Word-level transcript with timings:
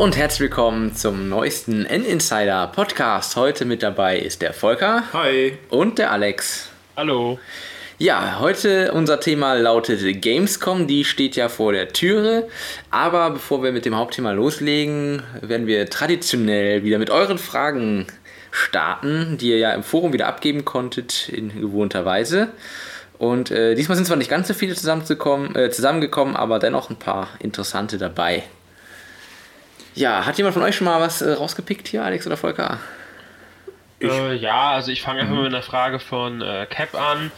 und 0.00 0.16
herzlich 0.16 0.40
willkommen 0.40 0.94
zum 0.96 1.28
neuesten 1.28 1.84
N-Insider 1.84 2.68
Podcast. 2.68 3.36
Heute 3.36 3.66
mit 3.66 3.82
dabei 3.82 4.18
ist 4.18 4.40
der 4.40 4.54
Volker. 4.54 5.02
Hi. 5.12 5.58
Und 5.68 5.98
der 5.98 6.10
Alex. 6.10 6.70
Hallo. 6.96 7.38
Ja, 7.98 8.38
heute 8.40 8.92
unser 8.92 9.20
Thema 9.20 9.52
lautet 9.52 10.22
Gamescom, 10.22 10.86
die 10.86 11.04
steht 11.04 11.36
ja 11.36 11.50
vor 11.50 11.74
der 11.74 11.88
Türe. 11.92 12.48
Aber 12.90 13.32
bevor 13.32 13.62
wir 13.62 13.72
mit 13.72 13.84
dem 13.84 13.94
Hauptthema 13.94 14.32
loslegen, 14.32 15.22
werden 15.42 15.66
wir 15.66 15.90
traditionell 15.90 16.82
wieder 16.82 16.98
mit 16.98 17.10
euren 17.10 17.36
Fragen 17.36 18.06
starten, 18.50 19.36
die 19.36 19.50
ihr 19.50 19.58
ja 19.58 19.72
im 19.74 19.82
Forum 19.82 20.14
wieder 20.14 20.28
abgeben 20.28 20.64
konntet 20.64 21.28
in 21.28 21.60
gewohnter 21.60 22.06
Weise. 22.06 22.48
Und 23.18 23.50
äh, 23.50 23.74
diesmal 23.74 23.96
sind 23.96 24.06
zwar 24.06 24.16
nicht 24.16 24.30
ganz 24.30 24.48
so 24.48 24.54
viele 24.54 24.74
zusammengekommen, 24.74 25.54
äh, 25.56 25.68
zusammengekommen, 25.68 26.36
aber 26.36 26.58
dennoch 26.58 26.88
ein 26.88 26.96
paar 26.96 27.28
interessante 27.38 27.98
dabei. 27.98 28.44
Ja, 30.00 30.24
hat 30.24 30.38
jemand 30.38 30.54
von 30.54 30.62
euch 30.62 30.74
schon 30.74 30.86
mal 30.86 30.98
was 30.98 31.20
äh, 31.20 31.30
rausgepickt 31.30 31.86
hier, 31.86 32.02
Alex 32.02 32.26
oder 32.26 32.38
Volker? 32.38 32.78
Äh, 34.00 34.34
ja, 34.34 34.70
also 34.70 34.90
ich 34.90 35.02
fange 35.02 35.20
einfach 35.20 35.34
mal 35.34 35.42
mit 35.42 35.52
einer 35.52 35.62
Frage 35.62 36.00
von 36.00 36.40
äh, 36.40 36.66
Cap 36.70 36.94
an. 36.94 37.30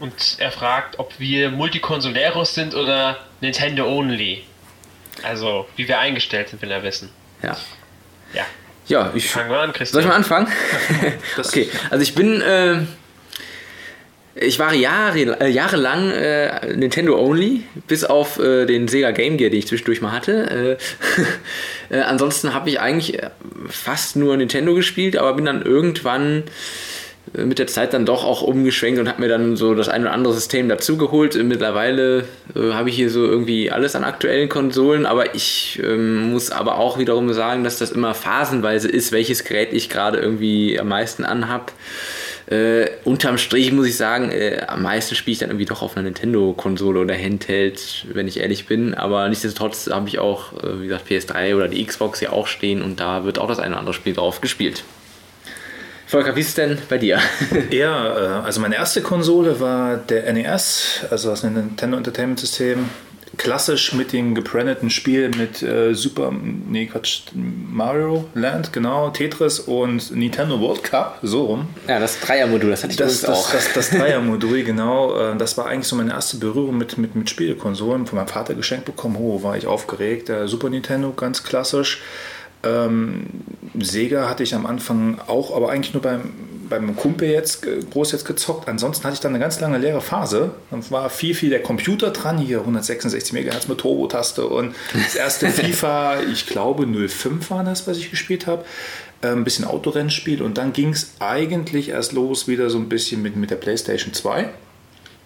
Und 0.00 0.36
er 0.38 0.50
fragt, 0.50 0.98
ob 0.98 1.20
wir 1.20 1.50
Multikonsoleros 1.50 2.56
sind 2.56 2.74
oder 2.74 3.18
Nintendo 3.40 3.86
Only. 3.86 4.42
Also, 5.22 5.68
wie 5.76 5.86
wir 5.86 6.00
eingestellt 6.00 6.48
sind, 6.48 6.60
will 6.60 6.72
er 6.72 6.82
wissen. 6.82 7.10
Ja. 7.40 7.56
Ja. 8.32 8.44
Ja, 8.88 9.12
ich. 9.14 9.30
Fangen 9.30 9.50
wir 9.50 9.60
an, 9.60 9.72
Christian. 9.72 9.92
Soll 9.92 10.02
ich 10.02 10.08
mal 10.08 10.16
anfangen? 10.16 10.48
okay, 11.38 11.70
also 11.88 12.02
ich 12.02 12.16
bin. 12.16 12.42
Ich 14.40 14.58
war 14.58 14.72
Jahre, 14.72 15.40
äh, 15.40 15.48
jahrelang 15.48 16.10
äh, 16.10 16.74
Nintendo 16.74 17.18
Only, 17.18 17.64
bis 17.88 18.04
auf 18.04 18.38
äh, 18.38 18.66
den 18.66 18.86
Sega 18.86 19.10
Game 19.10 19.36
Gear, 19.36 19.50
den 19.50 19.58
ich 19.58 19.66
zwischendurch 19.66 20.00
mal 20.00 20.12
hatte. 20.12 20.78
Äh, 21.90 21.94
äh, 21.96 22.02
ansonsten 22.02 22.54
habe 22.54 22.70
ich 22.70 22.78
eigentlich 22.78 23.22
äh, 23.22 23.30
fast 23.68 24.16
nur 24.16 24.36
Nintendo 24.36 24.74
gespielt, 24.74 25.16
aber 25.16 25.34
bin 25.34 25.44
dann 25.44 25.62
irgendwann 25.62 26.44
mit 27.32 27.58
der 27.58 27.66
Zeit 27.66 27.92
dann 27.92 28.06
doch 28.06 28.24
auch 28.24 28.42
umgeschwenkt 28.42 29.00
und 29.00 29.08
habe 29.08 29.20
mir 29.20 29.28
dann 29.28 29.56
so 29.56 29.74
das 29.74 29.88
ein 29.88 30.02
oder 30.02 30.12
andere 30.12 30.32
System 30.32 30.68
dazugeholt. 30.68 31.34
Mittlerweile 31.42 32.24
äh, 32.54 32.72
habe 32.72 32.90
ich 32.90 32.96
hier 32.96 33.10
so 33.10 33.24
irgendwie 33.24 33.70
alles 33.70 33.96
an 33.96 34.04
aktuellen 34.04 34.48
Konsolen, 34.48 35.06
aber 35.06 35.34
ich 35.34 35.80
ähm, 35.82 36.30
muss 36.30 36.50
aber 36.50 36.78
auch 36.78 36.98
wiederum 36.98 37.32
sagen, 37.32 37.64
dass 37.64 37.78
das 37.78 37.90
immer 37.90 38.14
phasenweise 38.14 38.88
ist, 38.88 39.12
welches 39.12 39.44
Gerät 39.44 39.72
ich 39.72 39.88
gerade 39.88 40.18
irgendwie 40.18 40.78
am 40.78 40.88
meisten 40.88 41.24
anhab. 41.24 41.72
Äh, 42.50 42.88
unterm 43.04 43.36
Strich 43.36 43.72
muss 43.72 43.86
ich 43.86 43.96
sagen, 43.98 44.30
äh, 44.30 44.62
am 44.66 44.82
meisten 44.82 45.14
spiele 45.14 45.32
ich 45.32 45.38
dann 45.38 45.50
irgendwie 45.50 45.66
doch 45.66 45.82
auf 45.82 45.96
einer 45.96 46.04
Nintendo-Konsole 46.04 47.00
oder 47.00 47.14
Handheld, 47.14 48.06
wenn 48.12 48.26
ich 48.26 48.40
ehrlich 48.40 48.66
bin. 48.66 48.94
Aber 48.94 49.28
nichtsdestotrotz 49.28 49.90
habe 49.90 50.08
ich 50.08 50.18
auch, 50.18 50.54
äh, 50.54 50.80
wie 50.80 50.86
gesagt, 50.86 51.10
PS3 51.10 51.54
oder 51.54 51.68
die 51.68 51.84
Xbox 51.84 52.20
ja 52.20 52.30
auch 52.30 52.46
stehen 52.46 52.80
und 52.80 53.00
da 53.00 53.24
wird 53.24 53.38
auch 53.38 53.48
das 53.48 53.58
eine 53.58 53.70
oder 53.70 53.80
andere 53.80 53.94
Spiel 53.94 54.14
drauf 54.14 54.40
gespielt. 54.40 54.82
Volker, 56.06 56.34
wie 56.36 56.40
ist 56.40 56.48
es 56.48 56.54
denn 56.54 56.78
bei 56.88 56.96
dir? 56.96 57.18
Ja, 57.70 58.40
äh, 58.40 58.44
also 58.46 58.62
meine 58.62 58.76
erste 58.76 59.02
Konsole 59.02 59.60
war 59.60 59.98
der 59.98 60.32
NES, 60.32 61.04
also 61.10 61.28
das 61.28 61.42
Nintendo 61.42 61.98
Entertainment 61.98 62.40
System. 62.40 62.88
Klassisch 63.36 63.92
mit 63.92 64.12
dem 64.12 64.34
gebrandeten 64.34 64.90
Spiel 64.90 65.30
mit 65.30 65.62
äh, 65.62 65.94
Super, 65.94 66.32
nee, 66.32 66.86
Quatsch, 66.86 67.22
Mario 67.34 68.24
Land, 68.34 68.72
genau, 68.72 69.10
Tetris 69.10 69.60
und 69.60 70.10
Nintendo 70.14 70.60
World 70.60 70.82
Cup, 70.82 71.18
so 71.22 71.44
rum. 71.44 71.68
Ja, 71.86 72.00
das 72.00 72.18
Dreiermodul, 72.20 72.70
das 72.70 72.82
hatte 72.82 72.92
ich 72.92 72.96
das, 72.96 73.20
das 73.20 73.30
auch. 73.30 73.50
Das, 73.52 73.72
das, 73.72 73.90
das 73.90 73.90
Dreiermodul, 73.98 74.62
genau. 74.64 75.32
Äh, 75.32 75.36
das 75.36 75.58
war 75.58 75.66
eigentlich 75.66 75.88
so 75.88 75.96
meine 75.96 76.12
erste 76.12 76.38
Berührung 76.38 76.78
mit, 76.78 76.96
mit, 76.98 77.14
mit 77.14 77.28
Spielekonsolen. 77.28 78.06
Von 78.06 78.16
meinem 78.16 78.28
Vater 78.28 78.54
geschenkt 78.54 78.86
bekommen. 78.86 79.16
Oh, 79.18 79.42
war 79.42 79.56
ich 79.56 79.66
aufgeregt. 79.66 80.28
Der 80.28 80.48
Super 80.48 80.70
Nintendo, 80.70 81.12
ganz 81.12 81.44
klassisch. 81.44 82.02
Ähm, 82.64 83.26
Sega 83.78 84.28
hatte 84.28 84.42
ich 84.42 84.54
am 84.54 84.66
Anfang 84.66 85.20
auch, 85.26 85.54
aber 85.54 85.70
eigentlich 85.70 85.94
nur 85.94 86.02
beim, 86.02 86.32
beim 86.68 86.96
Kumpel 86.96 87.28
jetzt 87.28 87.66
groß 87.90 88.12
jetzt 88.12 88.24
gezockt. 88.24 88.68
Ansonsten 88.68 89.04
hatte 89.04 89.14
ich 89.14 89.20
dann 89.20 89.32
eine 89.32 89.38
ganz 89.38 89.60
lange 89.60 89.78
leere 89.78 90.00
Phase. 90.00 90.52
Dann 90.70 90.88
war 90.90 91.10
viel, 91.10 91.34
viel 91.34 91.50
der 91.50 91.62
Computer 91.62 92.10
dran, 92.10 92.38
hier 92.38 92.60
166 92.60 93.32
MHz 93.32 93.68
mit 93.68 93.78
Turbo-Taste 93.78 94.46
und 94.46 94.74
das 94.92 95.14
erste 95.14 95.48
FIFA, 95.50 96.22
ich 96.22 96.46
glaube 96.46 96.86
05 96.86 97.50
war 97.50 97.64
das, 97.64 97.86
was 97.86 97.98
ich 97.98 98.10
gespielt 98.10 98.46
habe. 98.46 98.64
Äh, 99.20 99.28
ein 99.28 99.44
bisschen 99.44 99.64
Autorennspiel 99.64 100.42
und 100.42 100.58
dann 100.58 100.72
ging 100.72 100.90
es 100.90 101.12
eigentlich 101.18 101.88
erst 101.88 102.12
los 102.12 102.46
wieder 102.46 102.70
so 102.70 102.78
ein 102.78 102.88
bisschen 102.88 103.22
mit, 103.22 103.36
mit 103.36 103.50
der 103.50 103.56
PlayStation 103.56 104.12
2 104.12 104.48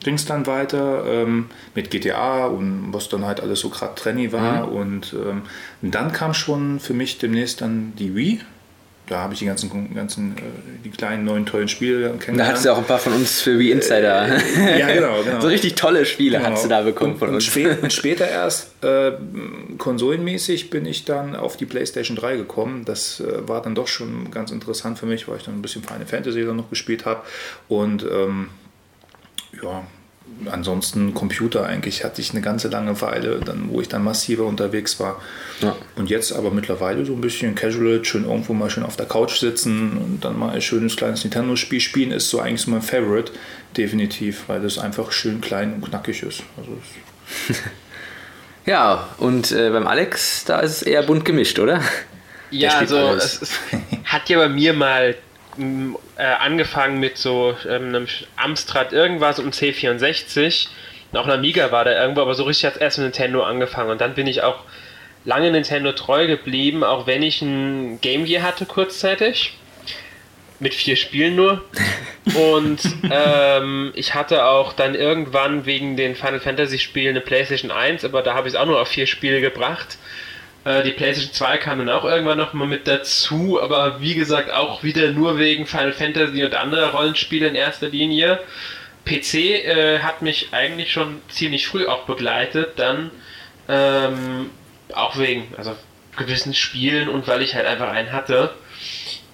ging 0.03 0.15
es 0.15 0.25
dann 0.25 0.47
weiter 0.47 1.05
ähm, 1.07 1.47
mit 1.75 1.91
GTA 1.91 2.47
und 2.47 2.93
was 2.93 3.09
dann 3.09 3.25
halt 3.25 3.41
alles 3.41 3.61
so 3.61 3.69
gerade 3.69 3.95
trendy 3.95 4.33
war. 4.33 4.67
Mhm. 4.67 4.73
Und 4.73 5.13
ähm, 5.15 5.43
dann 5.81 6.13
kam 6.13 6.35
schon 6.35 6.81
für 6.81 6.95
mich 6.95 7.19
demnächst 7.19 7.61
dann 7.61 7.93
die 7.97 8.15
Wii. 8.15 8.41
Da 9.13 9.19
habe 9.19 9.35
ich 9.35 9.41
die 9.41 9.45
ganzen, 9.45 9.95
ganzen 9.95 10.39
äh, 10.39 10.41
die 10.83 10.89
kleinen 10.89 11.27
neuen 11.27 11.45
tollen 11.45 11.69
Spiele 11.69 12.13
kennengelernt. 12.13 12.41
Da 12.41 12.47
hattest 12.47 12.65
du 12.65 12.73
auch 12.73 12.79
ein 12.79 12.85
paar 12.85 12.99
von 12.99 13.13
uns 13.13 13.43
für 13.43 13.59
Wii 13.59 13.73
Insider. 13.73 14.27
Äh, 14.27 14.81
ja, 14.81 14.91
genau, 14.91 15.23
genau. 15.23 15.39
so 15.39 15.49
richtig 15.49 15.75
tolle 15.75 16.07
Spiele 16.07 16.39
genau. 16.39 16.51
hast 16.51 16.65
du 16.65 16.69
da 16.71 16.81
bekommen 16.81 17.13
und, 17.13 17.19
von 17.19 17.29
uns. 17.29 17.55
Und 17.83 17.93
später 17.93 18.27
erst 18.27 18.83
äh, 18.83 19.13
konsolenmäßig 19.77 20.71
bin 20.71 20.87
ich 20.87 21.05
dann 21.05 21.37
auf 21.37 21.59
die 21.59 21.67
PlayStation 21.67 22.17
3 22.17 22.39
gekommen. 22.39 22.87
Das 22.87 23.21
äh, 23.21 23.47
war 23.47 23.61
dann 23.61 23.75
doch 23.75 23.87
schon 23.87 24.31
ganz 24.31 24.51
interessant 24.51 24.99
für 24.99 25.05
mich, 25.05 25.29
weil 25.29 25.37
ich 25.37 25.43
dann 25.43 25.59
ein 25.59 25.63
bisschen 25.63 25.83
Final 25.83 26.07
Fantasy 26.07 26.47
dann 26.47 26.57
noch 26.57 26.71
gespielt 26.71 27.05
habe. 27.05 27.21
Und 27.69 28.07
ähm, 28.11 28.49
ja, 29.63 29.85
ansonsten 30.51 31.15
Computer 31.15 31.67
eigentlich 31.67 32.05
hatte 32.05 32.21
ich 32.21 32.33
eine 32.33 32.41
ganze 32.41 32.69
lange 32.69 33.01
Weile, 33.01 33.41
dann, 33.41 33.71
wo 33.71 33.81
ich 33.81 33.89
dann 33.89 34.05
massiver 34.05 34.45
unterwegs 34.45 34.99
war. 35.01 35.21
Ja. 35.61 35.77
Und 35.97 36.11
jetzt 36.11 36.33
aber 36.33 36.51
mittlerweile 36.51 37.05
so 37.05 37.13
ein 37.13 37.21
bisschen 37.21 37.55
casual, 37.55 38.05
schön 38.05 38.25
irgendwo 38.25 38.53
mal 38.53 38.71
schön 38.71 38.83
auf 38.83 38.97
der 38.97 39.07
Couch 39.07 39.39
sitzen 39.39 39.97
und 39.97 40.25
dann 40.25 40.39
mal 40.39 40.51
ein 40.51 40.63
schönes 40.63 40.97
kleines 40.97 41.25
Nintendo-Spiel 41.25 41.81
spielen, 41.81 42.11
ist 42.11 42.31
so 42.31 42.41
eigentlich 42.41 42.63
so 42.63 42.71
mein 42.71 42.83
Favorite, 42.83 43.33
definitiv, 43.77 44.45
weil 44.49 44.61
das 44.61 44.79
einfach 44.79 45.13
schön 45.13 45.41
klein 45.41 45.75
und 45.75 45.89
knackig 45.89 46.23
ist. 46.23 46.43
Also 46.57 46.79
ja, 48.67 49.09
und 49.19 49.53
äh, 49.53 49.71
beim 49.71 49.87
Alex, 49.87 50.45
da 50.45 50.61
ist 50.61 50.73
es 50.73 50.83
eher 50.83 51.03
bunt 51.03 51.25
gemischt, 51.25 51.59
oder? 51.59 51.81
Ja, 52.51 52.79
also 52.79 52.97
es, 52.97 53.41
es 53.41 53.53
hat 54.05 54.29
ja 54.29 54.39
bei 54.39 54.49
mir 54.49 54.75
mal 54.75 55.17
äh, 55.59 56.23
angefangen 56.23 56.99
mit 57.01 57.19
so 57.19 57.57
ähm, 57.69 57.89
einem 57.89 58.09
Amstrad 58.37 58.93
irgendwas 58.93 59.39
und 59.39 59.55
C64. 59.55 60.69
Auch 61.13 61.27
ein 61.27 61.31
Amiga 61.31 61.71
war 61.71 61.85
da 61.85 62.01
irgendwo, 62.01 62.23
aber 62.23 62.35
so 62.35 62.45
richtig 62.45 62.65
hat 62.65 62.81
erst 62.81 62.99
mit 62.99 63.07
Nintendo 63.07 63.43
angefangen. 63.43 63.91
Und 63.91 64.01
dann 64.01 64.15
bin 64.15 64.27
ich 64.27 64.43
auch 64.43 64.61
lange 65.25 65.51
Nintendo 65.51 65.93
treu 65.93 66.27
geblieben, 66.27 66.85
auch 66.85 67.07
wenn 67.07 67.23
ich 67.23 67.43
ein 67.43 68.01
Game 68.01 68.25
Gear 68.25 68.43
hatte 68.43 68.67
kurzzeitig. 68.67 69.55
Mit 70.59 70.75
vier 70.75 70.97
Spielen 70.97 71.35
nur. 71.35 71.65
Und 72.35 72.81
ähm, 73.11 73.93
ich 73.95 74.15
hatte 74.15 74.47
auch 74.47 74.73
dann 74.73 74.95
irgendwann 74.95 75.67
wegen 75.67 75.97
den 75.97 76.15
Final 76.15 76.39
Fantasy 76.39 76.79
Spielen 76.79 77.11
eine 77.11 77.21
PlayStation 77.21 77.73
1, 77.73 78.05
aber 78.05 78.23
da 78.23 78.35
habe 78.35 78.47
ich 78.47 78.55
es 78.55 78.61
auch 78.61 78.67
nur 78.67 78.81
auf 78.81 78.89
vier 78.89 79.07
Spiele 79.07 79.41
gebracht. 79.41 79.99
Äh, 80.65 80.83
die 80.83 80.93
PlayStation 80.93 81.33
2 81.33 81.57
kam 81.59 81.79
dann 81.79 81.89
auch 81.89 82.05
irgendwann 82.05 82.39
noch 82.39 82.53
mal 82.53 82.67
mit 82.67 82.87
dazu, 82.87 83.61
aber 83.61 84.01
wie 84.01 84.15
gesagt 84.15 84.53
auch 84.53 84.83
wieder 84.83 85.11
nur 85.11 85.39
wegen 85.39 85.67
Final 85.67 85.93
Fantasy 85.93 86.45
und 86.45 86.55
anderer 86.55 86.91
Rollenspiele 86.91 87.49
in 87.49 87.55
erster 87.55 87.89
Linie. 87.89 88.41
PC 89.05 89.35
äh, 89.35 89.99
hat 90.01 90.23
mich 90.23 90.49
eigentlich 90.53 90.93
schon 90.93 91.21
ziemlich 91.29 91.67
früh 91.67 91.87
auch 91.87 92.05
begleitet, 92.05 92.75
dann 92.77 93.11
ähm, 93.69 94.51
auch 94.95 95.19
wegen 95.19 95.53
also 95.57 95.75
gewissen 96.17 96.55
Spielen 96.55 97.09
und 97.09 97.27
weil 97.27 97.43
ich 97.43 97.55
halt 97.55 97.67
einfach 97.67 97.89
einen 97.89 98.13
hatte. 98.13 98.51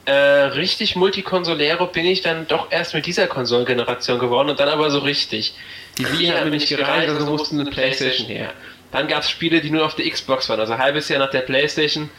Äh, 0.06 0.12
richtig 0.12 0.97
Multikonsolero 0.97 1.87
bin 1.87 2.06
ich 2.06 2.22
dann 2.22 2.47
doch 2.49 2.73
erst 2.73 2.94
mit 2.94 3.05
dieser 3.05 3.26
Konsolengeneration 3.26 4.19
geworden 4.19 4.49
und 4.49 4.58
dann 4.58 4.70
aber 4.70 4.91
so 4.91 5.00
richtig. 5.00 5.55
Die 5.99 6.11
Wii 6.11 6.29
hat 6.29 6.44
mir 6.44 6.50
nicht 6.50 6.69
gereicht, 6.69 7.11
also 7.11 7.26
musste 7.26 7.55
eine 7.55 7.69
Playstation 7.69 8.26
her. 8.26 8.52
Dann 8.90 9.08
gab 9.08 9.23
es 9.23 9.31
Spiele, 9.31 9.61
die 9.61 9.70
nur 9.70 9.85
auf 9.85 9.94
der 9.94 10.08
Xbox 10.08 10.49
waren. 10.49 10.61
Also 10.61 10.73
ein 10.73 10.79
halbes 10.79 11.08
Jahr 11.08 11.19
nach 11.19 11.31
der 11.31 11.40
PlayStation, 11.40 12.11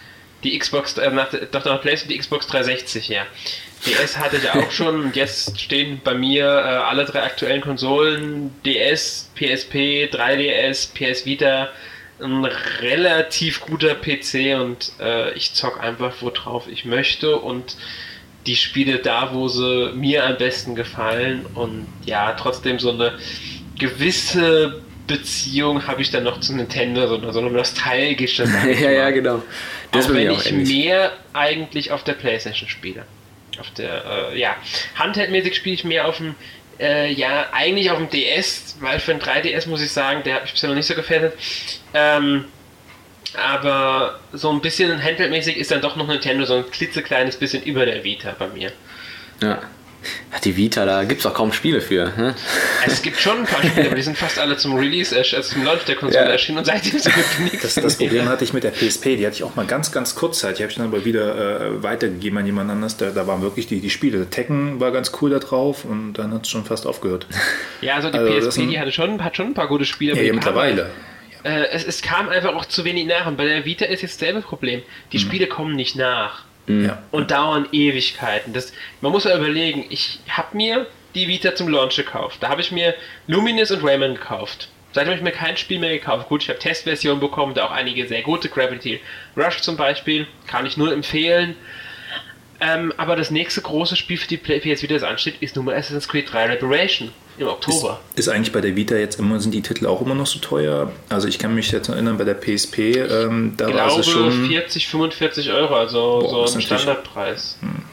die 0.44 0.58
Xbox, 0.58 0.98
äh, 0.98 1.10
nach, 1.12 1.30
doch 1.30 1.66
nach 1.66 1.74
der 1.74 1.78
PlayStation 1.78 2.10
die 2.10 2.18
Xbox 2.20 2.48
360 2.48 3.10
her. 3.10 3.26
DS 3.86 4.18
hatte 4.18 4.38
ich 4.38 4.50
auch 4.50 4.72
schon 4.72 5.06
und 5.06 5.16
jetzt 5.16 5.60
stehen 5.60 6.02
bei 6.04 6.14
mir 6.14 6.46
äh, 6.46 6.48
alle 6.48 7.06
drei 7.06 7.24
aktuellen 7.24 7.62
Konsolen, 7.62 8.52
DS, 8.66 9.32
PSP, 9.36 10.10
3DS, 10.12 10.94
PS 10.94 11.26
Vita, 11.26 11.70
ein 12.22 12.46
relativ 12.82 13.62
guter 13.62 13.96
PC 13.96 14.60
und 14.60 14.92
äh, 15.00 15.32
ich 15.34 15.54
zock 15.54 15.82
einfach 15.82 16.16
worauf 16.22 16.68
ich 16.68 16.84
möchte 16.84 17.38
und 17.38 17.78
die 18.46 18.58
Spiele 18.58 19.00
da, 19.00 19.34
wo 19.34 19.48
sie 19.48 19.92
mir 19.94 20.26
am 20.26 20.38
besten 20.38 20.76
gefallen 20.76 21.46
und 21.56 21.88
ja, 22.06 22.34
trotzdem 22.34 22.80
so 22.80 22.92
eine 22.92 23.18
gewisse 23.78 24.82
Beziehung 25.10 25.86
habe 25.88 26.02
ich 26.02 26.12
dann 26.12 26.24
noch 26.24 26.40
zu 26.40 26.56
Nintendo, 26.56 27.08
so, 27.08 27.32
so 27.32 27.40
eine 27.40 27.50
nostalgische. 27.50 28.44
ja, 28.80 28.92
ja, 28.92 29.10
genau. 29.10 29.44
Das 29.92 30.06
auch 30.06 30.14
wenn 30.14 30.32
ich 30.32 30.46
ähnlich. 30.46 30.70
mehr 30.70 31.12
eigentlich 31.34 31.92
auf 31.92 32.06
der 32.06 32.14
Playstation 32.14 32.70
spiele. 32.70 33.04
Auf 33.60 33.70
der, 33.72 34.32
äh, 34.32 34.40
ja, 34.40 34.56
Handheldmäßig 34.96 35.56
spiele 35.56 35.76
ich 35.76 35.84
mehr 35.84 36.08
auf 36.08 36.18
dem, 36.18 36.36
äh, 36.80 37.12
ja, 37.12 37.48
eigentlich 37.52 37.92
auf 37.92 37.98
dem 37.98 38.10
DS, 38.10 38.78
weil 38.80 39.00
für 39.00 39.12
ein 39.12 39.20
3DS 39.20 39.68
muss 39.68 39.82
ich 39.82 39.92
sagen, 39.92 40.22
der 40.24 40.36
hat 40.36 40.44
mich 40.44 40.54
bisher 40.54 40.70
noch 40.70 40.76
nicht 40.78 40.86
so 40.88 40.96
gefährdet. 40.96 41.34
Ähm, 41.94 42.46
Aber 43.36 44.20
so 44.34 44.50
ein 44.50 44.62
bisschen 44.62 45.04
handheldmäßig 45.04 45.58
ist 45.58 45.72
dann 45.72 45.82
doch 45.82 45.96
noch 45.96 46.08
Nintendo 46.08 46.46
so 46.46 46.56
ein 46.56 46.72
klitzekleines 46.72 47.36
bisschen 47.38 47.62
über 47.64 47.86
der 47.86 48.04
Vita 48.04 48.36
bei 48.38 48.48
mir. 48.48 48.72
Ja. 49.42 49.62
Die 50.44 50.56
Vita, 50.56 50.86
da 50.86 51.04
gibt 51.04 51.20
es 51.20 51.26
auch 51.26 51.34
kaum 51.34 51.52
Spiele 51.52 51.82
für. 51.82 52.14
Ne? 52.16 52.36
Es 52.86 53.02
gibt 53.02 53.20
schon 53.20 53.40
ein 53.40 53.46
paar 53.46 53.62
Spiele, 53.62 53.88
aber 53.88 53.96
die 53.96 54.02
sind 54.02 54.18
fast 54.18 54.40
alle 54.40 54.56
zum 54.56 54.76
Release, 54.76 55.16
also 55.16 55.42
zum 55.42 55.66
Launch 55.66 55.84
der 55.84 55.96
Konsole 55.96 56.26
ja. 56.26 56.32
erschienen 56.32 56.60
und 56.60 56.66
seitdem 56.66 56.92
gibt 56.92 57.40
nichts. 57.40 57.62
Das, 57.62 57.76
das 57.76 57.98
Problem 57.98 58.30
hatte 58.30 58.44
ich 58.44 58.54
mit 58.54 58.64
der 58.64 58.72
PSP, 58.72 59.18
die 59.18 59.26
hatte 59.26 59.36
ich 59.36 59.44
auch 59.44 59.56
mal 59.56 59.66
ganz, 59.66 59.92
ganz 59.92 60.16
kurzzeitig. 60.16 60.58
Die 60.58 60.64
habe 60.64 60.72
ich 60.72 60.78
dann 60.78 60.88
aber 60.88 61.04
wieder 61.04 61.62
äh, 61.62 61.84
weitergegeben 61.84 62.40
an 62.40 62.46
jemand 62.46 62.72
anders. 62.72 62.96
Da, 62.96 63.10
da 63.10 63.28
waren 63.28 63.42
wirklich 63.42 63.68
die, 63.68 63.82
die 63.82 63.90
Spiele. 63.90 64.30
Tekken 64.30 64.80
war 64.80 64.92
ganz 64.92 65.12
cool 65.22 65.32
da 65.32 65.40
drauf 65.40 65.84
und 65.84 66.14
dann 66.14 66.34
hat 66.34 66.44
es 66.44 66.50
schon 66.50 66.66
fast 66.66 66.88
aufgehört. 66.88 67.28
Ja, 67.82 67.96
also 67.96 68.10
die 68.10 68.18
also 68.18 68.50
PSP, 68.50 68.68
die 68.68 68.80
hatte 68.80 68.92
schon, 68.92 69.24
hat 69.24 69.38
schon 69.38 69.48
ein 69.48 69.54
paar 69.54 69.68
gute 69.68 69.86
Spiele. 69.86 70.16
Ja, 70.16 70.22
ja 70.22 70.34
mittlerweile. 70.34 70.90
Äh, 71.44 71.68
es, 71.72 71.86
es, 71.86 72.02
kam 72.02 72.28
einfach 72.28 72.54
auch 72.54 72.66
zu 72.66 72.84
wenig 72.84 73.06
nach. 73.06 73.26
Und 73.26 73.38
bei 73.38 73.46
der 73.46 73.64
Vita 73.64 73.86
ist 73.86 74.02
jetzt 74.02 74.22
dasselbe 74.22 74.42
Problem. 74.42 74.82
Die 75.14 75.18
mhm. 75.18 75.22
Spiele 75.22 75.48
kommen 75.48 75.76
nicht 75.76 75.96
nach. 75.96 76.44
Mhm. 76.70 76.86
Ja. 76.86 77.04
Und 77.12 77.32
dauern 77.32 77.68
Ewigkeiten. 77.72 78.54
Das, 78.54 78.72
man 79.02 79.12
muss 79.12 79.24
ja 79.26 79.36
überlegen, 79.36 79.86
ich 79.90 80.20
habe 80.30 80.56
mir 80.56 80.88
die 81.16 81.28
Vita 81.28 81.56
zum 81.56 81.68
Launch 81.68 81.96
gekauft. 81.96 82.38
Da 82.42 82.50
habe 82.50 82.62
ich 82.62 82.72
mir 82.72 82.94
Luminous 83.28 83.72
und 83.72 83.84
Rayman 83.84 84.14
gekauft. 84.14 84.70
Seitdem 84.94 85.12
habe 85.12 85.18
ich 85.18 85.24
mir 85.24 85.32
kein 85.32 85.58
Spiel 85.58 85.80
mehr 85.80 85.92
gekauft. 85.92 86.30
Gut, 86.30 86.44
ich 86.44 86.50
habe 86.50 86.60
Testversionen 86.60 87.20
bekommen, 87.20 87.56
da 87.56 87.66
auch 87.66 87.72
einige 87.72 88.08
sehr 88.08 88.22
gute. 88.22 88.50
Gravity 88.50 89.00
Rush 89.36 89.62
zum 89.62 89.78
Beispiel, 89.78 90.28
kann 90.48 90.66
ich 90.66 90.78
nur 90.78 90.94
empfehlen. 90.94 91.56
Ähm, 92.62 92.94
aber 92.98 93.16
das 93.16 93.32
nächste 93.32 93.62
große 93.62 93.96
Spiel 93.96 94.18
für 94.18 94.28
die 94.28 94.38
PS 94.38 94.84
Vita, 94.84 94.94
das 94.94 95.04
ansteht, 95.04 95.36
ist 95.40 95.56
nun 95.56 95.66
mal 95.66 95.76
Assassin's 95.76 96.08
Creed 96.08 96.32
3 96.32 96.48
Liberation 96.48 97.12
im 97.42 97.48
Oktober. 97.48 98.00
Ist, 98.16 98.28
ist, 98.28 98.30
eigentlich 98.30 98.52
bei 98.52 98.62
der 98.62 98.76
Vita 98.76 98.96
jetzt 98.96 99.20
immer, 99.20 99.40
sind 99.40 99.54
die 99.54 99.62
Titel 99.62 99.86
auch 99.88 100.02
immer 100.02 100.16
noch 100.16 100.28
so 100.28 100.40
teuer? 100.40 100.92
Also 101.10 101.28
ich 101.28 101.40
kann 101.40 101.56
mich 101.56 101.72
jetzt 101.72 101.90
erinnern, 101.90 102.18
bei 102.18 102.24
der 102.24 102.36
PSP, 102.36 102.98
ähm, 102.98 103.54
da 103.58 103.74
war 103.74 103.98
es 103.98 104.08
schon... 104.08 104.48
40, 104.48 104.88
45 104.88 105.52
Euro, 105.52 105.76
also 105.76 106.20
Boah, 106.22 106.48
so 106.48 106.56
ein 106.56 106.62
Standardpreis. 106.62 107.58
Hm. 107.62 107.84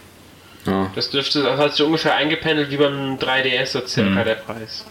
Ja. 0.67 0.91
Das 0.95 1.11
dürfte, 1.11 1.43
das 1.43 1.59
hat 1.59 1.75
sich 1.75 1.85
ungefähr 1.85 2.17
eingependelt 2.17 2.71
wie 2.71 2.77
beim 2.77 3.19
3DS 3.19 3.67
so 3.67 3.87
circa 3.87 4.17
hm. 4.17 4.25
der 4.25 4.35
Preis. 4.35 4.85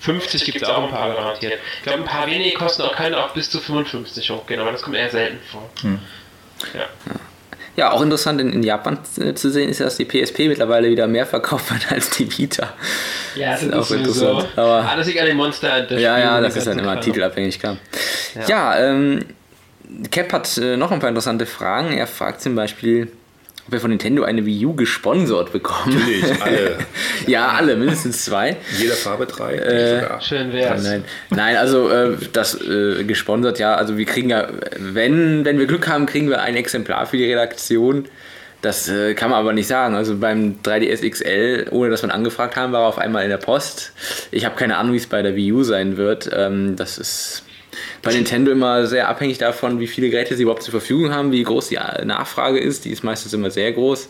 50 0.00 0.44
gibt 0.44 0.62
es 0.62 0.68
auch 0.68 0.84
ein 0.84 0.90
paar 0.90 1.14
garantiert. 1.14 1.54
Ich 1.78 1.82
glaube, 1.84 2.00
ein 2.00 2.04
paar 2.04 2.26
wenige 2.26 2.54
kosten 2.56 2.82
auch 2.82 2.94
keine 2.94 3.18
auch 3.18 3.30
bis 3.30 3.50
zu 3.50 3.60
55 3.60 4.30
hochgehen, 4.30 4.60
aber 4.60 4.72
das 4.72 4.82
kommt 4.82 4.96
eher 4.96 5.10
selten 5.10 5.38
vor. 5.50 5.70
Hm. 5.82 5.98
Ja. 6.74 6.80
ja. 6.80 7.20
Ja, 7.80 7.92
auch 7.92 8.02
interessant 8.02 8.42
in, 8.42 8.52
in 8.52 8.62
Japan 8.62 8.98
zu 9.34 9.50
sehen 9.50 9.70
ist, 9.70 9.80
dass 9.80 9.96
die 9.96 10.04
PSP 10.04 10.48
mittlerweile 10.48 10.90
wieder 10.90 11.06
mehr 11.06 11.24
verkauft 11.24 11.72
wird 11.72 11.90
als 11.90 12.10
die 12.10 12.30
Vita. 12.30 12.74
Ja, 13.34 13.52
das, 13.52 13.60
das 13.60 13.68
ist 13.68 13.74
auch 13.74 13.96
interessant. 13.96 14.48
So. 14.54 14.60
Aber 14.60 14.86
Alles 14.86 15.06
liegt 15.06 15.18
an 15.18 15.24
den 15.24 15.38
Monster. 15.38 15.80
Das 15.80 15.98
ja, 15.98 16.18
ja, 16.18 16.42
das 16.42 16.56
ist 16.56 16.66
dann 16.66 16.78
immer 16.78 17.00
titelabhängig, 17.00 17.58
klar. 17.58 17.78
Ja, 18.34 18.74
ja 18.74 18.90
ähm, 18.90 19.24
Cap 20.10 20.30
hat 20.34 20.58
äh, 20.58 20.76
noch 20.76 20.90
ein 20.90 20.98
paar 20.98 21.08
interessante 21.08 21.46
Fragen. 21.46 21.94
Er 21.96 22.06
fragt 22.06 22.42
zum 22.42 22.54
Beispiel, 22.54 23.10
ob 23.70 23.74
wir 23.74 23.80
von 23.80 23.90
Nintendo 23.90 24.24
eine 24.24 24.44
Wii 24.44 24.66
U 24.66 24.74
gesponsert 24.74 25.52
bekommen. 25.52 25.94
Natürlich, 25.94 26.42
alle. 26.42 26.78
ja, 27.28 27.48
alle, 27.50 27.76
mindestens 27.76 28.24
zwei. 28.24 28.56
Jeder 28.76 28.94
Farbe 28.94 29.26
drei. 29.26 29.54
Äh, 29.54 30.20
Schön 30.20 30.52
wär's. 30.52 30.82
Nein, 30.82 31.04
nein 31.30 31.56
also 31.56 31.88
äh, 31.88 32.16
das 32.32 32.60
äh, 32.60 33.04
gesponsert, 33.04 33.60
ja. 33.60 33.76
Also 33.76 33.96
wir 33.96 34.06
kriegen 34.06 34.28
ja, 34.28 34.48
wenn, 34.76 35.44
wenn 35.44 35.60
wir 35.60 35.66
Glück 35.66 35.86
haben, 35.86 36.06
kriegen 36.06 36.28
wir 36.28 36.42
ein 36.42 36.56
Exemplar 36.56 37.06
für 37.06 37.16
die 37.16 37.26
Redaktion. 37.26 38.06
Das 38.60 38.88
äh, 38.88 39.14
kann 39.14 39.30
man 39.30 39.38
aber 39.38 39.52
nicht 39.52 39.68
sagen. 39.68 39.94
Also 39.94 40.16
beim 40.16 40.56
3DS 40.64 41.08
XL, 41.08 41.68
ohne 41.70 41.90
dass 41.90 42.02
wir 42.02 42.12
angefragt 42.12 42.56
haben, 42.56 42.72
war 42.72 42.82
er 42.82 42.88
auf 42.88 42.98
einmal 42.98 43.22
in 43.22 43.30
der 43.30 43.38
Post. 43.38 43.92
Ich 44.32 44.44
habe 44.44 44.56
keine 44.56 44.78
Ahnung, 44.78 44.94
wie 44.94 44.98
es 44.98 45.06
bei 45.06 45.22
der 45.22 45.36
Wii 45.36 45.52
U 45.52 45.62
sein 45.62 45.96
wird. 45.96 46.28
Ähm, 46.34 46.74
das 46.74 46.98
ist 46.98 47.44
bei 48.02 48.12
Nintendo 48.12 48.52
immer 48.52 48.86
sehr 48.86 49.08
abhängig 49.08 49.38
davon, 49.38 49.80
wie 49.80 49.86
viele 49.86 50.10
Geräte 50.10 50.36
sie 50.36 50.42
überhaupt 50.42 50.62
zur 50.62 50.72
Verfügung 50.72 51.12
haben, 51.12 51.32
wie 51.32 51.42
groß 51.42 51.68
die 51.68 51.78
Nachfrage 52.04 52.58
ist. 52.58 52.84
Die 52.84 52.90
ist 52.90 53.04
meistens 53.04 53.32
immer 53.32 53.50
sehr 53.50 53.72
groß. 53.72 54.08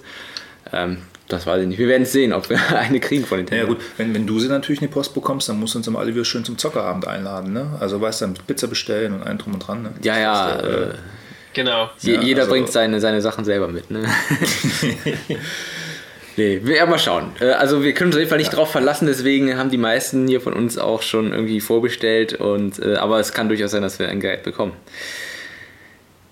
Ähm, 0.73 0.99
das 1.29 1.47
weiß 1.47 1.63
ich 1.63 1.69
nicht. 1.69 1.79
Wir 1.79 1.89
werden 1.89 2.03
es 2.03 2.13
sehen, 2.13 2.33
ob 2.33 2.51
wir 2.51 2.59
eine 2.77 3.01
kriegen 3.01 3.25
von 3.25 3.39
Nintendo. 3.39 3.65
Ja 3.65 3.69
gut, 3.69 3.81
wenn, 3.97 4.15
wenn 4.15 4.27
du 4.27 4.39
sie 4.39 4.49
natürlich 4.49 4.81
in 4.83 4.89
die 4.89 4.93
Post 4.93 5.15
bekommst, 5.15 5.49
dann 5.49 5.59
musst 5.59 5.75
du 5.75 5.79
uns 5.79 5.87
immer 5.87 6.01
alle 6.01 6.15
wieder 6.15 6.25
schön 6.25 6.45
zum 6.45 6.59
Zockerabend 6.59 7.07
einladen. 7.07 7.53
Ne? 7.53 7.77
Also 7.81 8.01
weißt 8.01 8.23
du, 8.23 8.27
dann 8.27 8.35
Pizza 8.47 8.67
bestellen 8.67 9.15
und 9.15 9.23
einen 9.23 9.39
drum 9.39 9.55
und 9.55 9.67
dran. 9.67 9.83
Ne? 9.83 9.93
Ja, 10.03 10.19
ja. 10.19 10.51
Ist, 10.51 10.65
äh, 10.65 10.95
genau. 11.53 11.91
jeder 12.01 12.23
ja, 12.23 12.37
also, 12.39 12.51
bringt 12.51 12.71
seine, 12.71 13.01
seine 13.01 13.21
Sachen 13.21 13.45
selber 13.45 13.69
mit. 13.69 13.91
Ne? 13.91 14.05
Nee, 16.37 16.61
wir 16.63 16.87
mal 16.87 16.99
schauen. 16.99 17.33
Äh, 17.41 17.51
also 17.51 17.83
wir 17.83 17.93
können 17.93 18.09
uns 18.09 18.17
auf 18.17 18.21
jeden 18.21 18.31
Fall 18.31 18.39
nicht 18.39 18.53
ja. 18.53 18.59
drauf 18.59 18.71
verlassen, 18.71 19.07
deswegen 19.07 19.57
haben 19.57 19.71
die 19.71 19.79
meisten 19.79 20.29
hier 20.29 20.41
von 20.41 20.53
uns 20.53 20.79
auch 20.79 21.03
schon 21.03 21.33
irgendwie 21.33 21.61
vorbestellt. 21.61 22.35
Und, 22.35 22.79
äh, 22.79 22.97
aber 22.97 23.21
es 23.21 23.33
kann 23.33 23.49
durchaus 23.49 23.73
sein, 23.73 23.83
dass 23.83 23.99
wir 23.99 24.09
ein 24.09 24.21
Gerät 24.21 24.43
bekommen. 24.43 24.73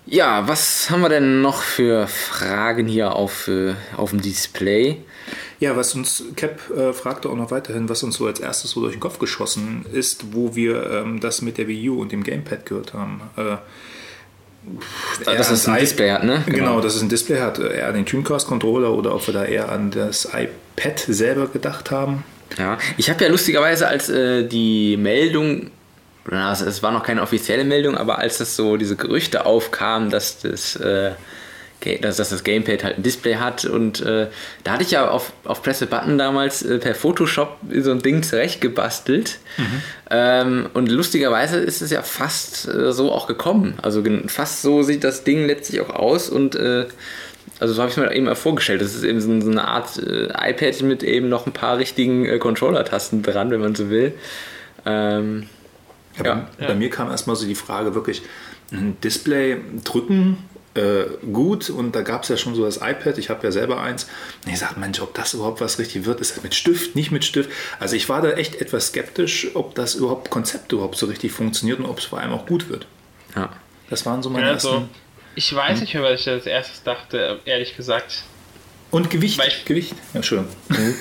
Ja, 0.05 0.47
was 0.47 0.89
haben 0.89 1.01
wir 1.01 1.09
denn 1.09 1.41
noch 1.41 1.61
für 1.61 2.07
Fragen 2.07 2.87
hier 2.87 3.15
auf, 3.15 3.47
äh, 3.47 3.75
auf 3.95 4.09
dem 4.09 4.21
Display? 4.21 4.97
Ja, 5.59 5.75
was 5.75 5.93
uns, 5.93 6.23
Cap 6.35 6.59
äh, 6.75 6.93
fragte 6.93 7.29
auch 7.29 7.35
noch 7.35 7.51
weiterhin, 7.51 7.89
was 7.89 8.01
uns 8.01 8.15
so 8.15 8.25
als 8.25 8.39
erstes 8.39 8.71
so 8.71 8.81
durch 8.81 8.93
den 8.93 9.01
Kopf 9.01 9.19
geschossen 9.19 9.85
ist, 9.93 10.33
wo 10.33 10.55
wir 10.55 10.89
ähm, 10.89 11.19
das 11.19 11.43
mit 11.43 11.59
der 11.59 11.67
Wii 11.67 11.89
U 11.89 12.01
und 12.01 12.11
dem 12.11 12.23
Gamepad 12.23 12.65
gehört 12.65 12.93
haben. 12.93 13.21
Äh, 13.37 13.57
dass 15.25 15.51
es 15.51 15.67
ein 15.67 15.79
Display 15.79 16.11
hat, 16.11 16.23
ne? 16.23 16.43
Genau. 16.45 16.57
genau, 16.57 16.81
dass 16.81 16.95
es 16.95 17.01
ein 17.01 17.09
Display 17.09 17.39
hat. 17.39 17.59
Eher 17.59 17.87
an 17.87 17.95
den 17.95 18.05
Tunecast-Controller 18.05 18.91
oder 18.93 19.15
ob 19.15 19.25
wir 19.27 19.33
da 19.33 19.45
eher 19.45 19.69
an 19.69 19.91
das 19.91 20.25
iPad 20.25 20.99
selber 20.99 21.47
gedacht 21.47 21.91
haben. 21.91 22.23
Ja, 22.57 22.77
ich 22.97 23.09
habe 23.09 23.23
ja 23.23 23.29
lustigerweise, 23.29 23.87
als 23.87 24.09
äh, 24.09 24.47
die 24.47 24.97
Meldung, 24.97 25.71
also 26.29 26.65
es 26.65 26.83
war 26.83 26.91
noch 26.91 27.03
keine 27.03 27.21
offizielle 27.21 27.63
Meldung, 27.63 27.95
aber 27.95 28.19
als 28.19 28.37
das 28.39 28.55
so 28.55 28.77
diese 28.77 28.95
Gerüchte 28.95 29.45
aufkamen, 29.45 30.09
dass 30.09 30.39
das 30.39 30.75
äh, 30.75 31.11
dass, 32.01 32.17
dass 32.17 32.29
das 32.29 32.43
Gamepad 32.43 32.83
halt 32.83 32.97
ein 32.97 33.03
Display 33.03 33.35
hat. 33.35 33.65
Und 33.65 34.01
äh, 34.01 34.27
da 34.63 34.71
hatte 34.71 34.83
ich 34.83 34.91
ja 34.91 35.09
auf, 35.09 35.31
auf 35.45 35.63
Press 35.63 35.81
a 35.81 35.85
Button 35.85 36.17
damals 36.17 36.61
äh, 36.61 36.77
per 36.77 36.95
Photoshop 36.95 37.57
so 37.81 37.91
ein 37.91 38.01
Ding 38.01 38.23
zurechtgebastelt. 38.23 39.39
Mhm. 39.57 39.81
Ähm, 40.11 40.69
und 40.73 40.89
lustigerweise 40.89 41.57
ist 41.57 41.81
es 41.81 41.91
ja 41.91 42.01
fast 42.01 42.67
äh, 42.67 42.91
so 42.91 43.11
auch 43.11 43.27
gekommen. 43.27 43.75
Also 43.81 44.03
fast 44.27 44.61
so 44.61 44.83
sieht 44.83 45.03
das 45.03 45.23
Ding 45.23 45.45
letztlich 45.45 45.81
auch 45.81 45.91
aus. 45.91 46.29
Und 46.29 46.55
äh, 46.55 46.85
also 47.59 47.73
so 47.73 47.81
habe 47.81 47.89
ich 47.89 47.97
es 47.97 48.03
mir 48.03 48.13
eben 48.13 48.25
mal 48.25 48.35
vorgestellt. 48.35 48.81
Das 48.81 48.95
ist 48.95 49.03
eben 49.03 49.21
so, 49.21 49.39
so 49.41 49.51
eine 49.51 49.67
Art 49.67 49.97
äh, 49.97 50.27
iPad 50.49 50.81
mit 50.81 51.03
eben 51.03 51.29
noch 51.29 51.45
ein 51.45 51.53
paar 51.53 51.77
richtigen 51.77 52.25
äh, 52.25 52.39
Controller-Tasten 52.39 53.23
dran, 53.23 53.51
wenn 53.51 53.61
man 53.61 53.75
so 53.75 53.89
will. 53.89 54.13
Ähm, 54.85 55.47
ja, 56.17 56.25
ja. 56.25 56.49
Bei, 56.57 56.67
bei 56.67 56.75
mir 56.75 56.89
kam 56.89 57.09
erstmal 57.09 57.35
so 57.35 57.45
die 57.45 57.55
Frage 57.55 57.95
wirklich, 57.95 58.21
ein 58.71 58.97
Display 59.01 59.57
drücken 59.83 60.37
äh, 60.79 61.25
gut 61.31 61.69
und 61.69 61.95
da 61.95 62.01
gab 62.01 62.23
es 62.23 62.29
ja 62.29 62.37
schon 62.37 62.55
so 62.55 62.63
das 62.63 62.77
iPad, 62.77 63.17
ich 63.17 63.29
habe 63.29 63.43
ja 63.43 63.51
selber 63.51 63.81
eins. 63.81 64.07
Und 64.45 64.51
ich 64.51 64.59
sagte, 64.59 64.79
Mensch, 64.79 65.01
ob 65.01 65.13
das 65.13 65.33
überhaupt 65.33 65.61
was 65.61 65.79
richtig 65.79 66.05
wird, 66.05 66.21
ist 66.21 66.35
das 66.35 66.43
mit 66.43 66.55
Stift, 66.55 66.95
nicht 66.95 67.11
mit 67.11 67.25
Stift. 67.25 67.49
Also 67.79 67.95
ich 67.95 68.07
war 68.09 68.21
da 68.21 68.31
echt 68.31 68.55
etwas 68.61 68.87
skeptisch, 68.87 69.49
ob 69.55 69.75
das 69.75 69.95
überhaupt 69.95 70.29
Konzept 70.29 70.71
überhaupt 70.71 70.97
so 70.97 71.07
richtig 71.07 71.31
funktioniert 71.31 71.79
und 71.79 71.85
ob 71.85 71.99
es 71.99 72.05
vor 72.05 72.19
allem 72.19 72.31
auch 72.31 72.45
gut 72.45 72.69
wird. 72.69 72.85
Ja. 73.35 73.49
Das 73.89 74.05
waren 74.05 74.23
so 74.23 74.29
meine 74.29 74.47
also, 74.47 74.69
ersten. 74.69 74.89
Ich 75.35 75.53
weiß 75.53 75.81
nicht 75.81 75.93
mehr, 75.93 76.03
was 76.03 76.21
ich 76.21 76.29
als 76.29 76.45
erstes 76.45 76.83
dachte, 76.83 77.39
ehrlich 77.45 77.75
gesagt. 77.75 78.23
Und 78.91 79.11
Gewicht. 79.11 79.39
Ich, 79.47 79.65
Gewicht. 79.65 79.93
Ja, 80.15 80.23
schön. 80.23 80.45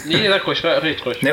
nee, 0.06 0.28
sag 0.28 0.46
ruhig, 0.46 0.62
red 0.62 1.06
ruhig. 1.06 1.22
Nee, 1.22 1.32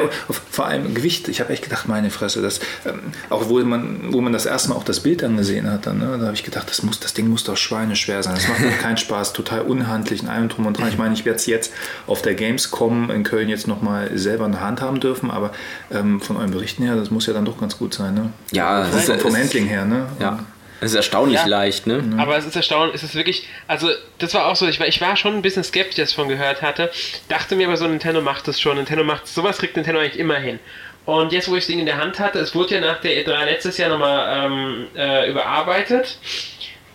vor 0.49 0.65
allem 0.65 0.93
Gewicht. 0.93 1.27
Ich 1.27 1.41
habe 1.41 1.51
echt 1.51 1.63
gedacht, 1.63 1.89
meine 1.89 2.09
Fresse, 2.09 2.41
das, 2.41 2.61
ähm, 2.85 3.01
auch 3.29 3.49
wo 3.49 3.59
man, 3.59 4.13
wo 4.13 4.21
man 4.21 4.31
das 4.31 4.45
erste 4.45 4.69
Mal 4.69 4.75
auch 4.75 4.85
das 4.85 5.01
Bild 5.01 5.21
dann 5.21 5.35
gesehen 5.35 5.69
hat, 5.69 5.85
dann, 5.85 5.99
ne, 5.99 6.17
da 6.17 6.25
habe 6.27 6.35
ich 6.35 6.45
gedacht, 6.45 6.69
das, 6.69 6.81
muss, 6.81 7.01
das 7.01 7.13
Ding 7.13 7.27
muss 7.27 7.43
doch 7.43 7.57
schweineschwer 7.57 8.23
sein. 8.23 8.35
Das 8.35 8.47
macht 8.47 8.61
mir 8.61 8.71
keinen 8.71 8.97
Spaß, 8.97 9.33
total 9.33 9.61
unhandlich 9.61 10.23
in 10.23 10.29
allem 10.29 10.47
drum 10.47 10.65
und 10.65 10.77
dran. 10.79 10.87
Ich 10.87 10.97
meine, 10.97 11.13
ich 11.13 11.25
werde 11.25 11.37
es 11.37 11.45
jetzt 11.45 11.73
auf 12.07 12.21
der 12.21 12.35
Gamescom 12.35 13.11
in 13.11 13.23
Köln 13.23 13.49
jetzt 13.49 13.67
nochmal 13.67 14.17
selber 14.17 14.45
in 14.45 14.53
der 14.53 14.61
Hand 14.61 14.81
haben 14.81 15.01
dürfen, 15.01 15.31
aber 15.31 15.51
ähm, 15.91 16.21
von 16.21 16.37
euren 16.37 16.51
Berichten 16.51 16.83
her, 16.83 16.95
das 16.95 17.11
muss 17.11 17.25
ja 17.25 17.33
dann 17.33 17.43
doch 17.43 17.59
ganz 17.59 17.77
gut 17.77 17.93
sein. 17.93 18.13
Ne? 18.13 18.29
Ja, 18.53 18.85
vom, 18.85 19.01
vom, 19.01 19.19
vom 19.19 19.35
Handling 19.35 19.65
her. 19.65 19.83
Ne? 19.83 20.05
Ja. 20.19 20.39
Es 20.85 20.91
ist 20.91 20.97
erstaunlich 20.97 21.39
ja, 21.39 21.47
leicht, 21.47 21.87
ne? 21.87 22.03
Aber 22.19 22.37
es 22.37 22.45
ist 22.45 22.55
erstaunlich, 22.55 22.93
es 22.95 23.01
ist 23.01 23.15
wirklich, 23.15 23.47
also 23.67 23.89
das 24.19 24.35
war 24.35 24.45
auch 24.45 24.55
so, 24.55 24.67
ich 24.67 24.79
war, 24.79 24.87
ich 24.87 25.01
war 25.01 25.17
schon 25.17 25.33
ein 25.33 25.41
bisschen 25.41 25.63
skeptisch, 25.63 25.99
als 25.99 26.11
ich 26.11 26.15
davon 26.15 26.29
gehört 26.29 26.61
hatte, 26.61 26.91
dachte 27.27 27.55
mir 27.55 27.65
aber 27.65 27.75
so, 27.75 27.87
Nintendo 27.87 28.21
macht 28.21 28.47
das 28.47 28.61
schon, 28.61 28.77
Nintendo 28.77 29.03
macht, 29.03 29.27
sowas 29.27 29.57
kriegt 29.57 29.75
Nintendo 29.75 29.99
eigentlich 29.99 30.19
immer 30.19 30.35
hin. 30.35 30.59
Und 31.05 31.31
jetzt, 31.31 31.49
wo 31.49 31.55
ich 31.55 31.61
das 31.61 31.67
Ding 31.67 31.79
in 31.79 31.87
der 31.87 31.97
Hand 31.97 32.19
hatte, 32.19 32.37
es 32.37 32.53
wurde 32.53 32.75
ja 32.75 32.81
nach 32.81 33.01
der 33.01 33.25
E3 33.25 33.45
letztes 33.45 33.79
Jahr 33.79 33.89
nochmal 33.89 34.45
ähm, 34.45 34.87
äh, 34.95 35.27
überarbeitet 35.27 36.19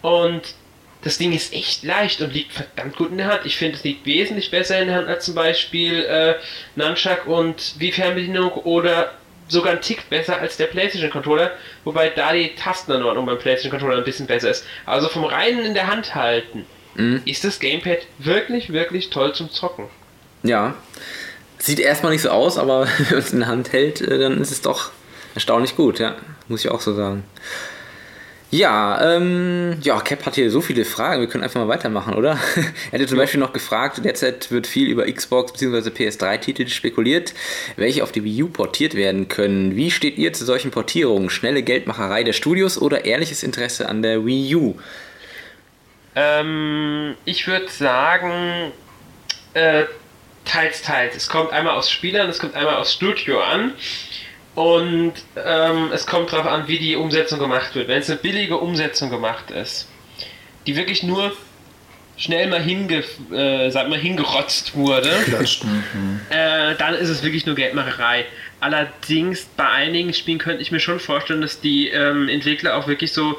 und 0.02 0.54
das 1.02 1.18
Ding 1.18 1.32
ist 1.32 1.52
echt 1.52 1.82
leicht 1.82 2.20
und 2.20 2.32
liegt 2.32 2.52
verdammt 2.52 2.94
gut 2.94 3.10
in 3.10 3.18
der 3.18 3.26
Hand. 3.26 3.40
Ich 3.44 3.56
finde, 3.56 3.76
es 3.76 3.82
liegt 3.82 4.06
wesentlich 4.06 4.52
besser 4.52 4.78
in 4.80 4.86
der 4.86 4.98
Hand 4.98 5.08
als 5.08 5.24
zum 5.24 5.34
Beispiel 5.34 6.04
äh, 6.04 6.34
Nunchuck 6.76 7.26
und 7.26 7.74
wie 7.78 7.90
Fernbedienung 7.90 8.52
oder 8.52 9.14
sogar 9.50 9.72
ein 9.72 9.80
Tick 9.80 10.08
besser 10.08 10.38
als 10.38 10.56
der 10.56 10.66
PlayStation 10.66 11.10
Controller, 11.10 11.52
wobei 11.84 12.08
da 12.08 12.32
die 12.32 12.54
Tastenanordnung 12.54 13.26
beim 13.26 13.38
PlayStation 13.38 13.70
Controller 13.70 13.98
ein 13.98 14.04
bisschen 14.04 14.26
besser 14.26 14.50
ist. 14.50 14.64
Also 14.86 15.08
vom 15.08 15.24
reinen 15.24 15.64
in 15.64 15.74
der 15.74 15.86
Hand 15.86 16.14
halten 16.14 16.66
mhm. 16.94 17.22
ist 17.24 17.44
das 17.44 17.58
Gamepad 17.58 18.00
wirklich, 18.18 18.72
wirklich 18.72 19.10
toll 19.10 19.34
zum 19.34 19.50
Zocken. 19.50 19.86
Ja. 20.42 20.74
Sieht 21.58 21.78
erstmal 21.78 22.12
nicht 22.12 22.22
so 22.22 22.30
aus, 22.30 22.56
aber 22.56 22.86
wenn 22.98 23.06
man 23.10 23.18
es 23.18 23.32
in 23.32 23.40
der 23.40 23.48
Hand 23.48 23.72
hält, 23.72 24.00
äh, 24.00 24.18
dann 24.18 24.40
ist 24.40 24.50
es 24.50 24.62
doch 24.62 24.90
erstaunlich 25.34 25.76
gut, 25.76 25.98
ja. 25.98 26.16
Muss 26.48 26.64
ich 26.64 26.70
auch 26.70 26.80
so 26.80 26.94
sagen. 26.94 27.24
Ja, 28.52 29.14
ähm, 29.16 29.78
ja, 29.80 30.00
Cap 30.00 30.26
hat 30.26 30.34
hier 30.34 30.50
so 30.50 30.60
viele 30.60 30.84
Fragen, 30.84 31.20
wir 31.20 31.28
können 31.28 31.44
einfach 31.44 31.60
mal 31.60 31.68
weitermachen, 31.68 32.14
oder? 32.14 32.30
er 32.56 32.90
hätte 32.90 33.06
zum 33.06 33.16
Beispiel 33.16 33.38
noch 33.38 33.52
gefragt, 33.52 34.00
derzeit 34.04 34.50
wird 34.50 34.66
viel 34.66 34.88
über 34.88 35.10
Xbox 35.10 35.52
bzw. 35.52 35.90
PS3-Titel 35.90 36.66
spekuliert, 36.66 37.32
welche 37.76 38.02
auf 38.02 38.10
die 38.10 38.24
Wii 38.24 38.42
U 38.42 38.48
portiert 38.48 38.94
werden 38.94 39.28
können. 39.28 39.76
Wie 39.76 39.92
steht 39.92 40.18
ihr 40.18 40.32
zu 40.32 40.44
solchen 40.44 40.72
Portierungen? 40.72 41.30
Schnelle 41.30 41.62
Geldmacherei 41.62 42.24
der 42.24 42.32
Studios 42.32 42.76
oder 42.76 43.04
ehrliches 43.04 43.44
Interesse 43.44 43.88
an 43.88 44.02
der 44.02 44.26
Wii 44.26 44.56
U? 44.56 44.74
Ähm, 46.16 47.14
ich 47.24 47.46
würde 47.46 47.68
sagen, 47.68 48.72
äh, 49.54 49.84
teils, 50.44 50.82
teils. 50.82 51.14
Es 51.14 51.28
kommt 51.28 51.52
einmal 51.52 51.76
aus 51.76 51.88
Spielern, 51.88 52.28
es 52.28 52.40
kommt 52.40 52.56
einmal 52.56 52.76
aus 52.76 52.92
Studio 52.94 53.40
an. 53.40 53.74
Und 54.54 55.14
ähm, 55.36 55.90
es 55.92 56.06
kommt 56.06 56.32
darauf 56.32 56.46
an, 56.46 56.66
wie 56.66 56.78
die 56.78 56.96
Umsetzung 56.96 57.38
gemacht 57.38 57.74
wird. 57.74 57.88
Wenn 57.88 58.00
es 58.00 58.10
eine 58.10 58.18
billige 58.18 58.56
Umsetzung 58.56 59.10
gemacht 59.10 59.50
ist, 59.50 59.88
die 60.66 60.76
wirklich 60.76 61.02
nur 61.02 61.32
schnell 62.16 62.48
mal, 62.48 62.60
hinge, 62.60 63.02
äh, 63.32 63.70
sag 63.70 63.88
mal 63.88 63.98
hingerotzt 63.98 64.74
wurde, 64.74 65.10
mhm. 65.94 66.20
äh, 66.28 66.74
dann 66.76 66.94
ist 66.94 67.08
es 67.08 67.22
wirklich 67.22 67.46
nur 67.46 67.54
Geldmacherei. 67.54 68.26
Allerdings 68.60 69.46
bei 69.56 69.68
einigen 69.68 70.12
Spielen 70.12 70.38
könnte 70.38 70.60
ich 70.60 70.70
mir 70.70 70.80
schon 70.80 71.00
vorstellen, 71.00 71.40
dass 71.40 71.60
die 71.60 71.88
ähm, 71.88 72.28
Entwickler 72.28 72.76
auch 72.76 72.86
wirklich 72.86 73.12
so 73.12 73.38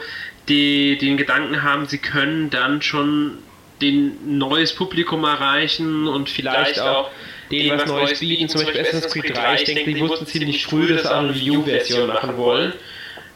die, 0.49 0.97
den 0.97 1.17
Gedanken 1.17 1.61
haben, 1.61 1.85
sie 1.85 1.99
können 1.99 2.49
dann 2.49 2.81
schon 2.81 3.37
den 3.81 4.37
neues 4.37 4.73
Publikum 4.73 5.23
erreichen 5.23 6.07
und 6.07 6.29
vielleicht, 6.29 6.75
vielleicht 6.75 6.79
auch 6.79 7.09
denen 7.51 7.77
was 7.77 7.85
Neues 7.85 8.19
bieten, 8.19 8.49
zum 8.49 8.61
Beispiel 8.61 8.81
Assassin's 8.81 9.13
Creed 9.13 9.35
3. 9.35 9.55
Ich 9.55 9.63
denke, 9.65 9.93
die 9.93 10.01
wussten 10.01 10.25
ziemlich 10.25 10.65
früh, 10.65 10.87
dass 10.87 11.03
sie 11.03 11.11
auch 11.11 11.19
eine 11.19 11.33
Wii 11.33 11.51
U-Version 11.51 12.07
machen 12.07 12.37
wollen. 12.37 12.73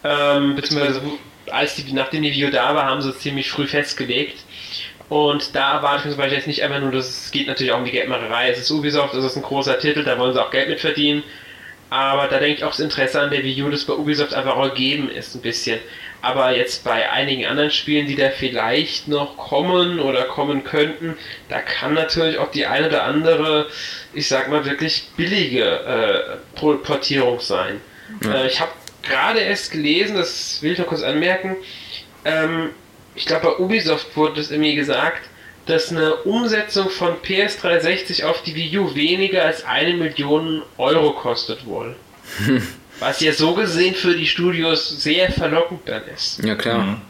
Ähm, 0.03 0.55
beziehungsweise 0.55 1.01
als 1.51 1.75
die, 1.75 1.93
nachdem 1.93 2.23
die 2.23 2.31
Wii 2.31 2.45
U 2.45 2.49
da 2.51 2.73
war, 2.75 2.85
haben 2.85 3.01
sie 3.01 3.09
es 3.09 3.19
ziemlich 3.19 3.49
früh 3.49 3.67
festgelegt. 3.67 4.39
Und 5.07 5.55
da 5.55 5.73
erwarte 5.73 5.99
ich 5.99 6.05
mir 6.05 6.11
zum 6.11 6.17
Beispiel 6.17 6.37
jetzt 6.37 6.47
nicht 6.47 6.63
einfach 6.63 6.79
nur, 6.79 6.91
dass 6.91 7.07
es 7.07 7.31
geht 7.31 7.47
natürlich 7.47 7.71
auch 7.71 7.77
um 7.77 7.85
die 7.85 7.91
Geldmacherei. 7.91 8.49
Es 8.49 8.59
ist 8.59 8.71
Ubisoft, 8.71 9.13
es 9.13 9.23
ist 9.23 9.35
ein 9.35 9.43
großer 9.43 9.77
Titel, 9.77 10.03
da 10.03 10.17
wollen 10.17 10.33
sie 10.33 10.41
auch 10.43 10.49
Geld 10.49 10.69
mit 10.69 10.79
verdienen. 10.79 11.23
Aber 11.91 12.27
da 12.27 12.39
denke 12.39 12.57
ich 12.57 12.63
auch 12.63 12.71
das 12.71 12.79
Interesse 12.79 13.21
an 13.21 13.29
der 13.29 13.43
Wii 13.43 13.63
U, 13.63 13.69
das 13.69 13.85
bei 13.85 13.93
Ubisoft 13.93 14.33
einfach 14.33 14.55
auch 14.55 14.69
gegeben 14.69 15.09
ist, 15.09 15.35
ein 15.35 15.41
bisschen. 15.41 15.79
Aber 16.25 16.55
jetzt 16.57 16.83
bei 16.83 17.11
einigen 17.11 17.45
anderen 17.45 17.69
Spielen, 17.69 18.07
die 18.07 18.15
da 18.15 18.31
vielleicht 18.31 19.07
noch 19.07 19.37
kommen 19.37 19.99
oder 19.99 20.23
kommen 20.23 20.63
könnten, 20.63 21.15
da 21.49 21.59
kann 21.61 21.93
natürlich 21.93 22.39
auch 22.39 22.49
die 22.49 22.65
eine 22.65 22.87
oder 22.87 23.03
andere, 23.03 23.67
ich 24.11 24.27
sag 24.27 24.49
mal, 24.49 24.65
wirklich 24.65 25.09
billige 25.15 25.63
äh, 25.63 26.75
Portierung 26.77 27.39
sein. 27.41 27.79
Ja. 28.23 28.37
Äh, 28.37 28.47
ich 28.47 28.59
habe 28.59 28.71
gerade 29.03 29.39
erst 29.41 29.71
gelesen, 29.71 30.15
das 30.15 30.63
will 30.63 30.71
ich 30.71 30.79
noch 30.79 30.87
kurz 30.87 31.03
anmerken, 31.03 31.57
ähm, 32.25 32.71
ich 33.13 33.27
glaube 33.27 33.45
bei 33.45 33.63
Ubisoft 33.63 34.17
wurde 34.17 34.41
es 34.41 34.49
irgendwie 34.49 34.73
gesagt, 34.73 35.21
dass 35.67 35.91
eine 35.91 36.15
Umsetzung 36.23 36.89
von 36.89 37.17
PS360 37.21 38.25
auf 38.25 38.41
die 38.41 38.55
Wii 38.55 38.79
U 38.79 38.95
weniger 38.95 39.45
als 39.45 39.63
eine 39.63 39.93
Million 39.93 40.63
Euro 40.79 41.11
kostet 41.13 41.67
wohl. 41.67 41.95
Was 42.99 43.19
ja 43.19 43.33
so 43.33 43.53
gesehen 43.53 43.95
für 43.95 44.15
die 44.15 44.25
Studios 44.25 45.01
sehr 45.01 45.31
verlockend 45.31 45.81
dann 45.85 46.03
ist. 46.13 46.43
Ja, 46.43 46.55
klar. 46.55 46.81
Mhm. 46.83 47.01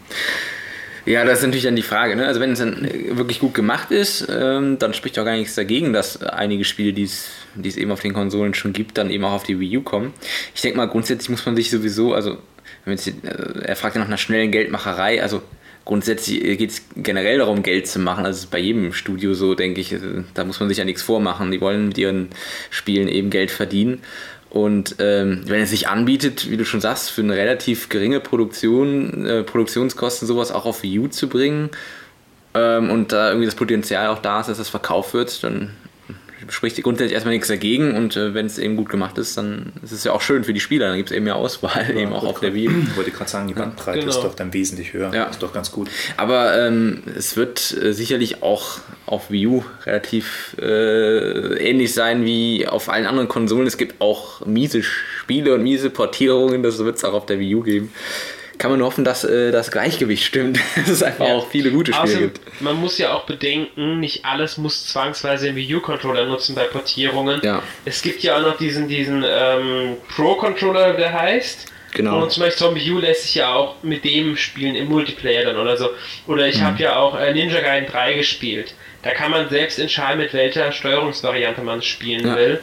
Ja, 1.05 1.23
das 1.23 1.39
ist 1.39 1.45
natürlich 1.45 1.65
dann 1.65 1.75
die 1.75 1.83
Frage. 1.83 2.15
Ne? 2.15 2.25
Also 2.25 2.39
wenn 2.39 2.53
es 2.53 2.59
dann 2.59 2.81
wirklich 3.11 3.39
gut 3.39 3.53
gemacht 3.53 3.91
ist, 3.91 4.27
ähm, 4.27 4.79
dann 4.79 4.95
spricht 4.95 5.19
auch 5.19 5.25
gar 5.25 5.37
nichts 5.37 5.53
dagegen, 5.53 5.93
dass 5.93 6.21
einige 6.23 6.65
Spiele, 6.65 6.93
die 6.93 7.03
es 7.03 7.77
eben 7.77 7.91
auf 7.91 7.99
den 7.99 8.13
Konsolen 8.13 8.55
schon 8.55 8.73
gibt, 8.73 8.97
dann 8.97 9.11
eben 9.11 9.23
auch 9.23 9.33
auf 9.33 9.43
die 9.43 9.59
Wii 9.59 9.77
U 9.77 9.81
kommen. 9.83 10.13
Ich 10.55 10.61
denke 10.61 10.77
mal, 10.77 10.87
grundsätzlich 10.87 11.29
muss 11.29 11.45
man 11.45 11.55
sich 11.55 11.69
sowieso, 11.69 12.15
also 12.15 12.37
jetzt, 12.87 13.07
äh, 13.07 13.11
er 13.63 13.75
fragt 13.75 13.95
ja 13.95 14.01
nach 14.01 14.07
einer 14.07 14.17
schnellen 14.17 14.49
Geldmacherei, 14.51 15.21
also 15.21 15.43
grundsätzlich 15.85 16.57
geht 16.57 16.71
es 16.71 16.81
generell 16.95 17.37
darum, 17.37 17.61
Geld 17.61 17.87
zu 17.87 17.99
machen. 17.99 18.25
Also 18.25 18.47
bei 18.49 18.57
jedem 18.57 18.91
Studio 18.91 19.35
so, 19.35 19.53
denke 19.53 19.81
ich. 19.81 19.95
Da 20.33 20.43
muss 20.43 20.59
man 20.59 20.67
sich 20.67 20.79
ja 20.79 20.85
nichts 20.85 21.03
vormachen. 21.03 21.51
Die 21.51 21.61
wollen 21.61 21.89
mit 21.89 21.97
ihren 21.99 22.29
Spielen 22.71 23.07
eben 23.07 23.29
Geld 23.29 23.51
verdienen. 23.51 24.01
Und 24.55 24.95
ähm, 24.99 25.41
wenn 25.47 25.61
es 25.61 25.71
sich 25.71 25.89
anbietet, 25.89 26.49
wie 26.49 26.55
du 26.55 26.63
schon 26.63 26.79
sagst, 26.79 27.11
für 27.11 27.19
eine 27.19 27.35
relativ 27.35 27.89
geringe 27.89 28.21
Produktion, 28.21 29.25
äh, 29.25 29.43
Produktionskosten 29.43 30.29
sowas 30.29 30.49
auch 30.53 30.65
auf 30.65 30.81
View 30.81 31.09
zu 31.09 31.27
bringen 31.27 31.71
ähm, 32.53 32.89
und 32.89 33.11
da 33.11 33.27
irgendwie 33.27 33.47
das 33.47 33.55
Potenzial 33.55 34.07
auch 34.07 34.19
da 34.19 34.39
ist, 34.39 34.47
dass 34.47 34.57
das 34.57 34.69
verkauft 34.69 35.13
wird, 35.13 35.43
dann 35.43 35.71
spricht 36.49 36.81
grundsätzlich 36.83 37.13
erstmal 37.13 37.33
nichts 37.33 37.47
dagegen 37.47 37.95
und 37.95 38.15
äh, 38.15 38.33
wenn 38.33 38.45
es 38.45 38.57
eben 38.57 38.75
gut 38.75 38.89
gemacht 38.89 39.17
ist, 39.17 39.37
dann 39.37 39.73
ist 39.83 39.91
es 39.91 40.03
ja 40.03 40.11
auch 40.11 40.21
schön 40.21 40.43
für 40.43 40.53
die 40.53 40.59
Spieler, 40.59 40.87
dann 40.87 40.97
gibt 40.97 41.09
es 41.09 41.15
eben 41.15 41.25
mehr 41.25 41.35
Auswahl, 41.35 41.85
ja, 41.89 42.01
eben 42.01 42.13
auch 42.13 42.23
auf 42.23 42.39
der 42.39 42.53
Wii. 42.53 42.69
Ich 42.69 42.95
wollte 42.95 43.11
gerade 43.11 43.29
sagen, 43.29 43.47
die 43.47 43.53
Bandbreite 43.53 43.99
genau. 43.99 44.11
ist 44.11 44.21
doch 44.21 44.35
dann 44.35 44.53
wesentlich 44.53 44.93
höher. 44.93 45.13
Ja. 45.13 45.25
Ist 45.25 45.41
doch 45.41 45.53
ganz 45.53 45.71
gut. 45.71 45.89
Aber 46.17 46.57
ähm, 46.57 47.03
es 47.15 47.37
wird 47.37 47.75
äh, 47.81 47.93
sicherlich 47.93 48.43
auch 48.43 48.79
auf 49.05 49.31
Wii 49.31 49.47
U 49.47 49.63
relativ 49.85 50.55
äh, 50.59 51.57
ähnlich 51.57 51.93
sein 51.93 52.25
wie 52.25 52.67
auf 52.67 52.89
allen 52.89 53.05
anderen 53.05 53.27
Konsolen. 53.27 53.67
Es 53.67 53.77
gibt 53.77 54.01
auch 54.01 54.45
miese 54.45 54.83
Spiele 54.83 55.53
und 55.55 55.63
miese 55.63 55.89
Portierungen, 55.89 56.63
das 56.63 56.79
wird 56.79 56.97
es 56.97 57.03
auch 57.03 57.13
auf 57.13 57.25
der 57.25 57.39
Wii 57.39 57.55
U 57.55 57.61
geben 57.61 57.91
kann 58.57 58.71
man 58.71 58.79
nur 58.79 58.87
hoffen, 58.87 59.03
dass 59.03 59.23
äh, 59.23 59.51
das 59.51 59.71
Gleichgewicht 59.71 60.23
stimmt, 60.23 60.59
dass 60.75 60.89
es 60.89 61.03
einfach 61.03 61.27
ja. 61.27 61.35
auch 61.35 61.49
viele 61.49 61.71
gute 61.71 61.93
Spiele 61.93 62.03
Außerdem, 62.03 62.33
gibt. 62.33 62.61
Man 62.61 62.79
muss 62.79 62.97
ja 62.97 63.13
auch 63.13 63.25
bedenken, 63.25 63.99
nicht 63.99 64.25
alles 64.25 64.57
muss 64.57 64.87
zwangsweise 64.87 65.47
den 65.47 65.55
Wii 65.55 65.75
U-Controller 65.75 66.25
nutzen 66.25 66.55
bei 66.55 66.65
Portierungen. 66.65 67.41
Ja. 67.43 67.61
Es 67.85 68.01
gibt 68.01 68.23
ja 68.23 68.37
auch 68.37 68.41
noch 68.41 68.57
diesen, 68.57 68.87
diesen 68.87 69.23
ähm, 69.27 69.97
Pro-Controller, 70.15 70.93
der 70.93 71.13
heißt. 71.13 71.71
Genau. 71.93 72.23
Und 72.23 72.31
zum 72.31 72.43
Beispiel 72.43 72.59
Zombie 72.59 72.91
U 72.91 72.99
lässt 72.99 73.23
sich 73.23 73.35
ja 73.35 73.53
auch 73.53 73.81
mit 73.81 74.03
dem 74.03 74.35
spielen 74.35 74.75
im 74.75 74.89
Multiplayer 74.89 75.45
dann 75.45 75.57
oder 75.57 75.77
so. 75.77 75.91
Oder 76.27 76.47
ich 76.47 76.57
mhm. 76.57 76.63
habe 76.63 76.83
ja 76.83 76.97
auch 76.97 77.17
äh, 77.17 77.33
Ninja 77.33 77.61
Gaiden 77.61 77.89
3 77.89 78.15
gespielt. 78.15 78.75
Da 79.01 79.11
kann 79.11 79.31
man 79.31 79.49
selbst 79.49 79.79
entscheiden, 79.79 80.19
mit 80.19 80.33
welcher 80.33 80.71
Steuerungsvariante 80.71 81.61
man 81.61 81.81
spielen 81.81 82.27
ja. 82.27 82.35
will. 82.35 82.59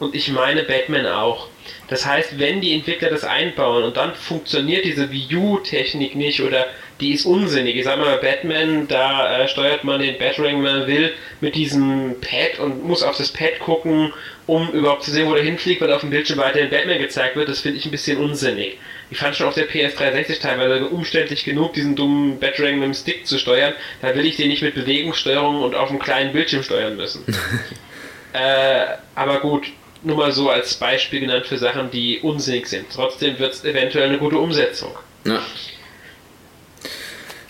Und 0.00 0.14
ich 0.14 0.30
meine 0.32 0.64
Batman 0.64 1.06
auch. 1.06 1.48
Das 1.88 2.06
heißt, 2.06 2.38
wenn 2.38 2.60
die 2.60 2.74
Entwickler 2.74 3.10
das 3.10 3.24
einbauen 3.24 3.84
und 3.84 3.96
dann 3.96 4.14
funktioniert 4.14 4.84
diese 4.84 5.10
Wii 5.10 5.36
U-Technik 5.36 6.14
nicht 6.16 6.42
oder 6.42 6.66
die 7.00 7.12
ist 7.12 7.26
unsinnig. 7.26 7.76
Ich 7.76 7.84
sag 7.84 7.98
mal, 7.98 8.16
bei 8.16 8.30
Batman, 8.30 8.86
da 8.86 9.40
äh, 9.40 9.48
steuert 9.48 9.82
man 9.84 10.00
den 10.00 10.16
Battering, 10.16 10.62
wenn 10.62 10.78
man 10.78 10.86
will, 10.86 11.12
mit 11.40 11.54
diesem 11.56 12.16
Pad 12.20 12.60
und 12.60 12.84
muss 12.84 13.02
auf 13.02 13.16
das 13.16 13.32
Pad 13.32 13.58
gucken, 13.58 14.12
um 14.46 14.70
überhaupt 14.70 15.02
zu 15.02 15.10
sehen, 15.10 15.28
wo 15.28 15.34
der 15.34 15.42
hinfliegt, 15.42 15.80
weil 15.80 15.92
auf 15.92 16.02
dem 16.02 16.10
Bildschirm 16.10 16.38
weiterhin 16.38 16.70
Batman 16.70 16.98
gezeigt 16.98 17.36
wird. 17.36 17.48
Das 17.48 17.60
finde 17.60 17.78
ich 17.78 17.84
ein 17.84 17.90
bisschen 17.90 18.18
unsinnig. 18.18 18.78
Ich 19.10 19.18
fand 19.18 19.34
schon 19.34 19.48
auf 19.48 19.54
der 19.54 19.68
PS360 19.68 20.40
teilweise 20.40 20.86
umständlich 20.86 21.44
genug, 21.44 21.72
diesen 21.72 21.96
dummen 21.96 22.38
Battering 22.38 22.78
mit 22.78 22.86
dem 22.86 22.94
Stick 22.94 23.26
zu 23.26 23.38
steuern. 23.38 23.74
Da 24.00 24.14
will 24.14 24.24
ich 24.24 24.36
den 24.36 24.48
nicht 24.48 24.62
mit 24.62 24.74
Bewegungssteuerung 24.74 25.62
und 25.62 25.74
auf 25.74 25.90
einem 25.90 25.98
kleinen 25.98 26.32
Bildschirm 26.32 26.62
steuern 26.62 26.96
müssen. 26.96 27.24
äh, 28.32 28.84
aber 29.14 29.40
gut, 29.40 29.66
nur 30.04 30.16
mal 30.16 30.32
so 30.32 30.50
als 30.50 30.74
Beispiel 30.74 31.20
genannt 31.20 31.46
für 31.46 31.58
Sachen, 31.58 31.90
die 31.90 32.20
unsinnig 32.20 32.66
sind. 32.66 32.86
Trotzdem 32.92 33.38
wird 33.38 33.54
es 33.54 33.64
eventuell 33.64 34.08
eine 34.08 34.18
gute 34.18 34.38
Umsetzung. 34.38 34.92
Ja, 35.24 35.40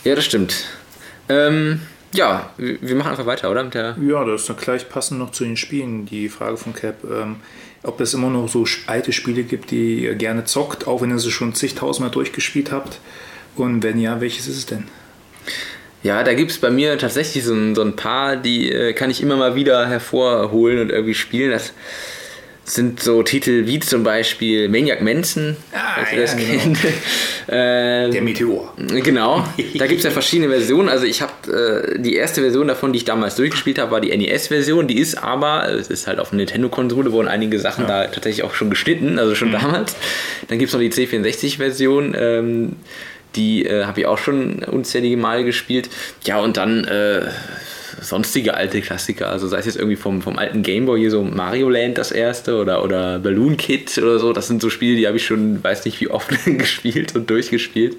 ja 0.05 0.15
das 0.15 0.25
stimmt. 0.25 0.65
Ähm, 1.29 1.81
ja, 2.15 2.53
wir 2.57 2.95
machen 2.95 3.11
einfach 3.11 3.27
weiter, 3.27 3.51
oder? 3.51 3.65
Mit 3.65 3.75
der 3.75 3.97
ja, 4.01 4.25
das 4.25 4.43
ist 4.43 4.49
dann 4.49 4.57
gleich 4.57 4.89
passend 4.89 5.19
noch 5.19 5.33
zu 5.33 5.45
den 5.45 5.57
Spielen. 5.57 6.07
Die 6.07 6.29
Frage 6.29 6.57
von 6.57 6.73
Cap, 6.73 7.03
ähm, 7.05 7.37
ob 7.83 8.01
es 8.01 8.15
immer 8.15 8.31
noch 8.31 8.49
so 8.49 8.65
alte 8.87 9.13
Spiele 9.13 9.43
gibt, 9.43 9.73
die 9.73 10.05
ihr 10.05 10.15
gerne 10.15 10.45
zockt, 10.45 10.87
auch 10.87 11.03
wenn 11.03 11.11
ihr 11.11 11.19
sie 11.19 11.33
schon 11.33 11.55
zigtausendmal 11.55 12.13
durchgespielt 12.13 12.71
habt. 12.71 13.01
Und 13.57 13.83
wenn 13.83 13.99
ja, 14.01 14.21
welches 14.21 14.47
ist 14.47 14.57
es 14.57 14.67
denn? 14.67 14.85
Ja, 16.05 16.23
da 16.23 16.35
gibt 16.35 16.51
es 16.51 16.59
bei 16.59 16.71
mir 16.71 16.99
tatsächlich 16.99 17.45
so 17.45 17.55
ein, 17.55 17.75
so 17.75 17.83
ein 17.83 17.97
paar, 17.97 18.37
die 18.37 18.71
äh, 18.71 18.93
kann 18.93 19.11
ich 19.11 19.23
immer 19.23 19.37
mal 19.37 19.55
wieder 19.55 19.89
hervorholen 19.89 20.81
und 20.81 20.91
irgendwie 20.91 21.15
spielen. 21.15 21.51
Das 21.51 21.73
sind 22.65 23.01
so 23.01 23.23
Titel 23.23 23.67
wie 23.67 23.79
zum 23.79 24.03
Beispiel 24.05 24.69
Maniac 24.69 25.03
Manson, 25.03 25.57
ah, 25.73 26.03
ihr 26.13 26.23
das 26.23 26.37
genau. 26.37 26.63
kennt. 26.63 26.79
ähm, 27.49 28.11
Der 28.11 28.23
Meteor. 28.23 28.73
Genau, 28.77 29.47
da 29.75 29.87
gibt 29.87 29.99
es 29.99 30.05
ja 30.05 30.11
verschiedene 30.11 30.49
Versionen. 30.49 30.89
Also 30.89 31.05
ich 31.05 31.21
habe 31.21 31.95
äh, 31.95 31.99
die 31.99 32.17
erste 32.17 32.41
Version 32.41 32.67
davon, 32.67 32.93
die 32.93 32.99
ich 32.99 33.05
damals 33.05 33.37
durchgespielt 33.37 33.79
habe, 33.79 33.91
war 33.91 34.01
die 34.01 34.17
NES-Version. 34.17 34.87
Die 34.87 34.99
ist 34.99 35.23
aber, 35.23 35.69
es 35.69 35.89
ist 35.89 36.07
halt 36.07 36.19
auf 36.19 36.33
einer 36.33 36.39
Nintendo-Konsole, 36.39 37.13
wurden 37.13 37.29
einige 37.29 37.59
Sachen 37.59 37.83
ja. 37.83 38.05
da 38.05 38.07
tatsächlich 38.09 38.45
auch 38.45 38.55
schon 38.55 38.71
geschnitten, 38.71 39.19
also 39.19 39.35
schon 39.35 39.49
mhm. 39.49 39.61
damals. 39.61 39.97
Dann 40.49 40.59
gibt 40.59 40.71
es 40.71 40.75
noch 40.75 40.81
die 40.81 40.91
C64-Version. 40.91 42.17
Ähm, 42.19 42.77
die 43.37 43.67
äh, 43.67 43.85
habe 43.85 44.01
ich 44.01 44.07
auch 44.07 44.19
schon 44.19 44.63
unzählige 44.63 45.17
Male 45.17 45.45
gespielt. 45.45 45.91
Ja, 46.25 46.39
und 46.41 46.57
dann 46.57 46.85
äh, 46.85 47.23
sonstige 48.01 48.55
alte 48.55 48.81
Klassiker, 48.81 49.31
also 49.31 49.49
sei 49.49 49.59
es 49.59 49.67
jetzt 49.67 49.77
irgendwie 49.77 49.97
vom, 49.97 50.23
vom 50.23 50.39
alten 50.39 50.63
Gameboy 50.63 51.01
hier 51.01 51.11
so 51.11 51.23
Mario 51.23 51.69
Land 51.69 51.99
das 51.99 52.13
erste 52.13 52.57
oder, 52.57 52.85
oder 52.85 53.19
Balloon 53.19 53.57
Kid 53.57 53.97
oder 53.99 54.19
so, 54.19 54.33
das 54.33 54.49
sind 54.49 54.61
so 54.63 54.71
Spiele, 54.71 54.97
die 54.97 55.07
habe 55.07 55.17
ich 55.17 55.27
schon, 55.27 55.63
weiß 55.63 55.85
nicht 55.85 56.01
wie 56.01 56.09
oft 56.09 56.31
gespielt 56.45 57.15
und 57.15 57.31
durchgespielt. 57.31 57.97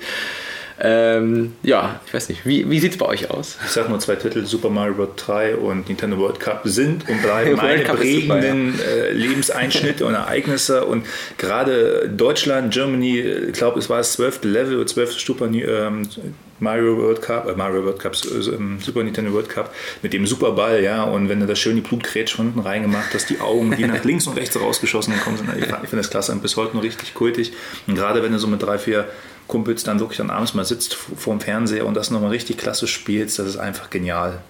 Ähm, 0.77 1.53
ja, 1.63 2.01
ich 2.05 2.13
weiß 2.13 2.27
nicht, 2.27 2.45
wie, 2.45 2.69
wie 2.69 2.79
sieht 2.81 2.91
es 2.91 2.97
bei 2.97 3.05
euch 3.05 3.31
aus? 3.31 3.57
Ich 3.63 3.71
sag 3.71 3.87
nur 3.87 3.99
zwei 3.99 4.15
Titel, 4.15 4.45
Super 4.45 4.69
Mario 4.69 4.93
Bros. 4.93 5.09
3 5.15 5.55
und 5.55 5.87
Nintendo 5.87 6.17
World 6.17 6.41
Cup 6.41 6.61
sind 6.65 7.07
und 7.07 7.21
bleiben 7.21 7.55
meine 7.55 7.83
prägenden 7.83 8.73
super, 8.73 8.83
ja. 8.83 9.03
Äh, 9.05 9.11
Lebenseinschnitte 9.13 10.05
und 10.05 10.15
Ereignisse 10.15 10.83
und 10.83 11.05
gerade 11.37 12.09
Deutschland, 12.09 12.73
Germany, 12.73 13.19
ich 13.19 13.53
glaube, 13.53 13.79
es 13.79 13.89
war 13.89 13.99
das 13.99 14.13
zwölfte 14.13 14.49
Level 14.49 14.85
zwölfte 14.85 15.17
Super 15.17 15.45
ähm, 15.45 16.09
Mario 16.59 16.97
World 16.97 17.21
Cup, 17.21 17.47
äh, 17.47 17.53
Mario 17.53 17.83
World 17.83 17.99
Cup, 17.99 18.13
äh, 18.13 18.41
Super 18.41 19.03
Nintendo 19.03 19.33
World 19.33 19.49
Cup 19.49 19.73
mit 20.01 20.13
dem 20.13 20.25
Superball, 20.25 20.81
ja, 20.81 21.03
und 21.03 21.29
wenn 21.29 21.39
du 21.39 21.45
da 21.45 21.55
schön 21.55 21.75
die 21.75 21.81
Blutgrätsch 21.81 22.35
von 22.35 22.47
unten 22.47 22.59
reingemacht 22.59 23.13
hast, 23.13 23.29
die 23.29 23.39
Augen, 23.39 23.75
die 23.75 23.85
nach 23.85 24.03
links 24.05 24.27
und 24.27 24.37
rechts 24.37 24.59
rausgeschossen 24.59 25.13
gekommen 25.13 25.37
sind, 25.37 25.49
ich, 25.57 25.63
ich 25.63 25.69
finde 25.69 25.97
das 25.97 26.09
klasse 26.09 26.31
und 26.31 26.41
bis 26.41 26.55
heute 26.55 26.75
noch 26.75 26.83
richtig 26.83 27.13
kultig. 27.13 27.53
Und 27.87 27.95
gerade 27.95 28.23
wenn 28.23 28.31
du 28.31 28.39
so 28.39 28.47
mit 28.47 28.61
drei, 28.61 28.77
vier 28.77 29.07
Kumpels 29.47 29.83
dann 29.83 29.99
wirklich 29.99 30.17
dann 30.17 30.29
abends 30.29 30.53
mal 30.53 30.65
sitzt 30.65 30.95
vor 30.95 31.35
dem 31.35 31.41
Fernseher 31.41 31.85
und 31.85 31.93
das 31.93 32.09
nochmal 32.09 32.31
richtig 32.31 32.57
klasse 32.57 32.87
spielst, 32.87 33.37
das 33.37 33.47
ist 33.47 33.57
einfach 33.57 33.89
genial. 33.89 34.41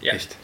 Ja. 0.00 0.12
Echt. 0.12 0.36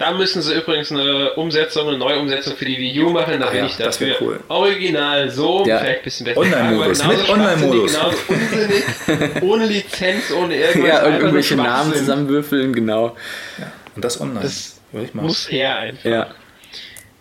Da 0.00 0.12
müssen 0.12 0.40
sie 0.40 0.54
übrigens 0.54 0.90
eine 0.90 1.34
Umsetzung, 1.34 1.86
eine 1.86 1.98
neue 1.98 2.18
Umsetzung 2.18 2.56
für 2.56 2.64
die 2.64 2.78
Wii 2.78 3.02
U 3.02 3.10
machen. 3.10 3.38
Da 3.38 3.48
ah, 3.48 3.50
bin 3.50 3.58
ja, 3.58 3.66
ich 3.66 3.76
dafür. 3.76 4.16
Cool. 4.18 4.40
Original 4.48 5.30
so, 5.30 5.66
ja. 5.66 5.78
vielleicht 5.78 5.98
ein 5.98 6.04
bisschen 6.04 6.24
besser. 6.24 6.40
Online-Modus, 6.40 7.06
mit 7.06 7.28
Online-Modus. 7.28 7.98
Ohne 9.42 9.66
Lizenz, 9.66 10.32
ohne 10.32 10.54
irgendwas. 10.54 10.88
Ja, 10.88 11.06
irgendwelche 11.06 11.54
Namen 11.54 11.92
zusammenwürfeln, 11.92 12.72
genau. 12.72 13.14
Ja. 13.58 13.72
Und 13.94 14.02
das 14.02 14.18
online. 14.18 14.40
Das 14.40 14.80
muss 15.12 15.52
her 15.52 15.76
einfach. 15.76 16.10
Ja. 16.10 16.34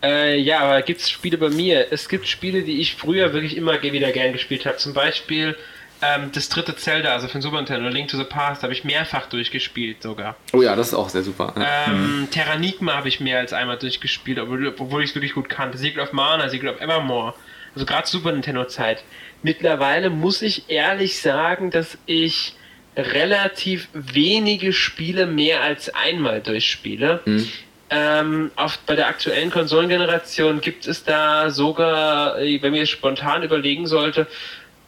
Äh, 0.02 0.40
ja, 0.40 0.60
aber 0.60 0.82
gibt 0.82 1.02
es 1.02 1.10
Spiele 1.10 1.38
bei 1.38 1.50
mir? 1.50 1.88
Es 1.92 2.08
gibt 2.08 2.30
Spiele, 2.30 2.62
die 2.62 2.80
ich 2.80 2.96
früher 2.96 3.34
wirklich 3.34 3.58
immer 3.58 3.84
wieder 3.84 4.14
gern 4.14 4.32
gespielt 4.32 4.66
habe. 4.66 4.78
Zum 4.78 4.94
Beispiel 4.94 5.58
ähm, 6.02 6.32
das 6.34 6.50
dritte 6.50 6.76
Zelda, 6.76 7.14
also 7.14 7.28
von 7.28 7.42
Super 7.42 7.58
Nintendo, 7.58 7.90
Link 7.90 8.10
to 8.10 8.18
the 8.18 8.24
Past, 8.24 8.64
habe 8.64 8.74
ich 8.74 8.84
mehrfach 8.84 9.28
durchgespielt 9.28 10.02
sogar. 10.02 10.36
Oh 10.54 10.62
ja, 10.62 10.76
das 10.76 10.90
ist 10.90 10.94
auch 10.94 11.10
sehr 11.10 11.24
super. 11.24 11.54
Ähm, 11.58 12.22
mhm. 12.22 12.32
Terranigma 12.32 12.96
habe 12.96 13.10
ich 13.10 13.20
mehr 13.20 13.40
als 13.40 13.54
einmal 13.54 13.78
durchgespielt, 13.78 14.40
obwohl, 14.40 15.04
ich 15.04 15.10
es 15.10 15.16
wirklich 15.16 15.34
gut 15.34 15.50
kannte. 15.50 15.78
Secret 15.78 16.04
of 16.04 16.14
Mana, 16.14 16.50
Secret 16.50 16.76
of 16.76 16.82
Evermore. 16.82 17.34
Also 17.76 17.86
gerade 17.86 18.08
Super 18.08 18.32
Nintendo-Zeit. 18.32 19.04
Mittlerweile 19.44 20.10
muss 20.10 20.42
ich 20.42 20.70
ehrlich 20.70 21.22
sagen, 21.22 21.72
dass 21.72 21.98
ich 22.06 22.56
relativ 22.96 23.88
wenige 23.94 24.74
Spiele 24.74 25.26
mehr 25.26 25.62
als 25.62 25.94
einmal 25.94 26.42
durchspiele. 26.42 27.22
Mhm. 27.26 27.48
Ähm, 27.92 28.52
auf, 28.56 28.78
bei 28.86 28.96
der 28.96 29.08
aktuellen 29.08 29.50
Konsolengeneration 29.50 30.62
gibt 30.62 30.86
es 30.86 31.04
da 31.04 31.50
sogar, 31.50 32.40
äh, 32.40 32.62
wenn 32.62 32.72
mir 32.72 32.86
spontan 32.86 33.42
überlegen 33.42 33.88
sollte, 33.88 34.28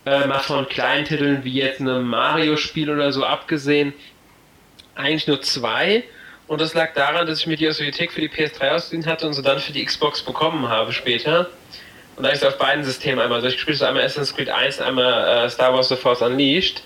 äh, 0.05 0.25
mal 0.25 0.39
von 0.39 0.67
kleinen 0.67 1.05
Titeln 1.05 1.43
wie 1.43 1.53
jetzt 1.53 1.79
einem 1.79 2.07
Mario-Spiel 2.07 2.89
oder 2.89 3.11
so 3.11 3.25
abgesehen, 3.25 3.93
eigentlich 4.95 5.27
nur 5.27 5.41
zwei. 5.41 6.03
Und 6.47 6.59
das 6.59 6.73
lag 6.73 6.93
daran, 6.93 7.27
dass 7.27 7.39
ich 7.39 7.47
mir 7.47 7.55
die 7.55 7.69
Audiothek 7.69 8.11
für 8.11 8.21
die 8.21 8.29
PS3 8.29 8.71
ausgeliehen 8.71 9.05
hatte 9.05 9.25
und 9.25 9.33
so 9.33 9.41
dann 9.41 9.59
für 9.59 9.71
die 9.71 9.85
Xbox 9.85 10.21
bekommen 10.21 10.67
habe 10.67 10.91
später. 10.91 11.49
Und 12.17 12.23
da 12.23 12.29
ich 12.29 12.35
es 12.35 12.43
auf 12.43 12.57
beiden 12.57 12.83
Systemen 12.83 13.19
einmal 13.19 13.41
durchgespielt 13.41 13.79
habe, 13.79 13.89
einmal 13.89 14.03
Assassin's 14.03 14.35
Creed 14.35 14.49
1, 14.49 14.81
einmal 14.81 15.45
äh, 15.45 15.49
Star 15.49 15.73
Wars 15.73 15.89
The 15.89 15.95
Force 15.95 16.21
Unleashed. 16.21 16.83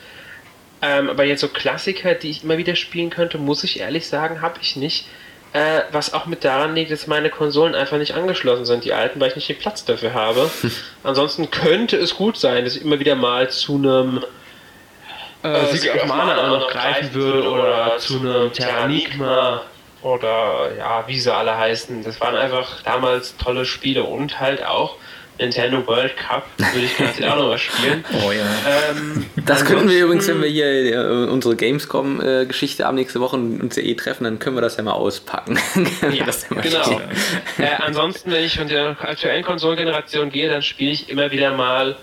Ähm, 0.81 1.09
aber 1.09 1.23
jetzt 1.23 1.41
so 1.41 1.47
Klassiker, 1.47 2.13
die 2.13 2.29
ich 2.29 2.43
immer 2.43 2.57
wieder 2.57 2.75
spielen 2.75 3.09
könnte, 3.09 3.37
muss 3.37 3.63
ich 3.63 3.79
ehrlich 3.79 4.07
sagen, 4.07 4.41
habe 4.41 4.59
ich 4.61 4.75
nicht. 4.75 5.07
Äh, 5.55 5.83
was 5.93 6.13
auch 6.13 6.25
mit 6.25 6.43
daran 6.43 6.75
liegt, 6.75 6.91
dass 6.91 7.07
meine 7.07 7.29
Konsolen 7.29 7.75
einfach 7.75 7.97
nicht 7.97 8.13
angeschlossen 8.13 8.65
sind, 8.65 8.83
die 8.83 8.91
alten, 8.91 9.21
weil 9.21 9.29
ich 9.29 9.37
nicht 9.37 9.47
den 9.47 9.57
Platz 9.57 9.85
dafür 9.85 10.13
habe. 10.13 10.51
Ansonsten 11.03 11.49
könnte 11.49 11.95
es 11.95 12.15
gut 12.15 12.35
sein, 12.35 12.65
dass 12.65 12.75
ich 12.75 12.83
immer 12.83 12.99
wieder 12.99 13.15
mal 13.15 13.49
zu 13.49 13.75
einem 13.75 14.25
äh, 15.45 15.47
äh 15.47 15.73
Sieg 15.73 15.95
of 15.95 16.07
Mana 16.07 16.49
noch 16.49 16.67
greifen 16.67 17.13
würde 17.13 17.49
oder 17.49 17.97
zu 17.99 18.19
einem 18.19 18.51
Terranigma 18.51 19.61
oder 20.01 20.75
ja, 20.77 21.05
wie 21.07 21.17
sie 21.17 21.33
alle 21.33 21.57
heißen. 21.57 22.03
Das 22.03 22.19
waren 22.19 22.35
einfach 22.35 22.81
damals 22.83 23.37
tolle 23.37 23.65
Spiele 23.65 24.03
und 24.03 24.41
halt 24.41 24.61
auch 24.61 24.97
Nintendo 25.39 25.85
World 25.85 26.15
Cup 26.15 26.45
würde 26.57 26.85
ich 26.85 26.97
gerne 26.97 27.33
auch 27.33 27.37
noch 27.37 27.47
mal 27.49 27.57
spielen. 27.57 28.03
Oh 28.25 28.31
ja. 28.31 28.45
Ähm, 28.91 29.25
das 29.45 29.65
könnten 29.65 29.89
wir 29.89 30.05
übrigens, 30.05 30.27
wenn 30.27 30.41
wir 30.41 30.49
hier 30.49 30.65
äh, 30.65 31.27
unsere 31.27 31.55
Gamescom-Geschichte 31.55 32.85
am 32.85 32.95
nächste 32.95 33.19
Woche 33.19 33.35
uns 33.35 33.75
ja 33.75 33.83
eh 33.83 33.95
treffen, 33.95 34.23
dann 34.23 34.39
können 34.39 34.55
wir 34.55 34.61
das 34.61 34.77
ja 34.77 34.83
mal 34.83 34.93
auspacken. 34.93 35.59
ja, 36.01 36.25
genau. 36.61 37.01
Äh, 37.57 37.67
ansonsten, 37.79 38.31
wenn 38.31 38.43
ich 38.43 38.57
von 38.57 38.67
der 38.67 38.97
aktuellen 39.01 39.43
Konsolengeneration 39.43 40.29
gehe, 40.29 40.49
dann 40.49 40.61
spiele 40.61 40.91
ich 40.91 41.09
immer 41.09 41.31
wieder 41.31 41.55
mal 41.55 41.97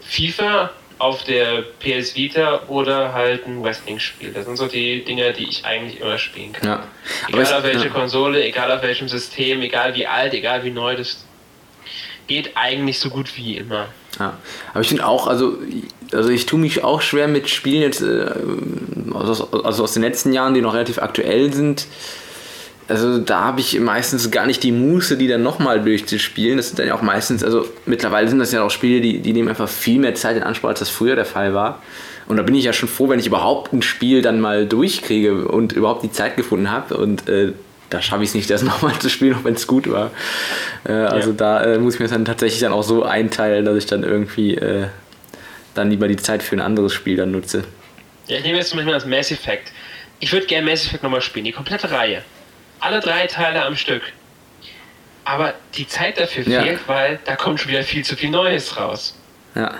FIFA 0.00 0.70
auf 0.98 1.24
der 1.24 1.62
PS 1.80 2.14
Vita 2.14 2.62
oder 2.68 3.12
halt 3.12 3.46
ein 3.46 3.62
Wrestling-Spiel. 3.62 4.32
Das 4.32 4.46
sind 4.46 4.56
so 4.56 4.68
die 4.68 5.04
Dinge, 5.04 5.32
die 5.32 5.48
ich 5.48 5.64
eigentlich 5.64 6.00
immer 6.00 6.16
spielen 6.16 6.52
kann. 6.52 6.68
Ja. 6.68 6.84
Egal 7.28 7.54
auf 7.54 7.64
welche 7.64 7.86
ja. 7.86 7.92
Konsole, 7.92 8.44
egal 8.44 8.70
auf 8.70 8.82
welchem 8.82 9.08
System, 9.08 9.62
egal 9.62 9.94
wie 9.96 10.06
alt, 10.06 10.32
egal 10.32 10.62
wie 10.64 10.70
neu 10.70 10.96
das 10.96 11.24
geht 12.26 12.52
eigentlich 12.54 12.98
so 12.98 13.10
gut 13.10 13.36
wie 13.36 13.56
immer. 13.56 13.86
Ja, 14.18 14.36
aber 14.72 14.80
ich 14.80 14.88
finde 14.88 15.06
auch, 15.06 15.26
also, 15.26 15.58
also 16.12 16.28
ich 16.28 16.46
tue 16.46 16.58
mich 16.58 16.84
auch 16.84 17.00
schwer 17.00 17.28
mit 17.28 17.48
Spielen 17.48 17.82
jetzt, 17.82 18.02
äh, 18.02 18.30
also, 19.14 19.48
also 19.64 19.84
aus 19.84 19.92
den 19.94 20.02
letzten 20.02 20.32
Jahren, 20.32 20.54
die 20.54 20.60
noch 20.60 20.74
relativ 20.74 20.98
aktuell 20.98 21.52
sind. 21.52 21.86
Also 22.88 23.18
da 23.18 23.40
habe 23.40 23.60
ich 23.60 23.78
meistens 23.80 24.30
gar 24.30 24.46
nicht 24.46 24.62
die 24.62 24.72
Muße, 24.72 25.16
die 25.16 25.28
dann 25.28 25.42
nochmal 25.42 25.82
durchzuspielen. 25.82 26.58
Das 26.58 26.68
sind 26.68 26.78
dann 26.78 26.88
ja 26.88 26.94
auch 26.94 27.02
meistens, 27.02 27.42
also 27.42 27.66
mittlerweile 27.86 28.28
sind 28.28 28.38
das 28.38 28.52
ja 28.52 28.62
auch 28.62 28.70
Spiele, 28.70 29.00
die, 29.00 29.20
die 29.20 29.32
nehmen 29.32 29.48
einfach 29.48 29.68
viel 29.68 29.98
mehr 29.98 30.14
Zeit 30.14 30.36
in 30.36 30.42
Anspruch, 30.42 30.68
als 30.68 30.80
das 30.80 30.90
früher 30.90 31.14
der 31.14 31.24
Fall 31.24 31.54
war. 31.54 31.80
Und 32.28 32.36
da 32.36 32.42
bin 32.42 32.54
ich 32.54 32.64
ja 32.64 32.72
schon 32.72 32.88
froh, 32.88 33.08
wenn 33.08 33.18
ich 33.18 33.26
überhaupt 33.26 33.72
ein 33.72 33.82
Spiel 33.82 34.20
dann 34.20 34.40
mal 34.40 34.66
durchkriege 34.66 35.46
und 35.48 35.72
überhaupt 35.72 36.02
die 36.02 36.12
Zeit 36.12 36.36
gefunden 36.36 36.70
habe. 36.70 36.96
Und 36.96 37.28
äh, 37.28 37.52
da 37.92 38.00
schaffe 38.00 38.22
ich 38.22 38.30
es 38.30 38.34
nicht, 38.34 38.50
das 38.50 38.62
nochmal 38.62 38.98
zu 38.98 39.08
spielen, 39.08 39.34
auch 39.34 39.44
wenn 39.44 39.54
es 39.54 39.66
gut 39.66 39.90
war. 39.90 40.10
Äh, 40.84 40.92
also 40.92 41.30
ja. 41.30 41.36
da 41.36 41.64
äh, 41.64 41.78
muss 41.78 41.94
ich 41.94 42.00
mir 42.00 42.04
das 42.04 42.12
dann 42.12 42.24
tatsächlich 42.24 42.60
dann 42.60 42.72
auch 42.72 42.82
so 42.82 43.04
einteilen, 43.04 43.64
dass 43.64 43.76
ich 43.76 43.86
dann 43.86 44.02
irgendwie 44.02 44.54
äh, 44.54 44.86
dann 45.74 45.90
lieber 45.90 46.08
die 46.08 46.16
Zeit 46.16 46.42
für 46.42 46.56
ein 46.56 46.60
anderes 46.60 46.92
Spiel 46.92 47.16
dann 47.16 47.30
nutze. 47.30 47.64
Ja, 48.28 48.38
ich 48.38 48.44
nehme 48.44 48.58
jetzt 48.58 48.70
zum 48.70 48.78
Beispiel 48.78 48.94
das 48.94 49.06
Mass 49.06 49.30
Effect. 49.30 49.72
Ich 50.20 50.32
würde 50.32 50.46
gerne 50.46 50.70
Mass 50.70 50.86
Effect 50.86 51.02
nochmal 51.02 51.20
spielen, 51.20 51.44
die 51.44 51.52
komplette 51.52 51.90
Reihe. 51.90 52.22
Alle 52.80 53.00
drei 53.00 53.26
Teile 53.26 53.64
am 53.64 53.76
Stück. 53.76 54.02
Aber 55.24 55.54
die 55.74 55.86
Zeit 55.86 56.18
dafür 56.18 56.46
ja. 56.48 56.62
fehlt, 56.62 56.80
weil 56.86 57.20
da 57.24 57.36
kommt 57.36 57.60
schon 57.60 57.70
wieder 57.70 57.84
viel 57.84 58.04
zu 58.04 58.16
viel 58.16 58.30
Neues 58.30 58.76
raus. 58.76 59.16
Ja. 59.54 59.74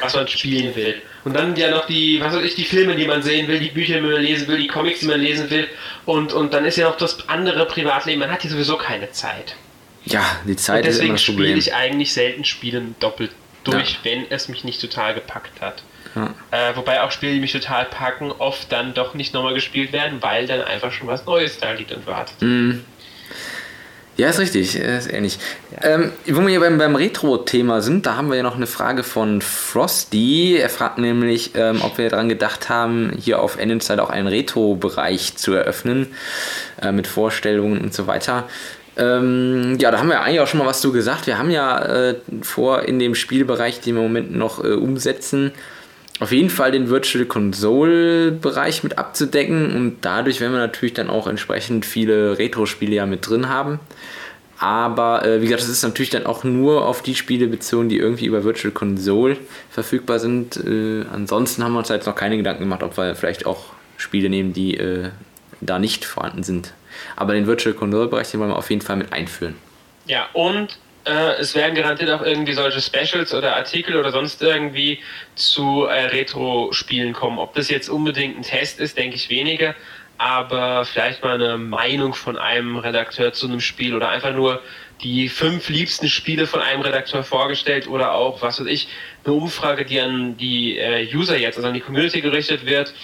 Was 0.00 0.14
man 0.14 0.28
spielen 0.28 0.74
will. 0.76 1.00
Und 1.24 1.34
dann 1.34 1.56
ja 1.56 1.70
noch 1.70 1.86
die, 1.86 2.20
was 2.20 2.34
weiß 2.34 2.44
ich, 2.44 2.54
die 2.54 2.64
Filme, 2.64 2.94
die 2.94 3.06
man 3.06 3.22
sehen 3.22 3.48
will, 3.48 3.58
die 3.58 3.70
Bücher, 3.70 3.94
die 3.94 4.00
man 4.02 4.20
lesen 4.20 4.46
will, 4.48 4.58
die 4.58 4.66
Comics, 4.66 5.00
die 5.00 5.06
man 5.06 5.20
lesen 5.20 5.48
will. 5.50 5.66
Und, 6.04 6.32
und 6.32 6.52
dann 6.52 6.64
ist 6.66 6.76
ja 6.76 6.88
noch 6.88 6.98
das 6.98 7.28
andere 7.28 7.64
Privatleben. 7.66 8.20
Man 8.20 8.30
hat 8.30 8.42
hier 8.42 8.50
sowieso 8.50 8.76
keine 8.76 9.10
Zeit. 9.12 9.56
Ja, 10.04 10.22
die 10.46 10.56
Zeit 10.56 10.86
das 10.86 10.98
Problem. 10.98 11.14
Deswegen 11.14 11.38
spiele 11.38 11.58
ich 11.58 11.74
eigentlich 11.74 12.12
selten 12.12 12.44
Spielen 12.44 12.94
doppelt 13.00 13.30
durch, 13.64 13.92
ja. 13.92 13.98
wenn 14.02 14.30
es 14.30 14.48
mich 14.48 14.64
nicht 14.64 14.80
total 14.80 15.14
gepackt 15.14 15.62
hat. 15.62 15.82
Ja. 16.14 16.34
Äh, 16.50 16.76
wobei 16.76 17.02
auch 17.02 17.10
Spiele, 17.10 17.32
die 17.32 17.40
mich 17.40 17.52
total 17.52 17.86
packen, 17.86 18.30
oft 18.30 18.70
dann 18.70 18.94
doch 18.94 19.14
nicht 19.14 19.34
nochmal 19.34 19.54
gespielt 19.54 19.92
werden, 19.92 20.22
weil 20.22 20.46
dann 20.46 20.60
einfach 20.60 20.92
schon 20.92 21.08
was 21.08 21.24
Neues 21.24 21.58
da 21.58 21.72
liegt 21.72 21.92
und 21.92 22.06
wartet. 22.06 22.40
Mhm. 22.40 22.84
Ja, 24.16 24.28
ist 24.28 24.38
richtig, 24.38 24.76
ist 24.76 25.12
ähnlich. 25.12 25.38
Ja. 25.72 25.94
Ähm, 25.94 26.12
wo 26.26 26.40
wir 26.42 26.48
hier 26.48 26.60
beim, 26.60 26.78
beim 26.78 26.94
Retro-Thema 26.94 27.82
sind, 27.82 28.06
da 28.06 28.16
haben 28.16 28.28
wir 28.28 28.36
ja 28.36 28.44
noch 28.44 28.54
eine 28.54 28.68
Frage 28.68 29.02
von 29.02 29.42
Frosty. 29.42 30.56
Er 30.56 30.68
fragt 30.68 30.98
nämlich, 30.98 31.50
ähm, 31.54 31.80
ob 31.82 31.98
wir 31.98 32.08
daran 32.10 32.28
gedacht 32.28 32.68
haben, 32.68 33.12
hier 33.18 33.40
auf 33.40 33.58
Endenzeit 33.58 33.98
auch 33.98 34.10
einen 34.10 34.28
Retro-Bereich 34.28 35.36
zu 35.36 35.52
eröffnen, 35.54 36.14
äh, 36.80 36.92
mit 36.92 37.08
Vorstellungen 37.08 37.80
und 37.80 37.92
so 37.92 38.06
weiter. 38.06 38.44
Ähm, 38.96 39.78
ja, 39.80 39.90
da 39.90 39.98
haben 39.98 40.08
wir 40.08 40.20
eigentlich 40.20 40.40
auch 40.40 40.46
schon 40.46 40.58
mal 40.58 40.66
was 40.66 40.80
zu 40.80 40.92
gesagt. 40.92 41.26
Wir 41.26 41.36
haben 41.36 41.50
ja 41.50 41.84
äh, 41.84 42.14
vor, 42.42 42.82
in 42.82 43.00
dem 43.00 43.16
Spielbereich, 43.16 43.80
den 43.80 43.96
wir 43.96 44.02
im 44.02 44.08
Moment 44.08 44.36
noch 44.36 44.62
äh, 44.62 44.68
umsetzen, 44.68 45.50
auf 46.20 46.30
jeden 46.30 46.50
Fall 46.50 46.70
den 46.70 46.88
Virtual 46.88 47.24
Console 47.24 48.30
Bereich 48.32 48.84
mit 48.84 48.98
abzudecken 48.98 49.74
und 49.74 49.96
dadurch 50.02 50.40
werden 50.40 50.52
wir 50.52 50.60
natürlich 50.60 50.94
dann 50.94 51.10
auch 51.10 51.26
entsprechend 51.26 51.84
viele 51.84 52.38
Retro-Spiele 52.38 52.94
ja 52.94 53.06
mit 53.06 53.28
drin 53.28 53.48
haben. 53.48 53.80
Aber 54.58 55.24
äh, 55.26 55.40
wie 55.40 55.46
gesagt, 55.46 55.62
das 55.62 55.68
ist 55.68 55.82
natürlich 55.82 56.10
dann 56.10 56.26
auch 56.26 56.44
nur 56.44 56.86
auf 56.86 57.02
die 57.02 57.16
Spiele 57.16 57.48
bezogen, 57.48 57.88
die 57.88 57.98
irgendwie 57.98 58.26
über 58.26 58.44
Virtual 58.44 58.72
Console 58.72 59.36
verfügbar 59.70 60.20
sind. 60.20 60.56
Äh, 60.56 61.04
ansonsten 61.12 61.64
haben 61.64 61.72
wir 61.72 61.80
uns 61.80 61.88
jetzt 61.88 62.06
noch 62.06 62.14
keine 62.14 62.36
Gedanken 62.36 62.62
gemacht, 62.62 62.84
ob 62.84 62.96
wir 62.96 63.16
vielleicht 63.16 63.46
auch 63.46 63.66
Spiele 63.96 64.30
nehmen, 64.30 64.52
die 64.52 64.76
äh, 64.76 65.10
da 65.60 65.78
nicht 65.78 66.04
vorhanden 66.04 66.44
sind. 66.44 66.72
Aber 67.16 67.34
den 67.34 67.46
Virtual 67.48 67.74
Console 67.74 68.06
Bereich, 68.06 68.30
den 68.30 68.40
wollen 68.40 68.50
wir 68.50 68.56
auf 68.56 68.70
jeden 68.70 68.82
Fall 68.82 68.96
mit 68.96 69.12
einführen. 69.12 69.56
Ja, 70.06 70.26
und 70.32 70.78
äh, 71.04 71.40
es 71.40 71.54
werden 71.54 71.74
garantiert 71.74 72.10
auch 72.10 72.22
irgendwie 72.22 72.54
solche 72.54 72.80
Specials 72.80 73.34
oder 73.34 73.56
Artikel 73.56 73.96
oder 73.96 74.10
sonst 74.10 74.42
irgendwie 74.42 75.00
zu 75.34 75.84
äh, 75.84 76.06
Retro-Spielen 76.06 77.12
kommen. 77.12 77.38
Ob 77.38 77.54
das 77.54 77.68
jetzt 77.68 77.88
unbedingt 77.88 78.38
ein 78.38 78.42
Test 78.42 78.80
ist, 78.80 78.96
denke 78.96 79.16
ich 79.16 79.28
weniger, 79.28 79.74
aber 80.18 80.84
vielleicht 80.84 81.22
mal 81.22 81.34
eine 81.34 81.58
Meinung 81.58 82.14
von 82.14 82.38
einem 82.38 82.76
Redakteur 82.76 83.32
zu 83.32 83.46
einem 83.46 83.60
Spiel 83.60 83.94
oder 83.94 84.08
einfach 84.08 84.32
nur 84.32 84.62
die 85.02 85.28
fünf 85.28 85.68
liebsten 85.68 86.08
Spiele 86.08 86.46
von 86.46 86.60
einem 86.60 86.80
Redakteur 86.80 87.24
vorgestellt 87.24 87.88
oder 87.88 88.14
auch, 88.14 88.40
was 88.42 88.60
weiß 88.60 88.66
ich, 88.66 88.88
eine 89.24 89.34
Umfrage, 89.34 89.84
die 89.84 90.00
an 90.00 90.36
die 90.36 90.78
äh, 90.78 91.06
User 91.14 91.36
jetzt, 91.36 91.56
also 91.56 91.68
an 91.68 91.74
die 91.74 91.80
Community 91.80 92.20
gerichtet 92.20 92.64
wird, 92.64 92.94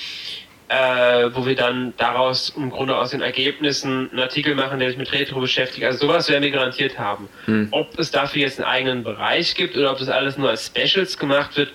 äh, 0.71 1.35
wo 1.35 1.47
wir 1.47 1.57
dann 1.57 1.95
daraus 1.97 2.51
im 2.57 2.71
Grunde 2.71 2.97
aus 2.97 3.11
den 3.11 3.23
Ergebnissen 3.23 4.09
einen 4.11 4.21
Artikel 4.21 4.55
machen, 4.55 4.79
der 4.79 4.89
sich 4.89 4.99
mit 4.99 5.11
Retro 5.13 5.41
beschäftigt. 5.41 5.85
Also 5.85 6.07
sowas 6.07 6.29
werden 6.29 6.45
wir 6.45 6.53
garantiert 6.53 6.97
haben. 6.97 7.29
Hm. 7.47 7.69
Ob 7.73 7.99
es 7.99 8.13
dafür 8.13 8.43
jetzt 8.43 8.61
einen 8.61 8.69
eigenen 8.69 9.03
Bereich 9.03 9.57
gibt 9.57 9.77
oder 9.77 9.91
ob 9.91 9.99
das 9.99 10.09
alles 10.09 10.39
nur 10.39 10.49
als 10.49 10.67
Specials 10.67 11.19
gemacht 11.19 11.57
wird, 11.57 11.73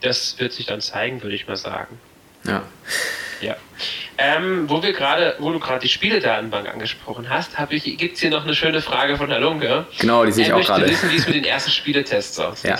das 0.00 0.40
wird 0.40 0.52
sich 0.52 0.66
dann 0.66 0.80
zeigen, 0.80 1.22
würde 1.22 1.36
ich 1.36 1.46
mal 1.46 1.56
sagen. 1.56 2.00
Ja. 2.44 2.64
Ja. 3.40 3.56
Ähm, 4.20 4.68
wo 4.68 4.82
wir 4.82 4.92
gerade, 4.92 5.36
wo 5.38 5.52
du 5.52 5.60
gerade 5.60 5.78
die 5.78 5.88
Spieledatenbank 5.88 6.68
angesprochen 6.68 7.30
hast, 7.30 7.52
gibt 7.68 8.14
es 8.16 8.20
hier 8.20 8.30
noch 8.30 8.42
eine 8.42 8.54
schöne 8.54 8.82
Frage 8.82 9.16
von 9.16 9.30
Herr 9.30 9.38
Lunge. 9.38 9.86
Genau, 10.00 10.24
die 10.24 10.32
sehe 10.32 10.46
ich 10.46 10.52
auch 10.52 10.60
gerade. 10.60 10.86
Ich 10.86 10.90
wissen, 10.90 11.10
wie 11.12 11.16
es 11.16 11.26
mit 11.26 11.36
den 11.36 11.44
ersten 11.44 11.70
Spieletests 11.70 12.40
aussieht. 12.40 12.70
Ja, 12.70 12.78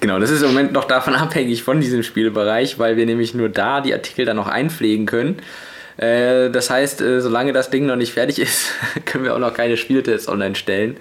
genau. 0.00 0.18
Das 0.18 0.30
ist 0.30 0.40
im 0.40 0.48
Moment 0.48 0.72
noch 0.72 0.84
davon 0.84 1.14
abhängig 1.14 1.62
von 1.62 1.82
diesem 1.82 2.02
Spielbereich, 2.02 2.78
weil 2.78 2.96
wir 2.96 3.04
nämlich 3.04 3.34
nur 3.34 3.50
da 3.50 3.82
die 3.82 3.92
Artikel 3.92 4.24
dann 4.24 4.36
noch 4.36 4.48
einpflegen 4.48 5.04
können. 5.04 5.42
Äh, 5.98 6.48
das 6.48 6.70
heißt, 6.70 7.02
äh, 7.02 7.20
solange 7.20 7.52
das 7.52 7.68
Ding 7.68 7.84
noch 7.84 7.96
nicht 7.96 8.14
fertig 8.14 8.38
ist, 8.38 8.72
können 9.04 9.24
wir 9.24 9.34
auch 9.34 9.40
noch 9.40 9.52
keine 9.52 9.76
Spieltests 9.76 10.26
online 10.26 10.54
stellen. 10.54 10.96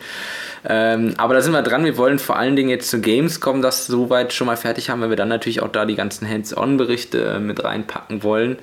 Ähm, 0.67 1.13
aber 1.17 1.33
da 1.33 1.39
sind 1.39 1.53
wir 1.53 1.61
dran. 1.61 1.85
Wir 1.85 1.95
wollen 1.95 2.19
vor 2.19 2.35
allen 2.35 2.57
Dingen 2.57 2.69
jetzt 2.69 2.89
zu 2.89 2.99
Gamescom 2.99 3.61
das 3.61 3.87
soweit 3.87 4.33
schon 4.33 4.47
mal 4.47 4.57
fertig 4.57 4.89
haben, 4.89 4.99
weil 4.99 5.09
wir 5.09 5.15
dann 5.15 5.29
natürlich 5.29 5.61
auch 5.61 5.71
da 5.71 5.85
die 5.85 5.95
ganzen 5.95 6.27
Hands-on-Berichte 6.27 7.35
äh, 7.35 7.39
mit 7.39 7.63
reinpacken 7.63 8.23
wollen. 8.23 8.57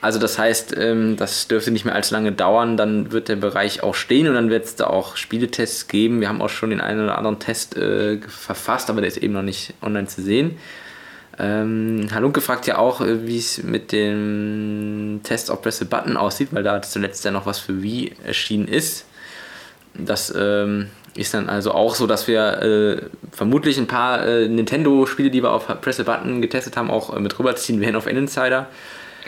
Also 0.00 0.20
das 0.20 0.38
heißt, 0.38 0.76
ähm, 0.78 1.16
das 1.16 1.48
dürfte 1.48 1.72
nicht 1.72 1.84
mehr 1.84 1.94
allzu 1.94 2.14
lange 2.14 2.30
dauern, 2.30 2.76
dann 2.76 3.10
wird 3.10 3.28
der 3.28 3.36
Bereich 3.36 3.82
auch 3.82 3.96
stehen 3.96 4.28
und 4.28 4.34
dann 4.34 4.48
wird 4.48 4.64
es 4.64 4.76
da 4.76 4.86
auch 4.86 5.16
Spieletests 5.16 5.88
geben. 5.88 6.20
Wir 6.20 6.28
haben 6.28 6.40
auch 6.40 6.50
schon 6.50 6.70
den 6.70 6.80
einen 6.80 7.02
oder 7.02 7.18
anderen 7.18 7.40
Test 7.40 7.76
äh, 7.76 8.20
verfasst, 8.20 8.90
aber 8.90 9.00
der 9.00 9.08
ist 9.08 9.16
eben 9.16 9.34
noch 9.34 9.42
nicht 9.42 9.74
online 9.82 10.06
zu 10.06 10.22
sehen. 10.22 10.56
Ähm, 11.40 12.08
Halunke 12.12 12.40
fragt 12.40 12.66
ja 12.66 12.78
auch, 12.78 13.00
äh, 13.00 13.26
wie 13.26 13.38
es 13.38 13.62
mit 13.62 13.90
dem 13.90 15.20
Test 15.24 15.50
auf 15.50 15.62
Press 15.62 15.82
a 15.82 15.84
Button 15.84 16.16
aussieht, 16.16 16.48
weil 16.52 16.62
da 16.62 16.80
zuletzt 16.82 17.24
ja 17.24 17.32
noch 17.32 17.46
was 17.46 17.58
für 17.58 17.82
Wii 17.82 18.12
erschienen 18.24 18.68
ist. 18.68 19.04
Das 19.94 20.32
ähm, 20.36 20.90
ist 21.16 21.34
dann 21.34 21.48
also 21.48 21.72
auch 21.72 21.96
so, 21.96 22.06
dass 22.06 22.28
wir 22.28 22.62
äh, 22.62 23.02
vermutlich 23.32 23.78
ein 23.78 23.88
paar 23.88 24.24
äh, 24.24 24.48
Nintendo-Spiele, 24.48 25.30
die 25.30 25.42
wir 25.42 25.50
auf 25.50 25.66
Press 25.80 25.98
a 25.98 26.04
Button 26.04 26.40
getestet 26.40 26.76
haben, 26.76 26.90
auch 26.90 27.14
äh, 27.14 27.20
mit 27.20 27.36
rüberziehen 27.38 27.80
werden 27.80 27.96
auf 27.96 28.06
N-Insider. 28.06 28.68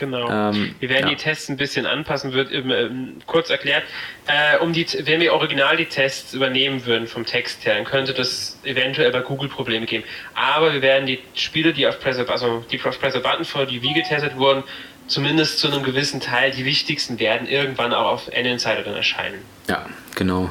Genau. 0.01 0.27
Ähm, 0.31 0.73
wir 0.79 0.89
werden 0.89 1.09
ja. 1.09 1.13
die 1.13 1.15
Tests 1.15 1.47
ein 1.47 1.57
bisschen 1.57 1.85
anpassen, 1.85 2.33
wird 2.33 2.51
ähm, 2.51 3.17
kurz 3.27 3.51
erklärt. 3.51 3.83
Äh, 4.25 4.57
um 4.57 4.73
die, 4.73 4.87
wenn 5.05 5.21
wir 5.21 5.31
original 5.31 5.77
die 5.77 5.85
Tests 5.85 6.33
übernehmen 6.33 6.87
würden 6.87 7.05
vom 7.05 7.23
Text 7.23 7.67
her, 7.67 7.75
dann 7.75 7.85
könnte 7.85 8.15
das 8.15 8.57
eventuell 8.63 9.11
bei 9.11 9.19
Google 9.19 9.47
Probleme 9.47 9.85
geben. 9.85 10.03
Aber 10.33 10.73
wir 10.73 10.81
werden 10.81 11.05
die 11.05 11.19
Spiele, 11.35 11.71
die 11.71 11.85
auf 11.85 11.99
Press 11.99 12.17
also 12.17 12.65
die 12.71 12.83
auf 12.83 12.99
Press 12.99 13.13
Button 13.13 13.45
vor 13.45 13.67
die 13.67 13.83
Wii 13.83 13.93
getestet 13.93 14.37
wurden, 14.37 14.63
zumindest 15.05 15.59
zu 15.59 15.67
einem 15.67 15.83
gewissen 15.83 16.19
Teil, 16.19 16.49
die 16.49 16.65
wichtigsten 16.65 17.19
werden 17.19 17.47
irgendwann 17.47 17.93
auch 17.93 18.11
auf 18.11 18.27
N-Insider 18.29 18.81
dann 18.81 18.95
erscheinen. 18.95 19.45
Ja, 19.69 19.85
genau. 20.15 20.49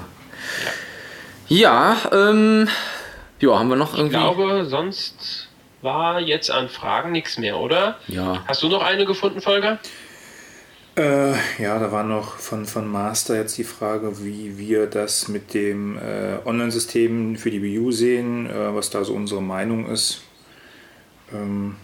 Ja, 1.48 1.96
ja 2.12 2.30
ähm, 2.30 2.68
ja, 3.40 3.58
haben 3.58 3.68
wir 3.68 3.74
noch 3.74 3.94
irgendwie. 3.94 4.16
Ich 4.16 4.22
glaube, 4.22 4.64
sonst 4.66 5.49
war 5.82 6.20
jetzt 6.20 6.50
an 6.50 6.68
Fragen 6.68 7.12
nichts 7.12 7.38
mehr, 7.38 7.58
oder? 7.58 7.96
Ja. 8.08 8.44
Hast 8.46 8.62
du 8.62 8.68
noch 8.68 8.82
eine 8.82 9.06
gefunden, 9.06 9.40
Folger? 9.40 9.78
Äh, 10.96 11.32
ja, 11.62 11.78
da 11.78 11.92
war 11.92 12.02
noch 12.02 12.36
von, 12.36 12.66
von 12.66 12.86
Master 12.86 13.36
jetzt 13.36 13.56
die 13.56 13.64
Frage, 13.64 14.24
wie 14.24 14.58
wir 14.58 14.86
das 14.86 15.28
mit 15.28 15.54
dem 15.54 15.96
äh, 15.96 16.38
Online-System 16.44 17.36
für 17.36 17.50
die 17.50 17.62
Wii 17.62 17.78
U 17.78 17.92
sehen, 17.92 18.50
äh, 18.50 18.74
was 18.74 18.90
da 18.90 19.04
so 19.04 19.14
unsere 19.14 19.40
Meinung 19.40 19.88
ist. 19.88 20.22
Ähm, 21.32 21.76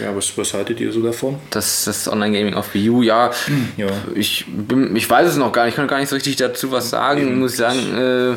ja, 0.00 0.16
was, 0.16 0.36
was 0.38 0.54
haltet 0.54 0.80
ihr 0.80 0.90
so 0.92 1.02
davon? 1.02 1.38
Das, 1.50 1.84
das 1.84 2.08
Online-Gaming 2.08 2.54
auf 2.54 2.72
Wii 2.74 2.90
U, 2.90 3.02
ja, 3.02 3.30
ja. 3.76 3.90
Ich, 4.14 4.46
bin, 4.48 4.96
ich 4.96 5.08
weiß 5.08 5.28
es 5.28 5.36
noch 5.36 5.52
gar 5.52 5.66
nicht, 5.66 5.72
ich 5.72 5.76
kann 5.76 5.86
gar 5.86 6.00
nicht 6.00 6.08
so 6.08 6.16
richtig 6.16 6.36
dazu 6.36 6.72
was 6.72 6.90
sagen, 6.90 7.20
Eben, 7.20 7.38
muss 7.38 7.52
ich 7.52 7.58
sagen. 7.58 7.96
Äh, 7.96 8.36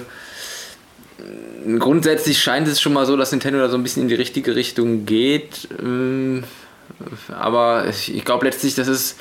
grundsätzlich 1.80 2.42
scheint 2.42 2.68
es 2.68 2.82
schon 2.82 2.94
mal 2.94 3.06
so, 3.06 3.18
dass 3.18 3.32
Nintendo 3.32 3.60
da 3.60 3.70
so 3.70 3.78
ein 3.78 3.84
bisschen 3.84 4.04
in 4.04 4.10
die 4.10 4.16
richtige 4.16 4.56
Richtung 4.56 5.06
geht. 5.06 5.68
Ähm, 5.82 6.44
aber 7.38 7.88
ich 7.88 8.26
glaube 8.26 8.46
letztlich, 8.46 8.76
das 8.76 8.88
ist. 8.88 9.20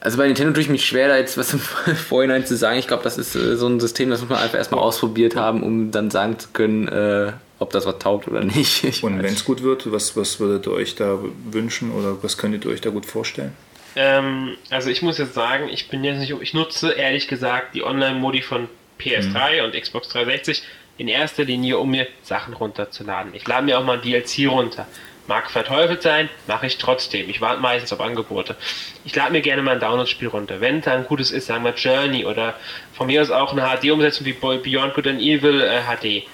Also 0.00 0.16
bei 0.16 0.26
Nintendo 0.26 0.52
tue 0.52 0.62
ich 0.62 0.68
mich 0.68 0.86
schwer, 0.86 1.08
da 1.08 1.16
jetzt 1.16 1.36
was 1.36 1.52
im 1.52 1.58
Vorhinein 2.08 2.46
zu 2.46 2.56
sagen. 2.56 2.78
Ich 2.78 2.86
glaube, 2.86 3.02
das 3.02 3.18
ist 3.18 3.34
äh, 3.34 3.56
so 3.56 3.66
ein 3.66 3.80
System, 3.80 4.10
das 4.10 4.20
muss 4.20 4.30
man 4.30 4.38
einfach 4.38 4.56
erstmal 4.56 4.80
ausprobiert 4.80 5.34
haben, 5.34 5.64
um 5.64 5.90
dann 5.90 6.12
sagen 6.12 6.38
zu 6.38 6.50
können, 6.52 6.86
äh, 6.86 7.32
ob 7.58 7.70
das 7.70 7.84
was 7.84 7.98
taugt 7.98 8.28
oder 8.28 8.44
nicht. 8.44 8.84
Ich 8.84 9.02
Und 9.02 9.20
wenn 9.20 9.32
es 9.32 9.44
gut 9.44 9.64
wird, 9.64 9.90
was, 9.90 10.16
was 10.16 10.38
würdet 10.38 10.68
ihr 10.68 10.72
euch 10.72 10.94
da 10.94 11.18
wünschen 11.50 11.90
oder 11.90 12.22
was 12.22 12.38
könntet 12.38 12.64
ihr 12.64 12.70
euch 12.70 12.80
da 12.80 12.90
gut 12.90 13.06
vorstellen? 13.06 13.52
Ähm, 13.96 14.56
also 14.70 14.88
ich 14.88 15.02
muss 15.02 15.18
jetzt 15.18 15.34
sagen, 15.34 15.68
ich 15.68 15.88
bin 15.88 16.04
jetzt 16.04 16.20
nicht, 16.20 16.32
ich 16.40 16.54
nutze 16.54 16.92
ehrlich 16.92 17.26
gesagt 17.26 17.74
die 17.74 17.82
Online-Modi 17.82 18.42
von 18.42 18.68
PS3 19.00 19.58
mhm. 19.58 19.64
und 19.64 19.80
Xbox 19.80 20.08
360 20.10 20.62
in 20.98 21.08
erster 21.08 21.44
Linie, 21.44 21.78
um 21.78 21.90
mir 21.90 22.06
Sachen 22.22 22.54
runterzuladen. 22.54 23.34
Ich 23.34 23.46
lade 23.46 23.64
mir 23.64 23.78
auch 23.78 23.84
mal 23.84 23.94
ein 23.94 24.02
DLC 24.02 24.48
runter. 24.48 24.86
Mag 25.26 25.50
verteufelt 25.50 26.02
sein, 26.02 26.28
mache 26.46 26.66
ich 26.66 26.78
trotzdem. 26.78 27.28
Ich 27.28 27.40
warte 27.40 27.60
meistens 27.60 27.92
auf 27.92 28.00
Angebote. 28.00 28.56
Ich 29.04 29.14
lade 29.14 29.30
mir 29.30 29.42
gerne 29.42 29.62
mal 29.62 29.72
ein 29.72 29.80
Download-Spiel 29.80 30.28
runter. 30.28 30.60
Wenn 30.60 30.80
da 30.80 30.94
ein 30.94 31.04
gutes 31.04 31.30
ist, 31.30 31.46
sagen 31.46 31.64
wir 31.64 31.74
Journey 31.74 32.24
oder 32.24 32.54
von 32.94 33.06
mir 33.06 33.20
aus 33.22 33.30
auch 33.30 33.52
eine 33.52 33.62
HD-Umsetzung 33.62 34.26
wie 34.26 34.32
Beyond 34.32 34.94
Good 34.94 35.06
and 35.06 35.20
Evil 35.20 35.60
äh, 35.60 35.82
HD. 35.82 36.26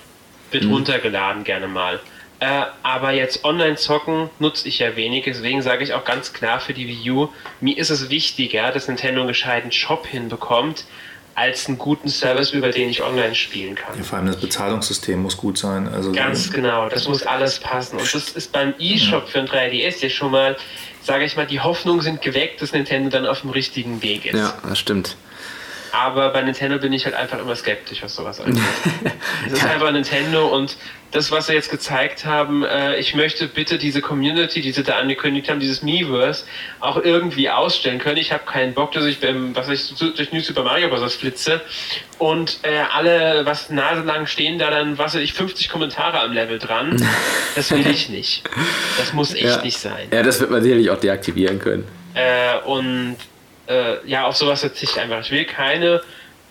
Wird 0.52 0.64
mhm. 0.64 0.72
runtergeladen 0.72 1.44
gerne 1.44 1.66
mal. 1.66 2.00
Äh, 2.40 2.66
aber 2.82 3.12
jetzt 3.12 3.44
online 3.44 3.76
zocken 3.76 4.28
nutze 4.38 4.68
ich 4.68 4.80
ja 4.80 4.96
wenig, 4.96 5.24
deswegen 5.24 5.62
sage 5.62 5.84
ich 5.84 5.94
auch 5.94 6.04
ganz 6.04 6.32
klar 6.32 6.60
für 6.60 6.74
die 6.74 6.88
Wii 6.88 7.10
U, 7.10 7.28
mir 7.60 7.78
ist 7.78 7.90
es 7.90 8.10
wichtiger, 8.10 8.70
dass 8.70 8.88
Nintendo 8.88 9.20
einen 9.20 9.28
gescheiten 9.28 9.72
Shop 9.72 10.06
hinbekommt, 10.06 10.84
als 11.34 11.66
einen 11.66 11.78
guten 11.78 12.08
Service, 12.08 12.50
über 12.50 12.70
den 12.70 12.88
ich 12.88 13.02
online 13.02 13.34
spielen 13.34 13.74
kann. 13.74 13.96
Ja, 13.96 14.04
vor 14.04 14.18
allem 14.18 14.28
das 14.28 14.36
Bezahlungssystem 14.36 15.20
muss 15.20 15.36
gut 15.36 15.58
sein. 15.58 15.88
Also 15.88 16.12
Ganz 16.12 16.50
genau, 16.52 16.88
das 16.88 17.08
muss 17.08 17.24
alles 17.24 17.58
passen. 17.58 17.98
Und 17.98 18.14
das 18.14 18.30
ist 18.30 18.52
beim 18.52 18.74
eShop 18.78 19.24
ja. 19.24 19.26
für 19.26 19.38
ein 19.40 19.48
3DS 19.48 20.02
ja 20.02 20.08
schon 20.08 20.30
mal, 20.30 20.56
sage 21.02 21.24
ich 21.24 21.36
mal, 21.36 21.46
die 21.46 21.60
Hoffnungen 21.60 22.02
sind 22.02 22.22
geweckt, 22.22 22.62
dass 22.62 22.72
Nintendo 22.72 23.10
dann 23.10 23.26
auf 23.26 23.40
dem 23.40 23.50
richtigen 23.50 24.02
Weg 24.02 24.26
ist. 24.26 24.36
Ja, 24.36 24.54
das 24.68 24.78
stimmt. 24.78 25.16
Aber 25.92 26.30
bei 26.30 26.42
Nintendo 26.42 26.78
bin 26.78 26.92
ich 26.92 27.04
halt 27.04 27.14
einfach 27.14 27.38
immer 27.38 27.54
skeptisch, 27.54 28.02
was 28.02 28.16
sowas 28.16 28.40
angeht. 28.40 28.62
es 29.46 29.52
ist 29.52 29.64
einfach 29.64 29.92
Nintendo 29.92 30.48
und 30.48 30.76
das, 31.14 31.30
was 31.30 31.46
sie 31.46 31.52
jetzt 31.52 31.70
gezeigt 31.70 32.24
haben, 32.24 32.64
äh, 32.64 32.96
ich 32.96 33.14
möchte 33.14 33.46
bitte 33.46 33.78
diese 33.78 34.00
Community, 34.00 34.60
die 34.60 34.72
sie 34.72 34.82
da 34.82 34.96
angekündigt 34.96 35.48
haben, 35.48 35.60
dieses 35.60 35.80
Miiverse, 35.80 36.44
auch 36.80 36.96
irgendwie 36.96 37.48
ausstellen 37.48 38.00
können. 38.00 38.16
Ich 38.16 38.32
habe 38.32 38.44
keinen 38.44 38.74
Bock, 38.74 38.90
dass 38.92 39.04
ich 39.04 39.20
beim, 39.20 39.54
was 39.54 39.68
ich 39.68 39.94
durch 39.94 40.32
New 40.32 40.40
Super 40.40 40.64
Mario 40.64 40.88
Bros. 40.88 41.14
flitze 41.14 41.60
und 42.18 42.58
äh, 42.62 42.80
alle, 42.92 43.46
was 43.46 43.70
naselang 43.70 44.26
stehen 44.26 44.58
da 44.58 44.70
dann, 44.70 44.98
was 44.98 45.14
ich, 45.14 45.34
50 45.34 45.68
Kommentare 45.68 46.18
am 46.20 46.32
Level 46.32 46.58
dran. 46.58 47.00
Das 47.54 47.70
will 47.70 47.86
ich 47.86 48.08
nicht. 48.08 48.42
Das 48.98 49.12
muss 49.12 49.32
echt 49.32 49.44
ja. 49.44 49.62
nicht 49.62 49.78
sein. 49.78 50.08
Ja, 50.10 50.24
das 50.24 50.40
wird 50.40 50.50
man 50.50 50.60
sicherlich 50.60 50.90
auch 50.90 50.98
deaktivieren 50.98 51.60
können. 51.60 51.86
Äh, 52.14 52.58
und 52.66 53.16
äh, 53.68 54.04
ja, 54.04 54.26
auf 54.26 54.36
sowas 54.36 54.60
verzichte 54.60 54.96
ich 54.96 55.00
einfach. 55.00 55.20
Ich 55.20 55.30
will 55.30 55.44
keine 55.44 56.00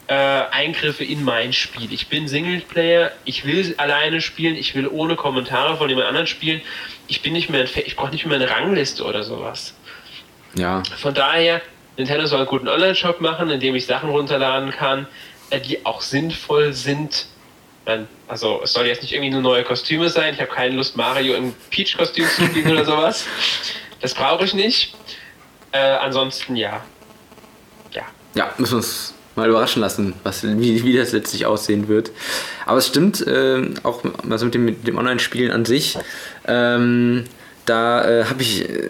äh, 0.07 0.13
Eingriffe 0.13 1.03
in 1.03 1.23
mein 1.23 1.53
Spiel. 1.53 1.91
Ich 1.93 2.07
bin 2.07 2.27
Singleplayer, 2.27 3.11
ich 3.25 3.45
will 3.45 3.73
alleine 3.77 4.21
spielen, 4.21 4.55
ich 4.55 4.75
will 4.75 4.87
ohne 4.87 5.15
Kommentare 5.15 5.77
von 5.77 5.89
jemand 5.89 6.07
anderen 6.07 6.27
spielen. 6.27 6.61
Ich 7.07 7.21
bin 7.21 7.33
nicht 7.33 7.49
mehr, 7.49 7.63
ich 7.63 7.95
brauche 7.95 8.11
nicht 8.11 8.25
mehr 8.25 8.35
eine 8.35 8.49
Rangliste 8.49 9.03
oder 9.03 9.23
sowas. 9.23 9.75
Ja. 10.55 10.83
Von 10.97 11.13
daher, 11.13 11.61
Nintendo 11.97 12.25
soll 12.25 12.39
einen 12.39 12.47
guten 12.47 12.67
Online-Shop 12.67 13.21
machen, 13.21 13.49
in 13.49 13.59
dem 13.59 13.75
ich 13.75 13.85
Sachen 13.85 14.09
runterladen 14.09 14.71
kann, 14.71 15.07
äh, 15.49 15.59
die 15.59 15.85
auch 15.85 16.01
sinnvoll 16.01 16.73
sind. 16.73 17.27
Also 18.29 18.61
es 18.63 18.71
soll 18.71 18.85
jetzt 18.85 19.01
nicht 19.01 19.11
irgendwie 19.11 19.31
nur 19.31 19.41
neue 19.41 19.63
Kostüme 19.63 20.07
sein. 20.07 20.33
Ich 20.33 20.39
habe 20.39 20.49
keine 20.49 20.75
Lust, 20.75 20.95
Mario 20.95 21.35
im 21.35 21.53
Peach-Kostüm 21.69 22.25
zu 22.25 22.45
spielen 22.45 22.71
oder 22.71 22.85
sowas. 22.85 23.25
Das 23.99 24.13
brauche 24.13 24.43
ich 24.43 24.53
nicht. 24.53 24.93
Äh, 25.71 25.77
ansonsten 25.77 26.57
ja, 26.57 26.83
ja, 28.35 28.51
müssen 28.57 28.73
wir 28.73 28.77
uns 28.77 29.13
mal 29.35 29.49
überraschen 29.49 29.81
lassen, 29.81 30.13
was, 30.23 30.43
wie, 30.43 30.83
wie 30.83 30.97
das 30.97 31.11
letztlich 31.11 31.45
aussehen 31.45 31.87
wird. 31.87 32.11
Aber 32.65 32.77
es 32.77 32.87
stimmt, 32.87 33.25
äh, 33.25 33.69
auch 33.83 34.03
also 34.29 34.45
mit 34.45 34.53
dem, 34.53 34.83
dem 34.83 34.97
Online-Spielen 34.97 35.51
an 35.51 35.65
sich. 35.65 35.97
Ähm, 36.45 37.25
da 37.65 38.03
äh, 38.05 38.25
habe 38.25 38.41
ich, 38.41 38.67
äh, 38.67 38.89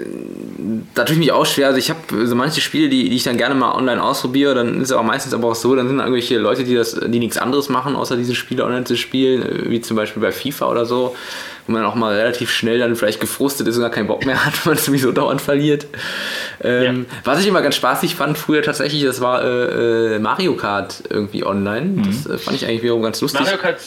da 0.96 1.04
tue 1.04 1.14
ich 1.14 1.20
mich 1.20 1.32
auch 1.32 1.46
schwer. 1.46 1.68
Also 1.68 1.78
ich 1.78 1.90
habe 1.90 2.26
so 2.26 2.36
manche 2.36 2.60
Spiele, 2.60 2.90
die, 2.90 3.10
die 3.10 3.16
ich 3.16 3.24
dann 3.24 3.38
gerne 3.38 3.56
mal 3.56 3.74
online 3.74 4.02
ausprobiere, 4.02 4.56
dann 4.56 4.82
ist 4.82 4.90
es 4.90 4.92
auch 4.92 5.04
meistens 5.04 5.34
aber 5.34 5.50
auch 5.50 5.56
so, 5.56 5.76
dann 5.76 5.88
sind 5.88 6.00
irgendwelche 6.00 6.40
Leute, 6.40 6.64
die 6.64 6.74
das, 6.74 7.00
die 7.00 7.20
nichts 7.20 7.38
anderes 7.38 7.70
machen, 7.70 7.96
außer 7.96 8.18
diese 8.18 8.34
Spiele 8.34 8.66
online 8.66 8.86
zu 8.86 8.98
spielen, 8.98 9.44
äh, 9.44 9.70
wie 9.70 9.82
zum 9.82 9.96
Beispiel 9.96 10.22
bei 10.22 10.32
FIFA 10.32 10.72
oder 10.72 10.86
so 10.86 11.16
wo 11.68 11.74
man 11.74 11.86
auch 11.86 11.96
mal 11.96 12.14
relativ 12.14 12.52
schnell 12.52 12.80
dann 12.80 12.96
vielleicht 12.96 13.20
gefrustet 13.20 13.68
ist 13.68 13.76
und 13.78 13.82
gar 13.82 13.92
keinen 13.92 14.08
Bock 14.08 14.26
mehr 14.26 14.46
hat, 14.46 14.54
weil 14.66 14.76
man 14.76 14.84
sowieso 14.84 15.12
dauernd 15.12 15.42
verliert. 15.42 15.88
Ähm, 16.64 17.06
ja. 17.10 17.18
Was 17.24 17.40
ich 17.40 17.48
immer 17.48 17.62
ganz 17.62 17.76
spaßig 17.76 18.16
fand 18.16 18.38
früher 18.38 18.62
tatsächlich, 18.62 19.04
das 19.04 19.22
war 19.22 19.44
äh, 19.44 20.16
äh, 20.16 20.20
Mario 20.20 20.56
Kart 20.56 21.04
irgendwie 21.10 21.46
online. 21.46 21.88
Mhm. 21.88 22.04
Das 22.06 22.26
äh, 22.26 22.38
fand 22.38 22.58
ich 22.58 22.66
eigentlich 22.66 22.84
wiederum 22.84 23.02
ganz 23.02 23.22
lustig. 23.22 23.42
Mario 23.42 23.58
Kart 23.58 23.80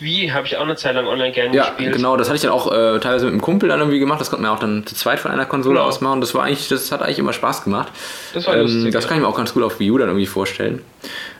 wie 0.00 0.32
habe 0.32 0.46
ich 0.46 0.56
auch 0.56 0.62
eine 0.62 0.76
Zeit 0.76 0.94
lang 0.94 1.06
online 1.06 1.32
gerne 1.32 1.54
ja, 1.54 1.64
gespielt. 1.64 1.90
Ja, 1.90 1.96
genau, 1.96 2.16
das 2.16 2.28
hatte 2.28 2.36
ich 2.36 2.42
dann 2.42 2.52
auch 2.52 2.70
äh, 2.72 2.98
teilweise 3.00 3.26
mit 3.26 3.32
einem 3.32 3.42
Kumpel 3.42 3.68
dann 3.68 3.80
irgendwie 3.80 3.98
gemacht. 3.98 4.20
Das 4.20 4.30
konnte 4.30 4.42
man 4.42 4.52
auch 4.52 4.58
dann 4.58 4.86
zu 4.86 4.94
zweit 4.94 5.20
von 5.20 5.30
einer 5.30 5.46
Konsole 5.46 5.76
genau. 5.76 5.88
aus 5.88 6.00
machen. 6.00 6.20
Das 6.20 6.34
war 6.34 6.44
eigentlich, 6.44 6.68
das 6.68 6.92
hat 6.92 7.02
eigentlich 7.02 7.18
immer 7.18 7.32
Spaß 7.32 7.64
gemacht. 7.64 7.92
Das 8.34 8.46
war 8.46 8.54
ähm, 8.54 8.62
lustig. 8.62 8.92
Das 8.92 9.08
kann 9.08 9.16
ich 9.16 9.22
mir 9.22 9.28
auch 9.28 9.36
ganz 9.36 9.52
gut 9.52 9.62
auf 9.62 9.80
Wii 9.80 9.90
U 9.90 9.98
dann 9.98 10.08
irgendwie 10.08 10.26
vorstellen. 10.26 10.82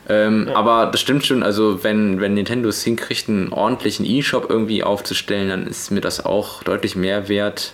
Ähm, 0.09 0.47
ja. 0.47 0.55
Aber 0.55 0.87
das 0.87 1.01
stimmt 1.01 1.25
schon, 1.25 1.43
also 1.43 1.83
wenn, 1.83 2.21
wenn 2.21 2.33
Nintendo 2.33 2.69
es 2.69 2.83
hinkriegt, 2.83 3.27
einen 3.27 3.51
ordentlichen 3.51 4.05
E-Shop 4.05 4.49
irgendwie 4.49 4.83
aufzustellen, 4.83 5.49
dann 5.49 5.67
ist 5.67 5.91
mir 5.91 6.01
das 6.01 6.25
auch 6.25 6.63
deutlich 6.63 6.95
mehr 6.95 7.27
wert 7.27 7.73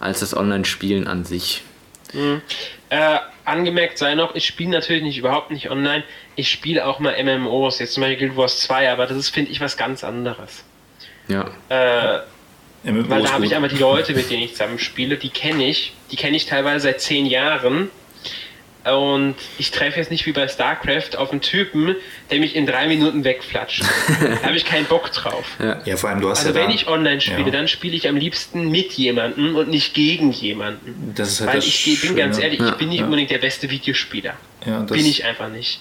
als 0.00 0.20
das 0.20 0.36
Online-Spielen 0.36 1.06
an 1.06 1.24
sich. 1.24 1.62
Mhm. 2.12 2.42
Äh, 2.90 3.18
angemerkt 3.44 3.98
sei 3.98 4.14
noch, 4.14 4.34
ich 4.34 4.44
spiele 4.44 4.70
natürlich 4.70 5.02
nicht 5.02 5.18
überhaupt 5.18 5.50
nicht 5.50 5.70
online. 5.70 6.04
Ich 6.34 6.50
spiele 6.50 6.86
auch 6.86 6.98
mal 6.98 7.14
MMOs, 7.22 7.78
jetzt 7.78 7.94
zum 7.94 8.02
Beispiel 8.02 8.18
Guild 8.18 8.36
Wars 8.36 8.60
2, 8.60 8.90
aber 8.90 9.06
das 9.06 9.16
ist, 9.16 9.30
finde 9.30 9.50
ich, 9.52 9.60
was 9.60 9.76
ganz 9.76 10.04
anderes. 10.04 10.64
Ja. 11.28 11.50
Äh, 11.68 12.20
weil 12.84 13.22
da 13.22 13.32
habe 13.32 13.46
ich 13.46 13.54
einmal 13.54 13.70
die 13.70 13.78
Leute, 13.78 14.12
mit 14.12 14.28
denen 14.30 14.42
ich 14.42 14.52
zusammen 14.52 14.78
spiele, 14.80 15.16
die 15.16 15.28
kenne 15.28 15.68
ich. 15.68 15.92
Die 16.10 16.16
kenne 16.16 16.36
ich 16.36 16.46
teilweise 16.46 16.84
seit 16.84 17.00
zehn 17.00 17.26
Jahren. 17.26 17.90
Und 18.84 19.36
ich 19.58 19.70
treffe 19.70 20.00
jetzt 20.00 20.10
nicht 20.10 20.26
wie 20.26 20.32
bei 20.32 20.48
StarCraft 20.48 21.16
auf 21.16 21.30
einen 21.30 21.40
Typen, 21.40 21.94
der 22.30 22.40
mich 22.40 22.56
in 22.56 22.66
drei 22.66 22.88
Minuten 22.88 23.22
wegflatscht. 23.22 23.82
da 24.20 24.42
habe 24.42 24.56
ich 24.56 24.64
keinen 24.64 24.86
Bock 24.86 25.12
drauf. 25.12 25.44
Ja. 25.60 25.80
ja, 25.84 25.96
vor 25.96 26.10
allem 26.10 26.20
du 26.20 26.28
hast 26.30 26.44
Also 26.44 26.58
ja 26.58 26.64
wenn 26.64 26.74
ich 26.74 26.88
online 26.88 27.20
spiele, 27.20 27.44
ja. 27.44 27.50
dann 27.50 27.68
spiele 27.68 27.94
ich 27.94 28.08
am 28.08 28.16
liebsten 28.16 28.70
mit 28.70 28.92
jemandem 28.92 29.54
und 29.54 29.68
nicht 29.68 29.94
gegen 29.94 30.32
jemanden. 30.32 31.12
Das 31.14 31.28
ist 31.30 31.40
halt 31.40 31.50
Weil 31.50 31.58
ich 31.60 31.74
Schöne. 31.76 31.96
bin 32.08 32.16
ganz 32.16 32.38
ehrlich, 32.38 32.60
ich 32.60 32.72
bin 32.72 32.88
nicht 32.88 33.02
unbedingt 33.02 33.30
der 33.30 33.38
beste 33.38 33.70
Videospieler. 33.70 34.34
bin 34.64 35.06
ich 35.06 35.24
einfach 35.24 35.48
nicht. 35.48 35.80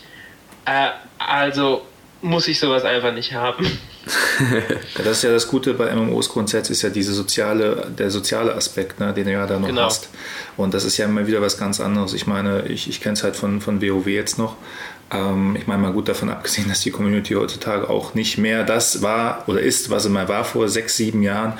Äh, 0.65 0.89
also 1.17 1.85
muss 2.21 2.47
ich 2.47 2.59
sowas 2.59 2.83
einfach 2.83 3.13
nicht 3.13 3.33
haben. 3.33 3.65
ja, 4.95 5.03
das 5.03 5.17
ist 5.17 5.23
ja 5.23 5.31
das 5.31 5.47
Gute 5.47 5.73
bei 5.73 5.93
MMOs 5.93 6.29
grundsätzlich, 6.29 6.77
ist 6.77 6.81
ja 6.81 6.89
diese 6.89 7.13
soziale, 7.13 7.91
der 7.97 8.09
soziale 8.11 8.55
Aspekt, 8.55 8.99
ne, 8.99 9.13
den 9.13 9.25
du 9.25 9.31
ja 9.31 9.47
da 9.47 9.59
noch 9.59 9.67
genau. 9.67 9.83
hast. 9.83 10.09
Und 10.57 10.73
das 10.73 10.85
ist 10.85 10.97
ja 10.97 11.05
immer 11.05 11.27
wieder 11.27 11.41
was 11.41 11.57
ganz 11.57 11.79
anderes. 11.79 12.13
Ich 12.13 12.27
meine, 12.27 12.67
ich, 12.67 12.89
ich 12.89 13.01
kenne 13.01 13.13
es 13.13 13.23
halt 13.23 13.35
von, 13.35 13.61
von 13.61 13.81
WoW 13.81 14.07
jetzt 14.07 14.37
noch. 14.37 14.55
Ähm, 15.11 15.55
ich 15.59 15.67
meine 15.67 15.81
mal 15.81 15.93
gut 15.93 16.07
davon 16.07 16.29
abgesehen, 16.29 16.69
dass 16.69 16.81
die 16.81 16.91
Community 16.91 17.33
heutzutage 17.33 17.89
auch 17.89 18.13
nicht 18.13 18.37
mehr 18.37 18.63
das 18.63 19.01
war 19.01 19.43
oder 19.47 19.59
ist, 19.59 19.89
was 19.89 20.03
sie 20.03 20.09
mal 20.09 20.29
war 20.29 20.45
vor 20.45 20.69
sechs, 20.69 20.97
sieben 20.97 21.21
Jahren. 21.21 21.53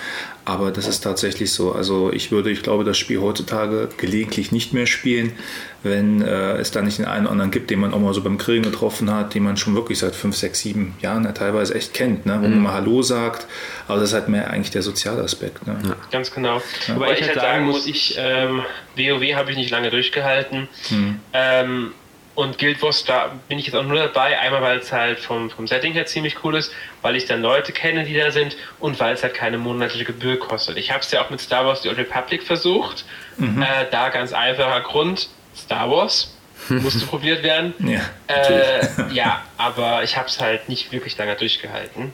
Aber 0.46 0.72
das 0.72 0.88
ist 0.88 1.02
tatsächlich 1.02 1.52
so. 1.52 1.72
Also 1.74 2.12
ich 2.12 2.32
würde, 2.32 2.50
ich 2.50 2.64
glaube, 2.64 2.84
das 2.84 2.98
Spiel 2.98 3.22
heutzutage 3.22 3.90
gelegentlich 3.98 4.52
nicht 4.52 4.74
mehr 4.74 4.88
spielen, 4.88 5.34
wenn 5.84 6.22
äh, 6.22 6.58
es 6.58 6.72
da 6.72 6.82
nicht 6.82 7.00
den 7.00 7.06
einen 7.06 7.26
oder 7.26 7.32
anderen 7.32 7.52
gibt, 7.52 7.70
den 7.72 7.80
man 7.80 7.94
auch 7.94 8.00
mal 8.00 8.14
so 8.14 8.22
beim 8.22 8.38
Grillen 8.38 8.64
getroffen 8.64 9.12
hat, 9.12 9.34
den 9.34 9.44
man 9.44 9.58
schon 9.58 9.76
wirklich 9.76 10.00
seit 10.00 10.16
fünf, 10.16 10.36
sechs, 10.36 10.60
sieben 10.60 10.96
Jahren 11.02 11.24
ja, 11.24 11.32
teilweise 11.32 11.74
echt 11.74 11.94
kennt, 11.94 12.26
ne? 12.26 12.38
wo 12.42 12.48
mhm. 12.48 12.56
man 12.56 12.64
mal 12.64 12.74
Hallo 12.74 13.02
sagt. 13.02 13.48
Aber 13.88 14.00
das 14.00 14.10
ist 14.10 14.14
halt 14.14 14.30
mehr 14.30 14.50
eigentlich 14.52 14.72
der 14.72 14.84
soziale 14.84 15.24
Aspekt. 15.24 15.66
Ne? 15.66 15.78
Ja. 15.84 15.96
Ganz 16.12 16.32
genau. 16.32 16.62
Ja. 16.88 16.96
Wobei 16.96 17.18
ich 17.18 17.28
halt 17.28 17.36
sagen 17.36 17.66
muss, 17.66 17.88
ich 17.88 18.16
ähm, 18.18 18.62
WoW 18.96 19.34
habe 19.36 19.52
ich 19.52 19.58
nicht 19.58 19.72
lange 19.72 19.90
durchgehalten. 19.90 20.70
Mhm. 20.90 21.20
Ähm, 21.34 21.92
und 22.34 22.58
Guild 22.58 22.82
Wars, 22.82 23.04
da 23.04 23.32
bin 23.50 23.60
ich 23.60 23.66
jetzt 23.66 23.76
auch 23.76 23.84
nur 23.84 23.98
dabei, 23.98 24.40
einmal 24.40 24.62
weil 24.62 24.80
es 24.80 24.94
halt 24.94 25.20
vom, 25.20 25.50
vom 25.50 25.68
Setting 25.68 25.94
her 25.94 26.06
ziemlich 26.06 26.44
cool 26.44 26.56
ist, 26.56 26.72
weil 27.02 27.16
ich 27.18 27.26
dann 27.26 27.42
Leute 27.42 27.74
kenne, 27.74 28.06
die 28.06 28.14
da 28.14 28.32
sind 28.32 28.56
und 28.80 29.00
weil 29.00 29.16
es 29.16 29.24
halt 29.24 29.34
keine 29.34 29.58
monatliche 29.58 30.06
Gebühr 30.06 30.40
kostet. 30.40 30.78
Ich 30.78 30.92
habe 30.92 31.02
es 31.02 31.12
ja 31.12 31.22
auch 31.22 31.30
mit 31.30 31.42
Star 31.42 31.66
Wars 31.66 31.82
The 31.82 31.90
Old 31.90 31.98
Republic 31.98 32.44
versucht. 32.44 33.04
Mhm. 33.38 33.62
Äh, 33.62 33.86
da 33.92 34.10
ganz 34.10 34.32
einfacher 34.32 34.80
Grund, 34.82 35.28
Star 35.56 35.90
Wars 35.90 36.36
musste 36.70 37.06
probiert 37.06 37.44
werden. 37.44 37.74
Ja, 37.80 38.02
äh, 38.28 38.88
ja 39.14 39.44
aber 39.58 40.04
ich 40.04 40.18
habe 40.18 40.28
es 40.28 40.40
halt 40.40 40.70
nicht 40.70 40.92
wirklich 40.92 41.18
lange 41.18 41.36
durchgehalten. 41.36 42.14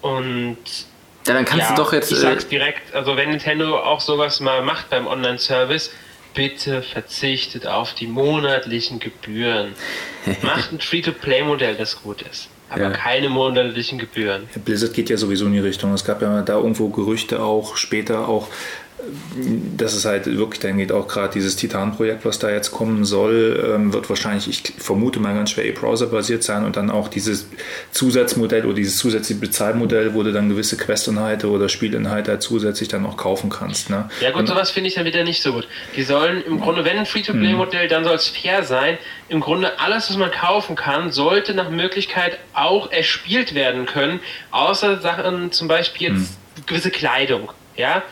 Und 0.00 0.58
ja, 1.26 1.34
dann 1.34 1.44
kannst 1.44 1.70
ja, 1.70 1.74
du 1.74 1.82
doch 1.82 1.92
jetzt. 1.92 2.10
Ich 2.10 2.18
sag's 2.18 2.44
äh, 2.44 2.48
direkt, 2.48 2.94
also 2.94 3.16
wenn 3.16 3.30
Nintendo 3.30 3.78
auch 3.78 4.00
sowas 4.00 4.40
mal 4.40 4.62
macht 4.62 4.90
beim 4.90 5.06
Online-Service, 5.06 5.92
bitte 6.34 6.82
verzichtet 6.82 7.66
auf 7.66 7.94
die 7.94 8.06
monatlichen 8.06 8.98
Gebühren. 8.98 9.74
Macht 10.42 10.72
ein 10.72 10.80
Free-to-Play-Modell, 10.80 11.76
das 11.76 12.02
gut 12.02 12.22
ist. 12.22 12.48
Aber 12.70 12.84
ja. 12.84 12.90
keine 12.90 13.28
monatlichen 13.28 13.98
Gebühren. 13.98 14.48
Blizzard 14.64 14.94
geht 14.94 15.10
ja 15.10 15.18
sowieso 15.18 15.44
in 15.44 15.52
die 15.52 15.58
Richtung. 15.58 15.92
Es 15.92 16.04
gab 16.04 16.22
ja 16.22 16.40
da 16.40 16.54
irgendwo 16.54 16.88
Gerüchte 16.88 17.42
auch, 17.42 17.76
später 17.76 18.28
auch, 18.28 18.48
dass 19.76 19.94
es 19.94 20.04
halt 20.04 20.26
wirklich 20.26 20.60
dann 20.60 20.76
geht, 20.78 20.92
auch 20.92 21.08
gerade 21.08 21.32
dieses 21.32 21.56
Titan-Projekt, 21.56 22.24
was 22.24 22.38
da 22.38 22.50
jetzt 22.50 22.70
kommen 22.70 23.04
soll, 23.04 23.72
ähm, 23.74 23.92
wird 23.92 24.08
wahrscheinlich, 24.08 24.48
ich 24.48 24.74
vermute 24.78 25.18
mal 25.18 25.34
ganz 25.34 25.50
schwer 25.50 25.64
E-Browser-basiert 25.64 26.42
sein 26.42 26.64
und 26.64 26.76
dann 26.76 26.90
auch 26.90 27.08
dieses 27.08 27.48
Zusatzmodell 27.90 28.64
oder 28.64 28.74
dieses 28.74 28.98
zusätzliche 28.98 29.40
Bezahlmodell, 29.40 30.14
wo 30.14 30.22
du 30.22 30.32
dann 30.32 30.48
gewisse 30.48 30.76
Quest-Inhalte 30.76 31.48
oder 31.48 31.68
Spielinhalte 31.68 32.32
halt 32.32 32.42
zusätzlich 32.42 32.88
dann 32.88 33.04
auch 33.04 33.16
kaufen 33.16 33.50
kannst. 33.50 33.90
Ne? 33.90 34.08
Ja 34.20 34.30
gut, 34.30 34.40
und, 34.40 34.46
sowas 34.46 34.70
finde 34.70 34.88
ich 34.88 34.94
dann 34.94 35.04
wieder 35.04 35.24
nicht 35.24 35.42
so 35.42 35.52
gut. 35.52 35.66
Die 35.96 36.02
sollen 36.02 36.42
im 36.44 36.60
Grunde, 36.60 36.84
wenn 36.84 36.98
ein 36.98 37.06
Free-to-Play-Modell, 37.06 37.88
dann 37.88 38.04
soll 38.04 38.14
es 38.14 38.28
fair 38.28 38.62
sein. 38.62 38.98
Im 39.28 39.40
Grunde 39.40 39.80
alles, 39.80 40.10
was 40.10 40.16
man 40.16 40.30
kaufen 40.30 40.76
kann, 40.76 41.10
sollte 41.10 41.54
nach 41.54 41.70
Möglichkeit 41.70 42.38
auch 42.54 42.92
erspielt 42.92 43.54
werden 43.54 43.86
können, 43.86 44.20
außer 44.50 45.00
Sachen, 45.00 45.50
zum 45.52 45.68
Beispiel 45.68 46.08
jetzt 46.08 46.28
hm. 46.56 46.66
gewisse 46.66 46.90
Kleidung. 46.90 47.50
Ja, 47.74 48.02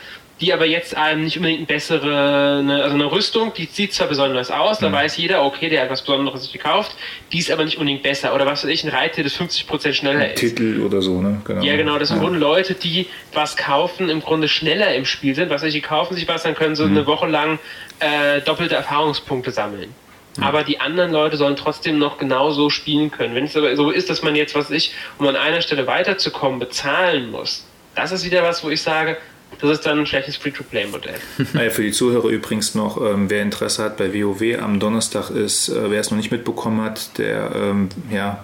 die 0.41 0.53
aber 0.53 0.65
jetzt 0.65 0.97
einem 0.97 1.23
nicht 1.23 1.37
unbedingt 1.37 1.59
eine 1.59 1.67
bessere, 1.67 2.57
eine, 2.59 2.83
also 2.83 2.95
eine 2.95 3.11
Rüstung, 3.11 3.53
die 3.53 3.65
sieht 3.65 3.93
zwar 3.93 4.07
besonders 4.07 4.49
aus, 4.49 4.79
da 4.79 4.89
mhm. 4.89 4.93
weiß 4.93 5.17
jeder, 5.17 5.43
okay, 5.43 5.69
der 5.69 5.83
hat 5.83 5.91
was 5.91 6.01
Besonderes 6.01 6.51
gekauft, 6.51 6.95
die 7.31 7.37
ist 7.37 7.51
aber 7.51 7.63
nicht 7.63 7.77
unbedingt 7.77 8.01
besser. 8.01 8.33
Oder 8.33 8.47
was 8.47 8.63
weiß 8.63 8.71
ich, 8.71 8.83
ein 8.83 8.89
Reiter, 8.89 9.21
das 9.21 9.39
50% 9.39 9.93
schneller 9.93 10.21
ein 10.21 10.31
ist. 10.31 10.39
Titel 10.39 10.81
oder 10.81 11.01
so, 11.01 11.21
ne? 11.21 11.41
Genau. 11.45 11.61
Ja, 11.61 11.77
genau, 11.77 11.99
das 11.99 12.07
sind 12.07 12.17
ja. 12.17 12.23
Grunde 12.23 12.39
Leute, 12.39 12.73
die 12.73 13.05
was 13.33 13.55
kaufen, 13.55 14.09
im 14.09 14.21
Grunde 14.21 14.47
schneller 14.47 14.93
im 14.95 15.05
Spiel 15.05 15.35
sind. 15.35 15.51
Was 15.51 15.61
weiß 15.61 15.67
ich, 15.67 15.75
die 15.75 15.81
kaufen 15.81 16.15
sich 16.15 16.27
was, 16.27 16.41
dann 16.41 16.55
können 16.55 16.75
sie 16.75 16.85
mhm. 16.85 16.97
eine 16.97 17.05
Woche 17.05 17.27
lang 17.27 17.59
äh, 17.99 18.41
doppelte 18.41 18.73
Erfahrungspunkte 18.73 19.51
sammeln. 19.51 19.93
Mhm. 20.37 20.43
Aber 20.43 20.63
die 20.63 20.79
anderen 20.79 21.11
Leute 21.11 21.37
sollen 21.37 21.55
trotzdem 21.55 21.99
noch 21.99 22.17
genauso 22.17 22.71
spielen 22.71 23.11
können. 23.11 23.35
Wenn 23.35 23.43
es 23.43 23.55
aber 23.55 23.75
so 23.75 23.91
ist, 23.91 24.09
dass 24.09 24.23
man 24.23 24.35
jetzt, 24.35 24.55
was 24.55 24.71
weiß 24.71 24.77
ich, 24.77 24.95
um 25.19 25.27
an 25.27 25.35
einer 25.35 25.61
Stelle 25.61 25.85
weiterzukommen, 25.85 26.57
bezahlen 26.57 27.29
muss, 27.29 27.67
das 27.95 28.11
ist 28.11 28.25
wieder 28.25 28.41
was, 28.41 28.63
wo 28.63 28.69
ich 28.69 28.81
sage, 28.81 29.17
das 29.59 29.71
ist 29.71 29.85
dann 29.85 29.99
ein 29.99 30.05
schlechtes 30.05 30.37
Free-to-Play-Modell. 30.37 31.15
Naja, 31.53 31.69
für 31.69 31.83
die 31.83 31.91
Zuhörer 31.91 32.29
übrigens 32.29 32.75
noch, 32.75 33.01
ähm, 33.01 33.29
wer 33.29 33.41
Interesse 33.41 33.83
hat 33.83 33.97
bei 33.97 34.13
WoW, 34.13 34.59
am 34.59 34.79
Donnerstag 34.79 35.29
ist, 35.29 35.69
äh, 35.69 35.91
wer 35.91 35.99
es 35.99 36.09
noch 36.11 36.17
nicht 36.17 36.31
mitbekommen 36.31 36.81
hat, 36.81 37.17
der 37.17 37.51
ähm, 37.55 37.89
ja, 38.09 38.43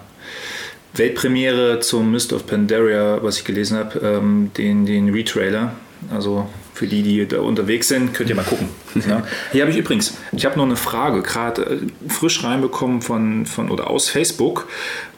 Weltpremiere 0.94 1.80
zum 1.80 2.12
Mist 2.12 2.32
of 2.32 2.46
Pandaria, 2.46 3.22
was 3.22 3.38
ich 3.38 3.44
gelesen 3.44 3.78
habe, 3.78 3.98
ähm, 4.00 4.50
den, 4.56 4.86
den 4.86 5.10
Retrailer. 5.10 5.74
Also 6.12 6.48
für 6.74 6.86
die, 6.86 7.02
die 7.02 7.26
da 7.26 7.40
unterwegs 7.40 7.88
sind, 7.88 8.14
könnt 8.14 8.30
ihr 8.30 8.36
mal 8.36 8.44
gucken. 8.44 8.68
ja. 9.08 9.24
Hier 9.50 9.62
habe 9.62 9.72
ich 9.72 9.78
übrigens, 9.78 10.16
ich 10.32 10.46
habe 10.46 10.56
noch 10.56 10.64
eine 10.64 10.76
Frage, 10.76 11.22
gerade 11.22 11.62
äh, 11.62 12.08
frisch 12.08 12.44
reinbekommen 12.44 13.02
von, 13.02 13.46
von 13.46 13.70
oder 13.70 13.90
aus 13.90 14.08
Facebook. 14.08 14.68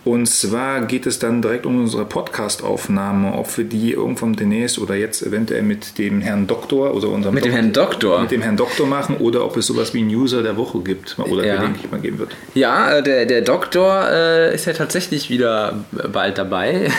Und 0.03 0.27
zwar 0.27 0.83
geht 0.83 1.05
es 1.05 1.19
dann 1.19 1.43
direkt 1.43 1.67
um 1.67 1.79
unsere 1.79 2.07
Podcast-Aufnahme, 2.07 3.35
ob 3.35 3.57
wir 3.59 3.65
die 3.65 3.93
irgendwann 3.93 4.35
demnächst 4.35 4.79
oder 4.79 4.95
jetzt 4.95 5.23
eventuell 5.23 5.63
mit 5.63 5.99
dem 5.99 6.23
Herrn 6.23 6.47
Doktor 6.47 6.95
oder 6.95 7.09
unserem 7.09 7.35
Mit 7.35 7.45
dem 7.45 7.53
Herrn 7.53 7.73
Doktor? 7.75 8.23
Mit 8.23 8.31
dem 8.31 8.41
Herrn 8.41 8.57
Doktor 8.57 8.87
machen 8.87 9.19
oder 9.19 9.45
ob 9.45 9.59
es 9.59 9.67
sowas 9.67 9.93
wie 9.93 10.03
ein 10.03 10.09
User 10.09 10.43
der 10.43 10.57
Woche 10.57 10.81
gibt 10.81 11.19
oder 11.19 11.45
ja. 11.45 11.57
gelegentlich 11.57 11.91
mal 11.91 12.01
geben 12.01 12.19
wird. 12.19 12.31
Ja, 12.55 12.97
äh, 12.97 13.03
der, 13.03 13.27
der 13.27 13.43
Doktor 13.43 14.09
äh, 14.11 14.55
ist 14.55 14.65
ja 14.65 14.73
tatsächlich 14.73 15.29
wieder 15.29 15.85
bald 16.11 16.39
dabei. 16.39 16.91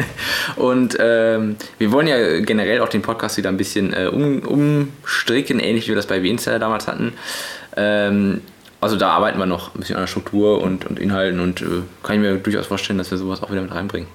Und 0.56 0.96
ähm, 1.00 1.56
wir 1.78 1.92
wollen 1.92 2.08
ja 2.08 2.40
generell 2.40 2.80
auch 2.80 2.88
den 2.88 3.02
Podcast 3.02 3.36
wieder 3.36 3.50
ein 3.50 3.56
bisschen 3.56 3.92
äh, 3.92 4.06
um, 4.06 4.40
umstricken, 4.40 5.60
ähnlich 5.60 5.84
wie 5.84 5.90
wir 5.90 5.96
das 5.96 6.06
bei 6.06 6.24
Wenzeller 6.24 6.58
damals 6.58 6.88
hatten. 6.88 7.12
Ähm, 7.76 8.40
also 8.80 8.96
da 8.96 9.10
arbeiten 9.10 9.38
wir 9.38 9.46
noch 9.46 9.74
ein 9.74 9.80
bisschen 9.80 9.96
an 9.96 10.02
der 10.02 10.06
Struktur 10.06 10.62
und, 10.62 10.86
und 10.86 10.98
Inhalten 10.98 11.40
und 11.40 11.62
äh, 11.62 11.82
kann 12.02 12.16
ich 12.16 12.20
mir 12.20 12.36
durchaus 12.36 12.66
vorstellen, 12.66 12.98
dass 12.98 13.10
wir 13.10 13.18
sowas 13.18 13.42
auch 13.42 13.50
wieder 13.50 13.62
mit 13.62 13.74
reinbringen. 13.74 14.08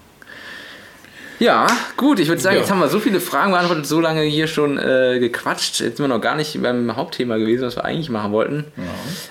Ja, 1.39 1.67
gut, 1.97 2.19
ich 2.19 2.29
würde 2.29 2.41
sagen, 2.41 2.55
ja. 2.55 2.61
jetzt 2.61 2.71
haben 2.71 2.79
wir 2.79 2.87
so 2.87 2.99
viele 2.99 3.19
Fragen 3.19 3.51
beantwortet, 3.51 3.85
so 3.85 3.99
lange 3.99 4.21
hier 4.21 4.47
schon 4.47 4.77
äh, 4.77 5.17
gequatscht. 5.19 5.81
Jetzt 5.81 5.97
sind 5.97 6.05
wir 6.05 6.07
noch 6.07 6.21
gar 6.21 6.35
nicht 6.35 6.61
beim 6.61 6.95
Hauptthema 6.95 7.37
gewesen, 7.37 7.63
was 7.65 7.75
wir 7.75 7.83
eigentlich 7.83 8.09
machen 8.09 8.31
wollten. 8.31 8.65
Ja. 8.77 8.83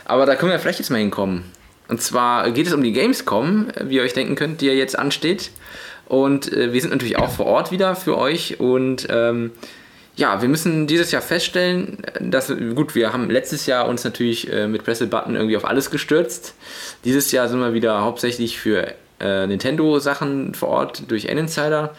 Aber 0.04 0.26
da 0.26 0.34
können 0.34 0.52
wir 0.52 0.58
vielleicht 0.58 0.80
jetzt 0.80 0.90
mal 0.90 0.98
hinkommen. 0.98 1.44
Und 1.88 2.02
zwar 2.02 2.50
geht 2.50 2.66
es 2.66 2.74
um 2.74 2.82
die 2.82 2.92
Gamescom, 2.92 3.68
wie 3.84 3.96
ihr 3.96 4.02
euch 4.02 4.12
denken 4.12 4.34
könnt, 4.34 4.60
die 4.60 4.66
ja 4.66 4.72
jetzt 4.72 4.98
ansteht. 4.98 5.52
Und 6.06 6.52
äh, 6.52 6.72
wir 6.72 6.80
sind 6.80 6.90
natürlich 6.90 7.18
auch 7.18 7.30
vor 7.30 7.46
Ort 7.46 7.70
wieder 7.70 7.96
für 7.96 8.18
euch. 8.18 8.60
Und 8.60 9.06
ähm, 9.08 9.52
ja, 10.14 10.42
wir 10.42 10.48
müssen 10.48 10.86
dieses 10.86 11.10
Jahr 11.10 11.22
feststellen, 11.22 11.98
dass, 12.20 12.52
gut, 12.74 12.94
wir 12.94 13.12
haben 13.12 13.30
letztes 13.30 13.66
Jahr 13.66 13.88
uns 13.88 14.04
natürlich 14.04 14.52
äh, 14.52 14.66
mit 14.68 14.84
Press 14.84 14.98
Button 15.08 15.36
irgendwie 15.36 15.56
auf 15.56 15.64
alles 15.64 15.90
gestürzt. 15.90 16.54
Dieses 17.04 17.32
Jahr 17.32 17.48
sind 17.48 17.60
wir 17.60 17.72
wieder 17.72 18.02
hauptsächlich 18.02 18.58
für 18.58 18.94
äh, 19.20 19.46
Nintendo-Sachen 19.46 20.54
vor 20.54 20.68
Ort 20.68 21.10
durch 21.10 21.26
N-Insider. 21.26 21.94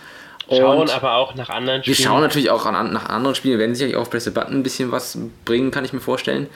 Schauen 0.49 0.89
aber 0.89 1.13
auch 1.15 1.35
nach 1.35 1.49
anderen 1.49 1.81
Spielen. 1.81 1.97
Wir 1.97 2.05
schauen 2.05 2.21
natürlich 2.21 2.51
auch 2.51 2.65
an, 2.65 2.93
nach 2.93 3.09
anderen 3.09 3.33
Spielen, 3.33 3.57
werden 3.59 3.73
sicherlich 3.73 3.95
auch 3.95 4.01
auf 4.01 4.09
Press 4.09 4.29
Button 4.31 4.57
ein 4.57 4.63
bisschen 4.63 4.91
was 4.91 5.17
bringen, 5.45 5.71
kann 5.71 5.85
ich 5.85 5.93
mir 5.93 6.01
vorstellen. 6.01 6.47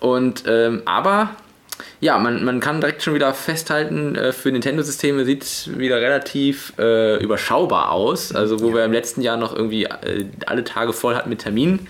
Und, 0.00 0.44
ähm, 0.46 0.82
aber 0.84 1.30
ja, 2.00 2.18
man, 2.18 2.44
man 2.44 2.60
kann 2.60 2.80
direkt 2.80 3.02
schon 3.02 3.14
wieder 3.14 3.32
festhalten, 3.34 4.14
äh, 4.14 4.32
für 4.32 4.50
Nintendo-Systeme 4.50 5.24
sieht 5.24 5.42
es 5.42 5.78
wieder 5.78 6.00
relativ 6.00 6.72
äh, 6.78 7.22
überschaubar 7.22 7.92
aus. 7.92 8.34
Also 8.34 8.60
wo 8.60 8.68
ja. 8.68 8.74
wir 8.76 8.84
im 8.84 8.92
letzten 8.92 9.22
Jahr 9.22 9.36
noch 9.36 9.54
irgendwie 9.54 9.84
äh, 9.84 10.26
alle 10.46 10.64
Tage 10.64 10.92
voll 10.92 11.14
hatten 11.14 11.30
mit 11.30 11.40
Terminen, 11.40 11.88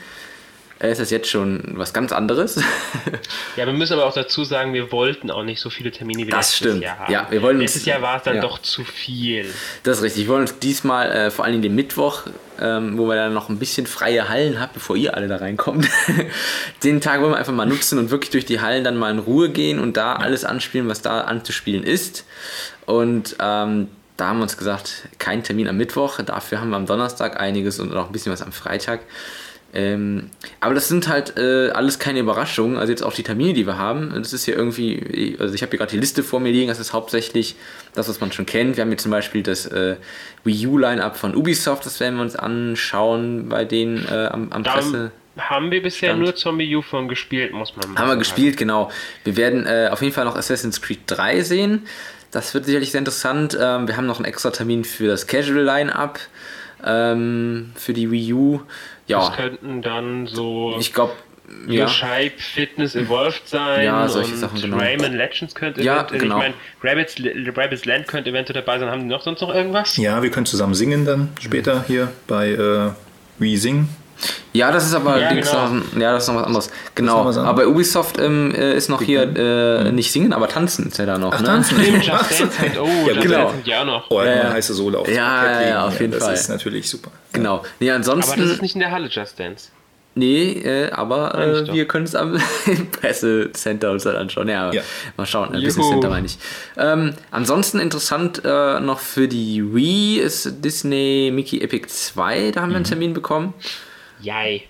ist 0.78 1.00
das 1.00 1.10
jetzt 1.10 1.30
schon 1.30 1.62
was 1.74 1.94
ganz 1.94 2.12
anderes. 2.12 2.56
ja, 3.56 3.64
wir 3.64 3.72
müssen 3.72 3.94
aber 3.94 4.04
auch 4.04 4.12
dazu 4.12 4.44
sagen, 4.44 4.74
wir 4.74 4.92
wollten 4.92 5.30
auch 5.30 5.42
nicht 5.42 5.60
so 5.60 5.70
viele 5.70 5.90
Termine 5.90 6.26
wie 6.26 6.30
das 6.30 6.50
letztes 6.50 6.56
stimmt. 6.56 6.82
Jahr 6.82 6.98
haben. 6.98 7.12
Ja, 7.12 7.26
wir 7.30 7.40
wollen 7.40 7.58
letztes 7.58 7.86
Jahr 7.86 8.02
war 8.02 8.18
es 8.18 8.24
dann 8.24 8.36
ja. 8.36 8.42
doch 8.42 8.58
zu 8.58 8.84
viel. 8.84 9.46
Das 9.84 9.98
ist 9.98 10.04
richtig. 10.04 10.24
Wir 10.24 10.34
wollen 10.34 10.42
uns 10.42 10.58
diesmal 10.58 11.10
äh, 11.10 11.30
vor 11.30 11.46
allem 11.46 11.62
den 11.62 11.74
Mittwoch, 11.74 12.22
ähm, 12.60 12.98
wo 12.98 13.08
wir 13.08 13.16
dann 13.16 13.32
noch 13.32 13.48
ein 13.48 13.58
bisschen 13.58 13.86
freie 13.86 14.28
Hallen 14.28 14.60
haben, 14.60 14.70
bevor 14.74 14.96
ihr 14.96 15.16
alle 15.16 15.28
da 15.28 15.36
reinkommt, 15.36 15.88
den 16.84 17.00
Tag 17.00 17.22
wollen 17.22 17.32
wir 17.32 17.38
einfach 17.38 17.54
mal 17.54 17.66
nutzen 17.66 17.98
und 17.98 18.10
wirklich 18.10 18.30
durch 18.30 18.44
die 18.44 18.60
Hallen 18.60 18.84
dann 18.84 18.98
mal 18.98 19.10
in 19.10 19.18
Ruhe 19.18 19.48
gehen 19.48 19.80
und 19.80 19.96
da 19.96 20.16
alles 20.16 20.44
anspielen, 20.44 20.88
was 20.88 21.00
da 21.00 21.22
anzuspielen 21.22 21.84
ist. 21.84 22.26
Und 22.84 23.36
ähm, 23.40 23.88
da 24.18 24.28
haben 24.28 24.38
wir 24.38 24.42
uns 24.42 24.58
gesagt, 24.58 25.08
kein 25.18 25.42
Termin 25.42 25.68
am 25.68 25.78
Mittwoch, 25.78 26.20
dafür 26.20 26.60
haben 26.60 26.70
wir 26.70 26.76
am 26.76 26.86
Donnerstag 26.86 27.40
einiges 27.40 27.80
und 27.80 27.92
noch 27.92 28.06
ein 28.06 28.12
bisschen 28.12 28.32
was 28.32 28.42
am 28.42 28.52
Freitag. 28.52 29.00
Ähm, 29.76 30.30
aber 30.60 30.72
das 30.72 30.88
sind 30.88 31.06
halt 31.06 31.36
äh, 31.36 31.68
alles 31.68 31.98
keine 31.98 32.20
Überraschungen. 32.20 32.78
Also 32.78 32.92
jetzt 32.92 33.02
auch 33.02 33.12
die 33.12 33.22
Termine, 33.22 33.52
die 33.52 33.66
wir 33.66 33.76
haben. 33.76 34.10
Das 34.14 34.32
ist 34.32 34.46
hier 34.46 34.56
irgendwie, 34.56 35.36
also 35.38 35.54
ich 35.54 35.60
habe 35.60 35.68
hier 35.68 35.78
gerade 35.78 35.90
die 35.90 35.98
Liste 35.98 36.22
vor 36.22 36.40
mir 36.40 36.50
liegen. 36.50 36.68
Das 36.68 36.80
ist 36.80 36.94
hauptsächlich 36.94 37.56
das, 37.94 38.08
was 38.08 38.18
man 38.18 38.32
schon 38.32 38.46
kennt. 38.46 38.76
Wir 38.76 38.82
haben 38.82 38.88
hier 38.88 38.96
zum 38.96 39.10
Beispiel 39.10 39.42
das 39.42 39.66
äh, 39.66 39.96
Wii 40.44 40.66
U 40.68 40.78
Line-Up 40.78 41.18
von 41.18 41.36
Ubisoft. 41.36 41.84
Das 41.84 42.00
werden 42.00 42.14
wir 42.14 42.22
uns 42.22 42.36
anschauen 42.36 43.50
bei 43.50 43.66
denen 43.66 44.06
äh, 44.10 44.28
am, 44.32 44.50
am 44.50 44.62
Presse. 44.62 45.12
Haben 45.36 45.70
wir 45.70 45.82
bisher 45.82 46.10
Stand. 46.10 46.22
nur 46.22 46.34
Zombie 46.34 46.74
U 46.74 46.80
von 46.80 47.06
gespielt, 47.06 47.52
muss 47.52 47.76
man 47.76 47.82
sagen. 47.82 47.98
Haben 47.98 48.08
wir 48.08 48.16
gespielt, 48.16 48.56
genau. 48.56 48.90
Wir 49.24 49.36
werden 49.36 49.66
äh, 49.66 49.90
auf 49.92 50.00
jeden 50.00 50.14
Fall 50.14 50.24
noch 50.24 50.36
Assassin's 50.36 50.80
Creed 50.80 51.00
3 51.06 51.42
sehen. 51.42 51.86
Das 52.30 52.54
wird 52.54 52.64
sicherlich 52.64 52.92
sehr 52.92 53.00
interessant. 53.00 53.54
Ähm, 53.60 53.86
wir 53.88 53.98
haben 53.98 54.06
noch 54.06 54.16
einen 54.16 54.24
extra 54.24 54.50
Termin 54.50 54.84
für 54.84 55.06
das 55.06 55.26
Casual 55.26 55.62
Line-Up 55.62 56.18
ähm, 56.82 57.72
für 57.74 57.92
die 57.92 58.10
Wii 58.10 58.32
U. 58.32 58.60
Ja. 59.06 59.20
Das 59.20 59.36
könnten 59.36 59.82
dann 59.82 60.26
so. 60.26 60.76
Ich 60.78 60.92
glaube. 60.92 61.12
Ja. 61.68 61.86
Shape 61.86 62.32
Fitness 62.38 62.96
Evolved 62.96 63.46
sein. 63.46 63.84
Ja, 63.84 64.08
solche 64.08 64.34
Sachen, 64.34 64.60
genau. 64.60 64.78
Rayman 64.78 65.12
Legends 65.12 65.54
könnte 65.54 65.80
ja, 65.80 65.98
eventuell. 65.98 66.20
Genau. 66.20 66.38
Ich 66.38 66.42
meine, 66.42 66.54
Rabbits, 66.82 67.14
Rabbits 67.56 67.84
Land 67.84 68.08
könnte 68.08 68.30
eventuell 68.30 68.60
dabei 68.60 68.80
sein. 68.80 68.90
Haben 68.90 69.02
die 69.02 69.06
noch 69.06 69.22
sonst 69.22 69.42
noch 69.42 69.54
irgendwas? 69.54 69.96
Ja, 69.96 70.24
wir 70.24 70.30
können 70.30 70.46
zusammen 70.46 70.74
singen 70.74 71.04
dann 71.04 71.28
später 71.40 71.84
hier 71.86 72.12
bei 72.26 72.50
äh, 72.50 72.90
We 73.38 73.56
Sing. 73.58 73.88
Ja, 74.52 74.72
das 74.72 74.86
ist 74.86 74.94
aber 74.94 75.20
ja, 75.20 75.32
genau. 75.32 75.68
noch, 75.68 76.00
ja, 76.00 76.12
das 76.12 76.22
ist 76.22 76.28
noch 76.28 76.36
was 76.36 76.44
anderes. 76.44 76.70
Genau. 76.94 77.24
Was 77.24 77.36
aber 77.36 77.66
Ubisoft 77.66 78.18
ähm, 78.18 78.54
äh, 78.54 78.74
ist 78.74 78.88
noch 78.88 79.02
hier 79.02 79.22
äh, 79.36 79.92
nicht 79.92 80.10
singen, 80.10 80.32
aber 80.32 80.48
tanzen 80.48 80.88
ist 80.88 80.98
ja 80.98 81.06
da 81.06 81.18
noch. 81.18 81.32
Ach, 81.32 81.40
ne? 81.40 81.46
tanzen. 81.46 81.78
Just 82.00 82.08
Dance 82.08 82.58
halt. 82.58 82.78
Oh, 82.78 83.08
ja, 83.08 83.20
genau. 83.20 83.54
ja 83.64 83.84
noch. 83.84 84.10
Oh, 84.10 84.22
ja, 84.22 84.52
heiße 84.52 84.74
Sohle 84.74 84.98
auf 84.98 85.08
ja, 85.08 85.60
ja, 85.60 85.86
auf 85.86 86.00
jeden 86.00 86.12
das 86.12 86.22
Fall. 86.22 86.32
Das 86.32 86.42
ist 86.42 86.48
natürlich 86.48 86.88
super. 86.88 87.10
Genau. 87.32 87.62
Nee, 87.80 87.90
ansonsten. 87.90 88.32
Aber 88.32 88.42
das 88.42 88.52
ist 88.52 88.62
nicht 88.62 88.74
in 88.74 88.80
der 88.80 88.90
Halle 88.90 89.08
Just 89.08 89.38
Dance. 89.38 89.68
Nee, 90.18 90.52
äh, 90.52 90.90
aber 90.92 91.34
äh, 91.34 91.72
wir 91.74 91.86
können 91.86 92.06
es 92.06 92.14
am 92.14 92.40
Pressecenter 93.00 93.90
uns 93.90 94.04
dann 94.04 94.16
anschauen. 94.16 94.48
Ja, 94.48 94.72
ja. 94.72 94.80
mal 95.18 95.26
schauen. 95.26 95.54
Ein 95.54 95.62
Business 95.62 95.90
Center 95.90 96.08
meine 96.08 96.24
ich. 96.24 96.38
Ähm, 96.78 97.12
ansonsten 97.30 97.78
interessant 97.78 98.40
äh, 98.42 98.80
noch 98.80 99.00
für 99.00 99.28
die 99.28 99.74
Wii 99.74 100.20
ist 100.20 100.64
Disney 100.64 101.30
Mickey 101.34 101.60
Epic 101.60 101.88
2. 101.88 102.52
Da 102.52 102.62
haben 102.62 102.70
wir 102.70 102.76
einen 102.76 102.84
mhm. 102.84 102.88
Termin 102.88 103.12
bekommen. 103.12 103.52
Jai. 104.20 104.62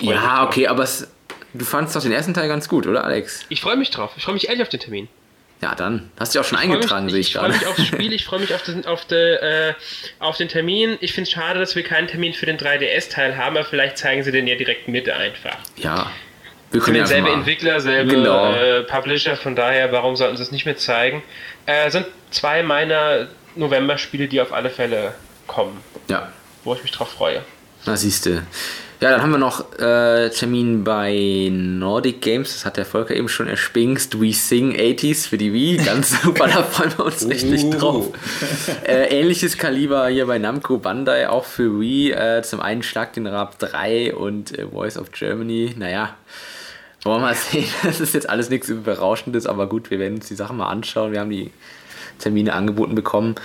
Ja, 0.00 0.44
okay, 0.44 0.68
aber 0.68 0.84
es, 0.84 1.08
du 1.54 1.64
fandest 1.64 1.96
doch 1.96 2.02
den 2.02 2.12
ersten 2.12 2.34
Teil 2.34 2.48
ganz 2.48 2.68
gut, 2.68 2.86
oder 2.86 3.04
Alex? 3.04 3.44
Ich 3.48 3.60
freue 3.60 3.76
mich 3.76 3.90
drauf. 3.90 4.12
Ich 4.16 4.24
freue 4.24 4.34
mich 4.34 4.48
ehrlich 4.48 4.62
auf 4.62 4.68
den 4.68 4.80
Termin. 4.80 5.08
Ja, 5.60 5.74
dann. 5.74 6.10
Hast 6.18 6.34
du 6.34 6.38
dich 6.38 6.46
auch 6.46 6.48
schon 6.48 6.58
ich 6.58 6.64
eingetragen, 6.64 7.08
sehe 7.08 7.18
ich, 7.18 7.28
ich 7.28 7.34
gerade. 7.34 7.52
Ich 7.52 7.58
freue 7.58 7.70
mich 7.70 7.78
aufs 7.78 7.88
Spiel, 7.88 8.12
ich 8.12 8.24
freue 8.24 8.40
mich 8.40 8.54
auf 8.54 8.62
den, 8.62 8.86
auf, 8.86 9.04
de, 9.06 9.70
äh, 9.70 9.74
auf 10.20 10.36
den 10.36 10.48
Termin. 10.48 10.96
Ich 11.00 11.12
finde 11.12 11.28
es 11.28 11.32
schade, 11.32 11.58
dass 11.58 11.74
wir 11.74 11.82
keinen 11.82 12.06
Termin 12.06 12.32
für 12.32 12.46
den 12.46 12.58
3DS-Teil 12.58 13.36
haben, 13.36 13.56
aber 13.56 13.66
vielleicht 13.66 13.98
zeigen 13.98 14.22
sie 14.22 14.30
den 14.30 14.46
ja 14.46 14.54
direkt 14.54 14.86
mit 14.86 15.08
einfach. 15.10 15.56
Ja. 15.76 16.10
Wir 16.70 16.80
können 16.80 16.96
ja 16.96 17.06
selber 17.06 17.32
Entwickler, 17.32 17.80
selber 17.80 18.12
genau. 18.12 18.52
äh, 18.52 18.82
Publisher, 18.82 19.36
von 19.36 19.56
daher, 19.56 19.90
warum 19.90 20.16
sollten 20.16 20.36
sie 20.36 20.42
es 20.42 20.52
nicht 20.52 20.66
mehr 20.66 20.76
zeigen? 20.76 21.22
Äh, 21.66 21.90
sind 21.90 22.06
zwei 22.30 22.62
meiner 22.62 23.28
November-Spiele, 23.56 24.28
die 24.28 24.40
auf 24.40 24.52
alle 24.52 24.68
Fälle 24.68 25.14
kommen. 25.46 25.82
Ja. 26.08 26.30
Wo 26.64 26.74
ich 26.74 26.82
mich 26.82 26.92
drauf 26.92 27.10
freue. 27.10 27.42
Na, 27.86 27.96
siehst 27.96 28.26
du. 28.26 28.42
Ja, 29.00 29.12
dann 29.12 29.22
haben 29.22 29.30
wir 29.30 29.38
noch 29.38 29.78
äh, 29.78 30.28
Termin 30.30 30.82
bei 30.82 31.48
Nordic 31.52 32.20
Games, 32.20 32.52
das 32.52 32.64
hat 32.64 32.76
der 32.76 32.84
Volker 32.84 33.14
eben 33.14 33.28
schon 33.28 33.46
erspinkst. 33.46 34.20
We 34.20 34.32
Sing 34.32 34.74
80s 34.74 35.28
für 35.28 35.38
die 35.38 35.52
Wii, 35.52 35.76
ganz 35.76 36.20
super, 36.22 36.48
da 36.48 36.64
freuen 36.64 36.98
wir 36.98 37.04
uns 37.04 37.24
richtig 37.28 37.62
uh. 37.62 37.70
drauf. 37.70 38.06
Äh, 38.84 39.20
ähnliches 39.20 39.56
Kaliber 39.56 40.08
hier 40.08 40.26
bei 40.26 40.38
Namco 40.38 40.78
Bandai, 40.78 41.28
auch 41.28 41.44
für 41.44 41.78
Wii. 41.78 42.10
Äh, 42.10 42.42
zum 42.42 42.58
einen 42.58 42.82
Schlag 42.82 43.12
den 43.12 43.28
Rab 43.28 43.60
3 43.60 44.16
und 44.16 44.58
äh, 44.58 44.66
Voice 44.66 44.98
of 44.98 45.12
Germany. 45.12 45.76
Naja, 45.78 46.16
wollen 47.04 47.20
wir 47.20 47.26
mal 47.26 47.34
sehen. 47.36 47.68
Das 47.84 48.00
ist 48.00 48.14
jetzt 48.14 48.28
alles 48.28 48.50
nichts 48.50 48.68
Überrauschendes, 48.68 49.46
aber 49.46 49.68
gut, 49.68 49.92
wir 49.92 50.00
werden 50.00 50.16
uns 50.16 50.26
die 50.26 50.34
Sachen 50.34 50.56
mal 50.56 50.70
anschauen. 50.70 51.12
Wir 51.12 51.20
haben 51.20 51.30
die 51.30 51.52
Termine 52.18 52.52
angeboten 52.52 52.96
bekommen. 52.96 53.36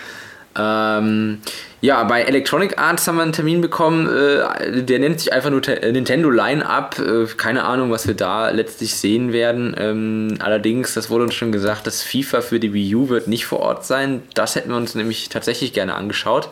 Ähm, 0.56 1.40
ja, 1.82 2.04
bei 2.04 2.22
Electronic 2.22 2.78
Arts 2.78 3.08
haben 3.08 3.16
wir 3.16 3.24
einen 3.24 3.34
Termin 3.34 3.60
bekommen, 3.60 4.08
äh, 4.08 4.84
der 4.84 5.00
nennt 5.00 5.20
sich 5.20 5.34
einfach 5.34 5.50
nur 5.50 5.62
Te 5.62 5.92
Nintendo 5.92 6.30
Line-Up. 6.30 7.00
Äh, 7.00 7.26
keine 7.36 7.64
Ahnung, 7.64 7.92
was 7.92 8.08
wir 8.08 8.14
da 8.14 8.50
letztlich 8.52 8.96
sehen 8.96 9.34
werden. 9.34 9.76
Ähm, 9.78 10.38
allerdings, 10.40 10.94
das 10.94 11.10
wurde 11.10 11.26
uns 11.26 11.34
schon 11.34 11.52
gesagt, 11.52 11.88
dass 11.88 12.04
FIFA 12.04 12.42
für 12.42 12.60
die 12.60 12.74
Wii 12.74 12.96
U 12.96 13.10
wird 13.10 13.28
nicht 13.28 13.46
vor 13.46 13.60
Ort 13.60 13.86
sein. 13.86 14.22
Das 14.34 14.56
hätten 14.56 14.70
wir 14.70 14.78
uns 14.78 14.96
nämlich 14.96 15.30
tatsächlich 15.30 15.74
gerne 15.74 15.96
angeschaut. 15.96 16.50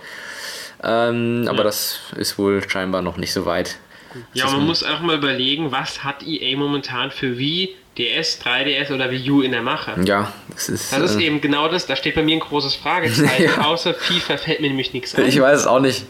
Ähm, 0.84 1.44
ja. 1.46 1.52
Aber 1.52 1.64
das 1.64 2.00
ist 2.18 2.38
wohl 2.38 2.68
scheinbar 2.68 3.02
noch 3.02 3.18
nicht 3.18 3.34
so 3.34 3.46
weit. 3.46 3.78
Ja, 4.34 4.50
man 4.50 4.66
muss 4.66 4.84
auch 4.84 5.00
mal 5.00 5.16
überlegen, 5.18 5.72
was 5.72 6.04
hat 6.04 6.24
EA 6.24 6.58
momentan 6.58 7.12
für 7.12 7.38
Wii 7.38 7.76
DS, 8.02 8.40
3DS 8.44 8.94
oder 8.94 9.12
Wii 9.12 9.32
U 9.32 9.42
in 9.42 9.52
der 9.52 9.62
Mache. 9.62 9.94
Ja, 10.04 10.32
das 10.54 10.70
ist. 10.70 10.94
Das 10.94 11.12
ist 11.12 11.20
äh, 11.20 11.26
eben 11.26 11.42
genau 11.42 11.68
das, 11.68 11.86
da 11.86 11.96
steht 11.96 12.16
bei 12.16 12.24
mir 12.24 12.38
ein 12.38 12.40
großes 12.40 12.76
Fragezeichen. 12.76 13.44
ja. 13.58 13.66
Außer 13.66 13.94
FIFA 13.94 14.38
fällt 14.38 14.62
mir 14.62 14.68
nämlich 14.68 14.94
nichts 14.94 15.16
ein. 15.16 15.26
Ich 15.26 15.40
weiß 15.40 15.60
es 15.60 15.68
auch 15.68 15.80
nicht. 15.80 16.06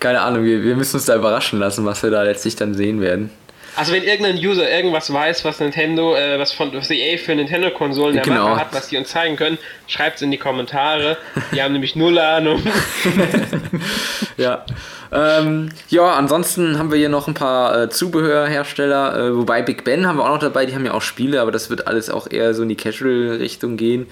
Keine 0.00 0.20
Ahnung, 0.20 0.44
wir, 0.44 0.62
wir 0.62 0.76
müssen 0.76 0.96
uns 0.96 1.06
da 1.06 1.16
überraschen 1.16 1.58
lassen, 1.58 1.84
was 1.84 2.02
wir 2.02 2.10
da 2.10 2.22
letztlich 2.22 2.56
dann 2.56 2.74
sehen 2.74 3.00
werden. 3.00 3.30
Also 3.76 3.92
wenn 3.92 4.04
irgendein 4.04 4.36
User 4.36 4.70
irgendwas 4.70 5.12
weiß, 5.12 5.44
was 5.44 5.60
Nintendo, 5.60 6.16
äh, 6.16 6.38
was 6.38 6.52
von 6.52 6.72
was 6.72 6.90
EA 6.90 7.18
für 7.18 7.34
Nintendo-Konsolen 7.34 8.14
der 8.14 8.24
genau. 8.24 8.48
Mache 8.48 8.60
hat, 8.60 8.74
was 8.74 8.88
die 8.88 8.96
uns 8.96 9.10
zeigen 9.10 9.36
können, 9.36 9.58
schreibt 9.86 10.16
es 10.16 10.22
in 10.22 10.30
die 10.30 10.38
Kommentare. 10.38 11.18
Die 11.52 11.62
haben 11.62 11.72
nämlich 11.72 11.94
null 11.94 12.18
Ahnung. 12.18 12.62
ja. 14.38 14.64
Ähm, 15.12 15.70
ja, 15.88 16.14
ansonsten 16.14 16.78
haben 16.78 16.90
wir 16.90 16.98
hier 16.98 17.08
noch 17.08 17.28
ein 17.28 17.34
paar 17.34 17.82
äh, 17.82 17.88
Zubehörhersteller, 17.88 19.16
äh, 19.16 19.36
wobei 19.36 19.62
Big 19.62 19.84
Ben 19.84 20.06
haben 20.06 20.18
wir 20.18 20.24
auch 20.24 20.34
noch 20.34 20.38
dabei, 20.38 20.66
die 20.66 20.74
haben 20.74 20.84
ja 20.84 20.94
auch 20.94 21.02
Spiele, 21.02 21.40
aber 21.40 21.52
das 21.52 21.70
wird 21.70 21.86
alles 21.86 22.10
auch 22.10 22.30
eher 22.30 22.54
so 22.54 22.62
in 22.62 22.68
die 22.68 22.76
Casual-Richtung 22.76 23.76
gehen. 23.76 24.06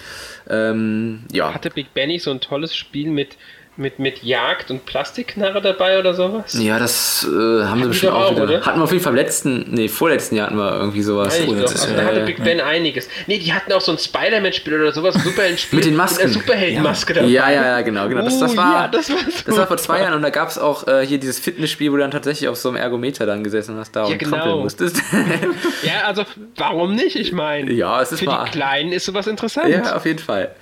Ähm, 0.48 1.24
ja. 1.32 1.52
Hatte 1.52 1.70
Big 1.70 1.94
Ben 1.94 2.08
nicht 2.08 2.22
so 2.22 2.30
ein 2.30 2.40
tolles 2.40 2.76
Spiel 2.76 3.10
mit 3.10 3.36
mit, 3.76 3.98
mit 3.98 4.22
Jagd 4.22 4.70
und 4.70 4.86
Plastikknarre 4.86 5.60
dabei 5.60 5.98
oder 5.98 6.14
sowas? 6.14 6.56
Ja, 6.58 6.78
das 6.78 7.26
äh, 7.28 7.64
haben 7.64 7.82
sie 7.82 7.88
bestimmt 7.88 8.12
auch, 8.12 8.30
wieder. 8.30 8.44
Oder? 8.44 8.60
Hatten 8.60 8.78
wir 8.78 8.84
auf 8.84 8.92
jeden 8.92 9.02
Fall 9.02 9.12
im 9.12 9.16
letzten, 9.16 9.70
nee, 9.70 9.88
vorletzten 9.88 10.36
Jahr 10.36 10.46
hatten 10.46 10.56
wir 10.56 10.76
irgendwie 10.76 11.02
sowas. 11.02 11.36
Ja, 11.38 11.44
also 11.44 11.64
ist, 11.64 11.88
da 11.96 12.04
hatte 12.04 12.20
Big 12.20 12.42
Ben 12.42 12.60
einiges. 12.60 13.08
Nee, 13.26 13.38
die 13.38 13.52
hatten 13.52 13.72
auch 13.72 13.80
so 13.80 13.92
ein 13.92 13.98
Spider-Man-Spiel 13.98 14.80
oder 14.80 14.92
sowas, 14.92 15.16
ein 15.16 15.22
Superhelden-Spiel. 15.22 15.76
mit 15.76 15.86
den 15.86 15.96
Masken. 15.96 16.26
Mit 16.26 16.34
der 16.34 16.40
Superheldenmaske 16.40 17.14
ja. 17.14 17.20
dabei. 17.20 17.32
Ja, 17.32 17.50
ja, 17.50 17.64
ja, 17.64 17.80
genau. 17.80 18.08
genau. 18.08 18.22
Das, 18.22 18.38
das, 18.38 18.52
uh, 18.52 18.56
war, 18.56 18.72
ja, 18.82 18.88
das, 18.88 19.10
war 19.10 19.16
das 19.46 19.56
war 19.56 19.66
vor 19.66 19.76
zwei 19.76 20.00
Jahren 20.00 20.14
und 20.14 20.22
da 20.22 20.30
gab 20.30 20.48
es 20.48 20.58
auch 20.58 20.86
äh, 20.86 21.04
hier 21.04 21.18
dieses 21.18 21.40
Fitnessspiel, 21.40 21.90
wo 21.90 21.96
du 21.96 22.02
dann 22.02 22.12
tatsächlich 22.12 22.48
auf 22.48 22.56
so 22.56 22.68
einem 22.68 22.76
Ergometer 22.76 23.26
dann 23.26 23.42
gesessen 23.42 23.76
hast 23.76 23.96
da 23.96 24.06
ja, 24.06 24.12
und 24.12 24.18
genau. 24.18 24.36
trampeln 24.36 24.58
musstest. 24.60 25.02
ja, 25.82 26.06
also 26.06 26.24
warum 26.56 26.94
nicht? 26.94 27.16
Ich 27.16 27.32
meine, 27.32 27.72
ja, 27.72 28.00
es 28.00 28.12
ist 28.12 28.20
für 28.20 28.26
mal, 28.26 28.44
die 28.44 28.52
Kleinen 28.52 28.92
ist 28.92 29.06
sowas 29.06 29.26
interessant. 29.26 29.68
Ja, 29.68 29.96
auf 29.96 30.06
jeden 30.06 30.20
Fall. 30.20 30.54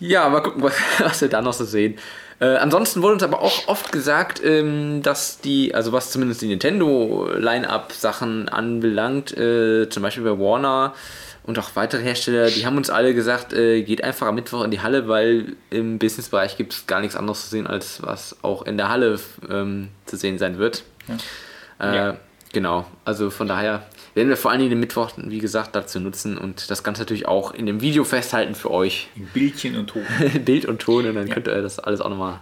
Ja, 0.00 0.28
mal 0.28 0.40
gucken, 0.40 0.62
was, 0.62 0.74
was 0.98 1.20
wir 1.20 1.28
da 1.28 1.42
noch 1.42 1.52
so 1.52 1.64
sehen. 1.64 1.98
Äh, 2.40 2.56
ansonsten 2.56 3.02
wurde 3.02 3.14
uns 3.14 3.22
aber 3.24 3.42
auch 3.42 3.66
oft 3.66 3.90
gesagt, 3.90 4.40
ähm, 4.44 5.02
dass 5.02 5.40
die, 5.40 5.74
also 5.74 5.92
was 5.92 6.10
zumindest 6.10 6.40
die 6.40 6.46
Nintendo-Line-Up-Sachen 6.46 8.48
anbelangt, 8.48 9.36
äh, 9.36 9.88
zum 9.88 10.04
Beispiel 10.04 10.22
bei 10.22 10.38
Warner 10.38 10.94
und 11.42 11.58
auch 11.58 11.70
weitere 11.74 12.02
Hersteller, 12.02 12.48
die 12.50 12.64
haben 12.64 12.76
uns 12.76 12.90
alle 12.90 13.12
gesagt, 13.12 13.52
äh, 13.52 13.82
geht 13.82 14.04
einfach 14.04 14.28
am 14.28 14.36
Mittwoch 14.36 14.62
in 14.62 14.70
die 14.70 14.80
Halle, 14.80 15.08
weil 15.08 15.56
im 15.70 15.98
Businessbereich 15.98 16.56
gibt 16.56 16.74
es 16.74 16.86
gar 16.86 17.00
nichts 17.00 17.16
anderes 17.16 17.42
zu 17.42 17.48
sehen, 17.48 17.66
als 17.66 18.02
was 18.02 18.36
auch 18.42 18.62
in 18.62 18.76
der 18.76 18.88
Halle 18.88 19.18
ähm, 19.50 19.88
zu 20.06 20.16
sehen 20.16 20.38
sein 20.38 20.58
wird. 20.58 20.84
Ja. 21.08 21.90
Äh, 21.90 21.96
ja. 21.96 22.16
Genau, 22.52 22.86
also 23.04 23.30
von 23.30 23.48
daher 23.48 23.82
werden 24.18 24.28
wir 24.28 24.36
vor 24.36 24.50
allen 24.50 24.58
Dingen 24.58 24.70
den 24.70 24.80
Mittwoch, 24.80 25.12
wie 25.16 25.38
gesagt, 25.38 25.76
dazu 25.76 26.00
nutzen 26.00 26.36
und 26.36 26.70
das 26.70 26.82
Ganze 26.82 27.02
natürlich 27.02 27.26
auch 27.26 27.54
in 27.54 27.66
dem 27.66 27.80
Video 27.80 28.02
festhalten 28.02 28.54
für 28.54 28.70
euch. 28.70 29.08
Bildchen 29.32 29.78
und 29.78 29.86
Ton. 29.86 30.02
Bild 30.44 30.66
und 30.66 30.80
Ton 30.80 31.06
und 31.06 31.14
dann 31.14 31.28
ja. 31.28 31.34
könnt 31.34 31.46
ihr 31.46 31.62
das 31.62 31.78
alles 31.78 32.00
auch 32.00 32.10
nochmal 32.10 32.40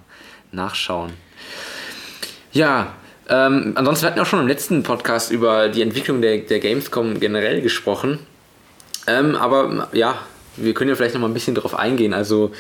nachschauen. 0.53 1.13
Ja, 2.53 2.95
ähm, 3.29 3.73
ansonsten 3.75 4.07
hatten 4.07 4.17
wir 4.17 4.23
auch 4.23 4.27
schon 4.27 4.41
im 4.41 4.49
letzten 4.49 4.83
Podcast 4.83 5.31
über 5.31 5.69
die 5.69 5.83
Entwicklung 5.83 6.23
der, 6.23 6.39
der 6.39 6.61
Gamescom 6.61 7.21
generell 7.21 7.61
gesprochen. 7.61 8.21
Ähm, 9.07 9.37
aber 9.37 9.89
ja, 9.93 10.19
wir 10.57 10.73
können 10.73 10.89
ja 10.89 10.97
vielleicht 10.97 11.15
noch 11.15 11.21
mal 11.21 11.29
ein 11.29 11.35
bisschen 11.35 11.55
darauf 11.55 11.79
eingehen. 11.79 12.15
Also 12.15 12.53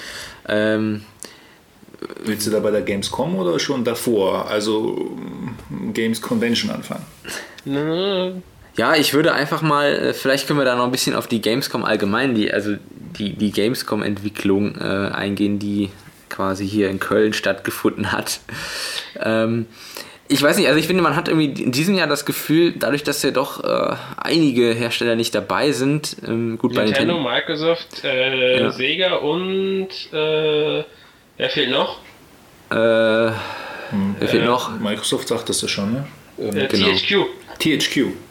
ähm, 0.46 1.02
Willst 2.24 2.46
du 2.46 2.50
da 2.50 2.60
bei 2.60 2.70
der 2.70 2.82
Gamescom 2.82 3.36
oder 3.36 3.58
schon 3.58 3.84
davor? 3.84 4.48
Also 4.48 5.16
Games 5.92 6.20
Convention 6.20 6.70
anfangen? 6.70 8.42
Ja, 8.76 8.94
ich 8.94 9.14
würde 9.14 9.32
einfach 9.32 9.62
mal, 9.62 9.92
äh, 9.94 10.12
vielleicht 10.12 10.46
können 10.46 10.58
wir 10.58 10.64
da 10.64 10.76
noch 10.76 10.84
ein 10.84 10.92
bisschen 10.92 11.14
auf 11.14 11.26
die 11.26 11.40
Gamescom 11.40 11.84
allgemein, 11.84 12.34
die, 12.34 12.52
also 12.52 12.76
die, 13.18 13.32
die 13.32 13.50
Gamescom-Entwicklung 13.50 14.76
äh, 14.78 15.10
eingehen, 15.12 15.58
die 15.58 15.90
quasi 16.28 16.68
hier 16.68 16.90
in 16.90 17.00
Köln 17.00 17.32
stattgefunden 17.32 18.12
hat. 18.12 18.40
Ähm, 19.20 19.66
ich 20.28 20.42
weiß 20.42 20.56
nicht, 20.56 20.66
also 20.66 20.78
ich 20.78 20.86
finde, 20.86 21.02
man 21.02 21.14
hat 21.14 21.28
irgendwie 21.28 21.62
in 21.62 21.72
diesem 21.72 21.94
Jahr 21.94 22.08
das 22.08 22.26
Gefühl, 22.26 22.74
dadurch, 22.76 23.04
dass 23.04 23.22
ja 23.22 23.30
doch 23.30 23.62
äh, 23.62 23.94
einige 24.16 24.72
Hersteller 24.72 25.14
nicht 25.14 25.34
dabei 25.34 25.70
sind, 25.72 26.16
ähm, 26.26 26.58
gut 26.58 26.72
Nintendo, 26.72 27.14
bei 27.14 27.14
Nintendo, 27.14 27.20
Microsoft, 27.20 28.04
äh, 28.04 28.60
ja. 28.60 28.72
Sega 28.72 29.14
und 29.16 29.88
äh, 30.12 30.84
wer 31.36 31.50
fehlt 31.50 31.70
noch? 31.70 32.00
Äh, 32.70 32.74
hm. 32.74 34.16
Wer 34.18 34.28
fehlt 34.28 34.42
äh, 34.42 34.46
noch? 34.46 34.78
Microsoft 34.80 35.28
sagt 35.28 35.48
das 35.48 35.62
ja 35.62 35.68
schon, 35.68 35.92
ne? 35.92 36.06
Ähm, 36.38 36.68
genau. 36.68 36.88
THQ. 36.88 37.26
THQ. 37.60 38.25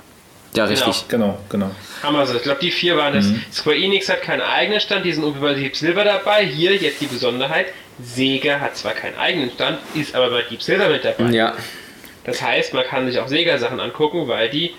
Ja, 0.56 0.66
richtig. 0.66 1.08
Genau, 1.08 1.38
genau. 1.50 1.68
genau. 1.68 1.72
Haben 2.04 2.16
wir 2.16 2.26
so. 2.26 2.36
Ich 2.36 2.44
glaube, 2.44 2.60
die 2.62 2.72
vier 2.72 2.98
waren 2.98 3.14
das. 3.14 3.26
Mhm. 3.26 3.44
Square 3.52 3.78
Enix 3.78 4.10
hat 4.10 4.22
keinen 4.22 4.42
eigenen 4.42 4.80
Stand, 4.80 5.06
die 5.06 5.12
sind 5.12 5.42
bei 5.42 5.54
Deep 5.54 5.76
Silver 5.76 6.04
dabei. 6.04 6.46
Hier 6.46 6.76
jetzt 6.76 7.02
die 7.02 7.08
Besonderheit. 7.08 7.68
Sega 8.04 8.60
hat 8.60 8.76
zwar 8.76 8.94
keinen 8.94 9.18
eigenen 9.18 9.52
Stand, 9.52 9.80
ist 9.94 10.16
aber 10.16 10.30
bei 10.30 10.42
Deep 10.44 10.62
Silver 10.62 10.90
mit 10.90 11.06
dabei. 11.06 11.30
Ja. 11.32 11.56
Das 12.26 12.42
heißt, 12.42 12.74
man 12.74 12.84
kann 12.84 13.08
sich 13.08 13.20
auch 13.20 13.28
Sega-Sachen 13.28 13.80
angucken, 13.80 14.28
weil 14.28 14.50
die 14.50 14.74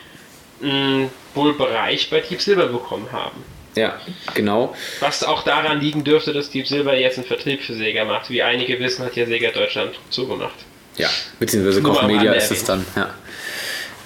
mh, 0.61 0.71
mm, 0.71 1.11
wohl 1.35 1.55
Bereich 1.55 2.11
bei 2.11 2.21
Deep 2.21 2.41
Silver 2.41 2.67
bekommen 2.67 3.09
haben. 3.13 3.43
Ja, 3.77 4.01
genau. 4.35 4.75
Was 5.01 5.23
auch 5.23 5.43
daran 5.45 5.81
liegen 5.81 6.03
dürfte, 6.03 6.33
dass 6.33 6.51
Deep 6.51 6.67
Silver 6.67 6.97
jetzt 6.97 7.19
einen 7.19 7.27
Vertrieb 7.27 7.63
für 7.63 7.75
Sega 7.75 8.05
macht. 8.05 8.31
Wie 8.31 8.43
einige 8.43 8.79
wissen, 8.81 9.05
hat 9.05 9.17
ja 9.17 9.27
Sega 9.27 9.51
Deutschland 9.51 9.93
zugemacht. 10.11 10.57
Ja, 10.97 11.09
beziehungsweise 11.39 11.83
Koch 11.83 12.03
Media 12.03 12.33
ist 12.33 12.51
es 12.51 12.65
dann, 12.65 12.87
ja. 12.97 13.11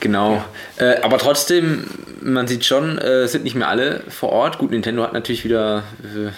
Genau. 0.01 0.43
Ja. 0.79 0.93
Äh, 0.93 1.01
aber 1.03 1.19
trotzdem, 1.19 1.87
man 2.23 2.47
sieht 2.47 2.65
schon, 2.65 2.99
äh, 2.99 3.29
sind 3.29 3.45
nicht 3.45 3.55
mehr 3.55 3.69
alle 3.69 4.03
vor 4.09 4.31
Ort. 4.31 4.59
Gut, 4.59 4.71
Nintendo 4.71 5.03
hat 5.03 5.13
natürlich 5.13 5.45
wieder 5.45 5.85
äh, 6.03 6.31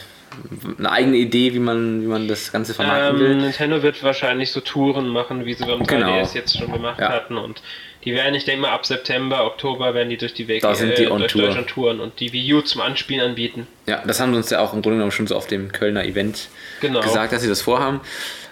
eine 0.79 0.91
eigene 0.91 1.17
Idee, 1.17 1.55
wie 1.55 1.59
man, 1.59 2.03
wie 2.03 2.07
man 2.07 2.29
das 2.29 2.53
Ganze 2.53 2.75
vermarkten 2.75 3.17
ähm, 3.17 3.21
will? 3.21 3.37
Nintendo 3.37 3.83
wird 3.83 4.03
wahrscheinlich 4.03 4.51
so 4.51 4.61
Touren 4.61 5.09
machen, 5.09 5.45
wie 5.45 5.55
sie 5.55 5.65
beim 5.65 5.83
3DS 5.83 5.87
genau. 5.87 6.29
jetzt 6.35 6.59
schon 6.59 6.73
gemacht 6.73 7.01
ja. 7.01 7.11
hatten. 7.11 7.37
Und 7.37 7.63
die 8.05 8.15
werden, 8.15 8.35
ich 8.35 8.45
denke 8.45 8.63
mal, 8.63 8.73
ab 8.73 8.85
September, 8.85 9.47
Oktober 9.47 9.95
werden 9.95 10.11
die 10.11 10.17
durch 10.17 10.35
die 10.35 10.49
Wege 10.49 10.67
da 10.67 10.75
sind 10.75 10.99
die 10.99 11.05
äh, 11.05 11.09
durch 11.09 11.33
Tour. 11.33 11.43
Deutschland 11.43 11.69
touren 11.69 12.01
und 12.01 12.19
die 12.19 12.33
Wii 12.33 12.55
U 12.55 12.61
zum 12.63 12.81
Anspielen 12.81 13.21
anbieten. 13.21 13.67
Ja, 13.87 14.03
das 14.07 14.21
haben 14.21 14.33
sie 14.33 14.39
uns 14.39 14.51
ja 14.51 14.61
auch 14.61 14.73
im 14.73 14.83
Grunde 14.83 14.97
genommen 14.97 15.13
schon 15.13 15.27
so 15.27 15.37
auf 15.37 15.47
dem 15.47 15.71
Kölner 15.71 16.05
Event 16.05 16.49
genau. 16.81 17.01
gesagt, 17.01 17.33
dass 17.33 17.43
sie 17.43 17.49
das 17.49 17.63
vorhaben. 17.63 18.01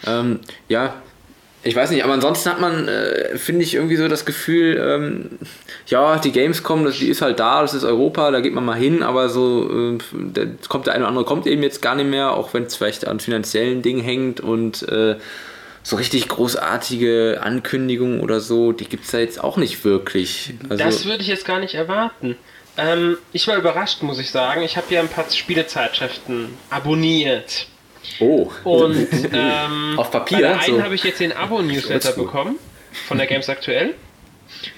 Ähm, 0.07 0.41
ja, 0.69 0.95
ich 1.63 1.77
weiß 1.77 1.91
nicht, 1.91 2.05
aber 2.05 2.15
ansonsten 2.15 2.51
hat 2.51 2.61
man, 2.61 2.89
äh, 2.89 3.37
finde 3.37 3.65
ich, 3.65 3.75
irgendwie 3.75 3.97
so 3.97 4.09
das 4.09 4.25
Gefühl, 4.25 4.79
ähm, 4.79 5.39
ja, 5.87 6.19
die 6.19 6.33
Gamescom, 6.33 6.85
das, 6.85 6.99
die 6.99 7.09
ist 7.09 7.21
halt 7.21 7.39
da, 7.39 7.61
das 7.61 7.75
ist 7.75 7.85
Europa, 7.85 8.31
da 8.31 8.41
geht 8.41 8.55
man 8.55 8.65
mal 8.65 8.79
hin, 8.79 9.03
aber 9.03 9.29
so, 9.29 9.95
äh, 9.95 9.99
der, 10.13 10.47
kommt 10.69 10.87
der 10.87 10.95
eine 10.95 11.03
oder 11.03 11.09
andere 11.09 11.25
kommt 11.25 11.47
eben 11.47 11.63
jetzt 11.63 11.83
gar 11.83 11.95
nicht 11.95 12.09
mehr, 12.09 12.33
auch 12.33 12.55
wenn 12.55 12.65
es 12.65 12.77
vielleicht 12.77 13.07
an 13.07 13.21
finanziellen 13.21 13.83
Dingen 13.83 14.03
hängt 14.03 14.41
und 14.41 14.89
äh, 14.89 15.17
so 15.83 15.97
richtig 15.97 16.29
großartige 16.29 17.41
Ankündigungen 17.43 18.21
oder 18.21 18.41
so, 18.41 18.73
die 18.73 18.87
gibt 18.87 19.05
es 19.05 19.11
da 19.11 19.19
jetzt 19.19 19.43
auch 19.43 19.57
nicht 19.57 19.85
wirklich. 19.85 20.55
Also, 20.69 20.83
das 20.83 21.05
würde 21.05 21.23
ich 21.23 21.29
jetzt 21.29 21.45
gar 21.45 21.59
nicht 21.59 21.75
erwarten. 21.75 22.37
Ähm, 22.77 23.19
ich 23.33 23.47
war 23.49 23.57
überrascht, 23.57 24.03
muss 24.03 24.19
ich 24.19 24.31
sagen. 24.31 24.63
Ich 24.63 24.77
habe 24.77 24.95
ja 24.95 25.01
ein 25.01 25.09
paar 25.09 25.29
Spielezeitschriften 25.29 26.49
abonniert. 26.71 27.67
Oh. 28.19 28.51
Und 28.65 28.97
ähm, 29.33 29.99
auf 29.99 30.11
Papier. 30.11 30.39
Bei 30.39 30.43
der 30.43 30.61
einen 30.61 30.77
so. 30.77 30.83
habe 30.83 30.95
ich 30.95 31.05
jetzt 31.05 31.21
den 31.21 31.33
Abo-Newsletter 31.33 32.13
bekommen 32.13 32.59
von 33.07 33.19
der 33.19 33.27
Games 33.27 33.49
Aktuell, 33.49 33.95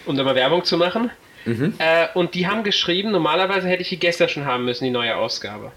um 0.06 0.16
da 0.16 0.22
mal 0.24 0.34
Werbung 0.34 0.64
zu 0.64 0.76
machen. 0.76 1.10
Mhm. 1.44 1.74
Äh, 1.78 2.06
und 2.14 2.34
die 2.34 2.46
haben 2.46 2.62
geschrieben, 2.62 3.10
normalerweise 3.10 3.68
hätte 3.68 3.82
ich 3.82 3.88
die 3.88 3.98
gestern 3.98 4.28
schon 4.28 4.44
haben 4.44 4.64
müssen, 4.64 4.84
die 4.84 4.90
neue 4.90 5.16
Ausgabe. 5.16 5.72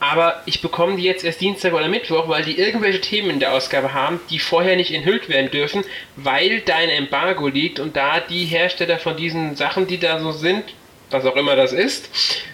Aber 0.00 0.42
ich 0.46 0.62
bekomme 0.62 0.96
die 0.96 1.02
jetzt 1.02 1.24
erst 1.24 1.42
Dienstag 1.42 1.74
oder 1.74 1.86
Mittwoch, 1.86 2.26
weil 2.26 2.42
die 2.42 2.58
irgendwelche 2.58 3.02
Themen 3.02 3.28
in 3.28 3.38
der 3.38 3.52
Ausgabe 3.52 3.92
haben, 3.92 4.18
die 4.30 4.38
vorher 4.38 4.76
nicht 4.76 4.92
enthüllt 4.94 5.28
werden 5.28 5.50
dürfen, 5.50 5.84
weil 6.16 6.60
da 6.60 6.76
ein 6.76 6.88
Embargo 6.88 7.48
liegt 7.48 7.78
und 7.78 7.96
da 7.96 8.18
die 8.20 8.46
Hersteller 8.46 8.98
von 8.98 9.18
diesen 9.18 9.56
Sachen, 9.56 9.86
die 9.86 9.98
da 9.98 10.18
so 10.18 10.32
sind, 10.32 10.64
was 11.10 11.26
auch 11.26 11.36
immer 11.36 11.54
das 11.54 11.72
ist, 11.72 12.08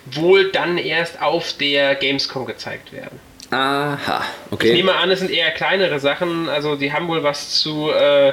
wohl 0.06 0.50
dann 0.50 0.76
erst 0.76 1.22
auf 1.22 1.52
der 1.52 1.94
Gamescom 1.94 2.46
gezeigt 2.46 2.92
werden. 2.92 3.20
Aha, 3.50 4.22
okay. 4.50 4.68
Ich 4.68 4.74
nehme 4.74 4.96
an, 4.96 5.10
es 5.10 5.20
sind 5.20 5.30
eher 5.30 5.50
kleinere 5.52 6.00
Sachen. 6.00 6.48
Also, 6.48 6.76
die 6.76 6.92
haben 6.92 7.08
wohl 7.08 7.22
was 7.22 7.60
zu 7.60 7.90
äh, 7.90 8.32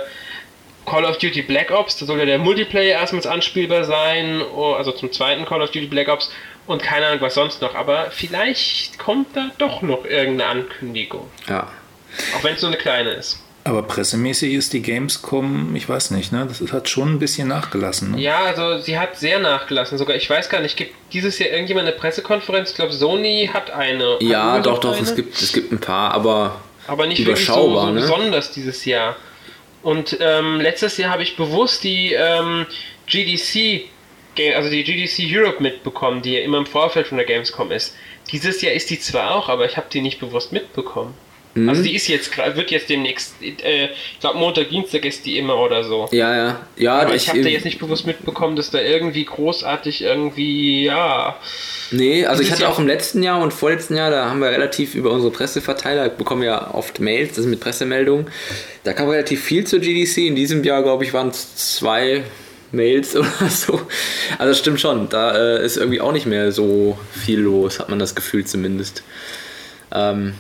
Call 0.86 1.05
of 1.05 1.18
Duty 1.18 1.43
Black 1.43 1.72
Ops. 1.72 1.97
Da 1.97 2.05
soll 2.05 2.20
ja 2.20 2.26
der 2.26 2.39
Multiplayer 2.39 2.99
erstmals 2.99 3.28
anspielbar 3.28 3.84
sein. 3.84 4.41
Oh, 4.55 4.74
also 4.74 4.91
zum 4.91 5.11
zweiten 5.11 5.45
Call 5.45 5.61
of 5.61 5.72
Duty 5.72 5.88
Black 5.88 6.07
Ops. 6.07 6.32
Und 6.66 6.82
keine 6.82 7.07
Ahnung, 7.07 7.22
was 7.22 7.36
sonst 7.36 7.61
noch. 7.61 7.76
Aber 7.76 8.09
vielleicht 8.11 8.97
kommt 8.97 9.36
da 9.36 9.51
doch 9.57 9.82
noch 9.82 10.05
irgendeine 10.05 10.49
Ankündigung. 10.49 11.30
Ja. 11.47 11.68
Auch 12.36 12.43
wenn 12.43 12.55
es 12.55 12.61
nur 12.61 12.72
eine 12.72 12.80
kleine 12.80 13.11
ist. 13.11 13.43
Aber 13.66 13.84
pressemäßig 13.84 14.53
ist 14.53 14.74
die 14.74 14.82
Gamescom, 14.82 15.74
ich 15.76 15.88
weiß 15.88 16.11
nicht, 16.11 16.34
ne? 16.34 16.45
Das 16.47 16.74
hat 16.74 16.89
schon 16.89 17.14
ein 17.14 17.20
bisschen 17.20 17.47
nachgelassen. 17.47 18.11
Ne? 18.11 18.22
Ja, 18.22 18.43
also 18.43 18.78
sie 18.80 18.99
hat 18.99 19.18
sehr 19.18 19.39
nachgelassen. 19.39 19.97
Sogar, 19.97 20.18
ich 20.18 20.30
weiß 20.30 20.49
gar 20.49 20.59
nicht, 20.59 20.76
gibt 20.76 20.93
dieses 21.14 21.39
Jahr 21.39 21.49
irgendjemand 21.49 21.88
eine 21.88 21.95
Pressekonferenz? 21.95 22.72
Ich 22.72 22.76
glaube, 22.76 22.91
Sony 22.91 23.49
hat 23.53 23.72
eine. 23.72 24.18
Ja, 24.20 24.59
doch, 24.59 24.80
doch, 24.80 24.93
eine? 24.93 25.01
es 25.01 25.16
gibt, 25.16 25.41
es 25.41 25.53
gibt 25.53 25.72
ein 25.72 25.80
paar, 25.80 26.11
aber. 26.11 26.61
Aber 26.88 27.07
nicht 27.07 27.26
wirklich 27.26 27.47
so, 27.47 27.80
so 27.80 27.86
ne? 27.86 28.01
besonders 28.01 28.51
dieses 28.51 28.84
Jahr. 28.84 29.16
Und 29.82 30.18
ähm, 30.20 30.59
letztes 30.59 30.97
Jahr 30.97 31.11
habe 31.11 31.24
ich 31.24 31.38
bewusst 31.38 31.86
die 31.86 32.14
ähm, 32.14 32.66
GDC, 33.07 33.86
also 34.55 34.70
die 34.70 34.84
GDC 34.84 35.34
Europe 35.34 35.64
mitbekommen, 35.64 36.22
die 36.22 36.34
ja 36.34 36.41
immer 36.41 36.57
im 36.57 36.66
Vorfeld 36.66 37.07
von 37.07 37.18
der 37.18 37.26
Gamescom 37.26 37.72
ist. 37.72 37.95
Dieses 38.32 38.61
Jahr 38.61 38.74
ist 38.74 38.89
die 38.89 38.99
zwar 38.99 39.36
auch, 39.36 39.47
aber 39.47 39.66
ich 39.66 39.78
habe 39.78 39.88
die 39.91 40.01
nicht 40.01 40.20
bewusst 40.20 40.51
mitbekommen. 40.51 41.14
Mhm. 41.56 41.70
Also 41.70 41.84
die 41.84 41.95
ist 41.95 42.08
jetzt 42.08 42.36
wird 42.56 42.72
jetzt 42.72 42.89
demnächst, 42.89 43.36
äh, 43.41 43.86
ich 43.86 44.20
glaube 44.20 44.39
Montag, 44.39 44.70
Dienstag 44.70 45.06
ist 45.06 45.26
die 45.26 45.38
immer 45.38 45.58
oder 45.58 45.84
so. 45.84 46.08
Ja, 46.12 46.36
ja. 46.36 46.62
ja 46.78 46.99
Aber 46.99 47.16
ich, 47.16 47.24
ich 47.24 47.30
habe 47.30 47.41
da 47.41 47.49
jetzt 47.49 47.66
nicht 47.66 47.80
bewusst 47.80 48.08
mitbekommen, 48.08 48.56
dass 48.56 48.72
da 48.72 48.82
irgendwie 48.82 49.26
großartig 49.26 50.01
irgendwie, 50.01 50.86
ja. 50.86 51.38
Nee, 51.91 52.26
also 52.26 52.41
ich 52.41 52.51
hatte 52.51 52.68
auch 52.68 52.80
im 52.80 52.88
letzten 52.88 53.22
Jahr 53.22 53.39
und 53.39 53.54
vorletzten 53.54 53.95
Jahr, 53.95 54.10
da 54.10 54.30
haben 54.30 54.39
wir 54.39 54.49
relativ 54.49 54.95
über 54.95 55.12
unsere 55.12 55.32
Presseverteiler, 55.32 56.10
bekommen 56.10 56.41
ja 56.41 56.74
oft 56.74 56.99
Mails, 56.99 57.30
das 57.30 57.43
sind 57.43 57.51
mit 57.51 57.60
Pressemeldungen. 57.60 58.28
Da 58.84 58.93
kam 58.93 59.10
relativ 59.10 59.43
viel 59.43 59.66
zur 59.66 59.80
GDC. 59.80 60.18
In 60.18 60.36
diesem 60.36 60.64
Jahr, 60.64 60.82
glaube 60.82 61.04
ich, 61.04 61.14
waren 61.14 61.30
es 61.30 61.78
zwei 61.78 62.24
Mails 62.72 63.16
oder 63.16 63.49
so. 63.49 63.80
Also 64.39 64.51
das 64.51 64.60
stimmt 64.60 64.82
schon. 64.82 65.08
Da 65.10 65.58
äh, 65.58 65.66
ist 65.66 65.78
irgendwie 65.78 66.01
auch 66.01 66.12
nicht 66.12 66.26
mehr 66.26 66.51
so 66.51 66.97
viel 67.12 67.39
los, 67.39 67.80
hat 67.80 67.89
man 67.89 67.99
das 67.99 68.16
Gefühl 68.16 68.43
zumindest. 68.45 69.04
Ähm, 69.93 70.34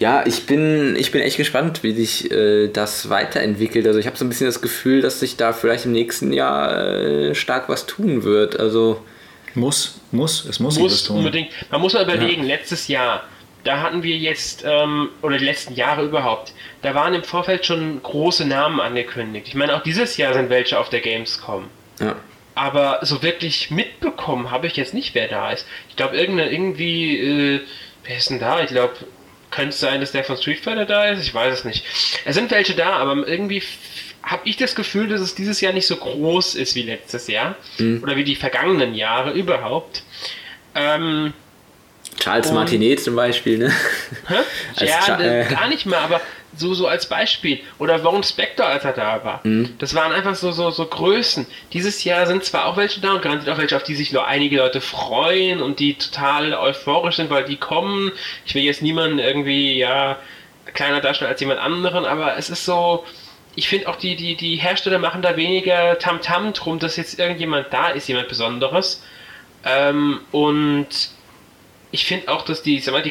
ja, 0.00 0.24
ich 0.26 0.46
bin, 0.46 0.96
ich 0.96 1.12
bin 1.12 1.20
echt 1.20 1.36
gespannt, 1.36 1.82
wie 1.82 1.92
sich 1.92 2.30
äh, 2.30 2.68
das 2.68 3.10
weiterentwickelt. 3.10 3.86
Also 3.86 3.98
ich 3.98 4.06
habe 4.06 4.16
so 4.16 4.24
ein 4.24 4.30
bisschen 4.30 4.46
das 4.46 4.62
Gefühl, 4.62 5.02
dass 5.02 5.20
sich 5.20 5.36
da 5.36 5.52
vielleicht 5.52 5.84
im 5.84 5.92
nächsten 5.92 6.32
Jahr 6.32 6.74
äh, 6.74 7.34
stark 7.34 7.68
was 7.68 7.84
tun 7.84 8.24
wird. 8.24 8.58
Also 8.58 9.04
muss, 9.54 10.00
muss, 10.10 10.46
es 10.46 10.58
muss, 10.58 10.78
muss 10.78 11.04
tun. 11.04 11.18
unbedingt. 11.18 11.50
Man 11.70 11.82
muss 11.82 11.92
mal 11.92 12.04
überlegen, 12.04 12.42
ja. 12.42 12.48
letztes 12.48 12.88
Jahr, 12.88 13.24
da 13.64 13.82
hatten 13.82 14.02
wir 14.02 14.16
jetzt, 14.16 14.64
ähm, 14.66 15.10
oder 15.20 15.36
die 15.36 15.44
letzten 15.44 15.74
Jahre 15.74 16.06
überhaupt, 16.06 16.54
da 16.80 16.94
waren 16.94 17.12
im 17.12 17.22
Vorfeld 17.22 17.66
schon 17.66 18.02
große 18.02 18.46
Namen 18.46 18.80
angekündigt. 18.80 19.48
Ich 19.48 19.54
meine, 19.54 19.76
auch 19.76 19.82
dieses 19.82 20.16
Jahr 20.16 20.32
sind 20.32 20.48
welche 20.48 20.78
auf 20.78 20.88
der 20.88 21.00
Gamescom. 21.00 21.66
Ja. 22.00 22.16
Aber 22.54 23.00
so 23.02 23.22
wirklich 23.22 23.70
mitbekommen 23.70 24.50
habe 24.50 24.66
ich 24.66 24.76
jetzt 24.76 24.94
nicht, 24.94 25.14
wer 25.14 25.28
da 25.28 25.50
ist. 25.50 25.66
Ich 25.90 25.96
glaube, 25.96 26.16
irgendwie, 26.16 27.18
äh, 27.18 27.60
wer 28.04 28.16
ist 28.16 28.30
denn 28.30 28.40
da? 28.40 28.62
Ich 28.62 28.68
glaube, 28.68 28.94
könnte 29.50 29.70
es 29.70 29.80
sein, 29.80 30.00
dass 30.00 30.12
der 30.12 30.24
von 30.24 30.36
Street 30.36 30.60
Fighter 30.60 30.86
da 30.86 31.06
ist? 31.06 31.22
Ich 31.22 31.34
weiß 31.34 31.52
es 31.52 31.64
nicht. 31.64 31.84
Es 32.24 32.34
sind 32.34 32.50
welche 32.50 32.74
da, 32.74 32.92
aber 32.92 33.26
irgendwie 33.26 33.62
habe 34.22 34.42
ich 34.44 34.56
das 34.56 34.74
Gefühl, 34.74 35.08
dass 35.08 35.20
es 35.20 35.34
dieses 35.34 35.60
Jahr 35.60 35.72
nicht 35.72 35.86
so 35.86 35.96
groß 35.96 36.54
ist 36.54 36.74
wie 36.74 36.82
letztes 36.82 37.26
Jahr. 37.26 37.56
Mhm. 37.78 38.02
Oder 38.02 38.16
wie 38.16 38.24
die 38.24 38.36
vergangenen 38.36 38.94
Jahre 38.94 39.32
überhaupt. 39.32 40.02
Ähm, 40.74 41.32
Charles 42.18 42.52
Martinet 42.52 43.00
zum 43.00 43.16
Beispiel, 43.16 43.58
ne? 43.58 43.72
ja, 44.76 45.00
Cha 45.04 45.20
äh, 45.20 45.46
gar 45.48 45.68
nicht 45.68 45.86
mal, 45.86 45.98
aber 45.98 46.20
so, 46.56 46.74
so 46.74 46.86
als 46.86 47.08
Beispiel. 47.08 47.60
Oder 47.78 48.02
Warren 48.04 48.22
Spector, 48.22 48.66
als 48.66 48.84
er 48.84 48.92
da 48.92 49.24
war. 49.24 49.40
Mhm. 49.44 49.76
Das 49.78 49.94
waren 49.94 50.12
einfach 50.12 50.34
so, 50.34 50.52
so, 50.52 50.70
so 50.70 50.86
Größen. 50.86 51.46
Dieses 51.72 52.04
Jahr 52.04 52.26
sind 52.26 52.44
zwar 52.44 52.66
auch 52.66 52.76
welche 52.76 53.00
da 53.00 53.12
und 53.12 53.22
garantiert 53.22 53.54
auch 53.54 53.58
welche, 53.58 53.76
auf 53.76 53.82
die 53.82 53.94
sich 53.94 54.12
nur 54.12 54.26
einige 54.26 54.56
Leute 54.56 54.80
freuen 54.80 55.62
und 55.62 55.78
die 55.78 55.94
total 55.94 56.54
euphorisch 56.54 57.16
sind, 57.16 57.30
weil 57.30 57.44
die 57.44 57.56
kommen. 57.56 58.12
Ich 58.44 58.54
will 58.54 58.62
jetzt 58.62 58.82
niemanden 58.82 59.18
irgendwie, 59.18 59.78
ja, 59.78 60.18
kleiner 60.74 61.00
darstellen 61.00 61.30
als 61.30 61.40
jemand 61.40 61.60
anderen, 61.60 62.04
aber 62.04 62.36
es 62.36 62.50
ist 62.50 62.64
so, 62.64 63.04
ich 63.56 63.68
finde 63.68 63.88
auch 63.88 63.96
die, 63.96 64.16
die, 64.16 64.36
die 64.36 64.56
Hersteller 64.56 64.98
machen 64.98 65.22
da 65.22 65.36
weniger 65.36 65.98
Tamtam 65.98 66.48
-Tam 66.48 66.52
drum, 66.52 66.78
dass 66.78 66.96
jetzt 66.96 67.18
irgendjemand 67.18 67.72
da 67.72 67.88
ist, 67.88 68.08
jemand 68.08 68.28
Besonderes. 68.28 69.02
Ähm, 69.64 70.20
und 70.30 70.88
ich 71.90 72.04
finde 72.04 72.28
auch, 72.28 72.42
dass 72.42 72.62
die, 72.62 72.78
sag 72.78 72.92
mal, 72.92 73.02
die 73.02 73.10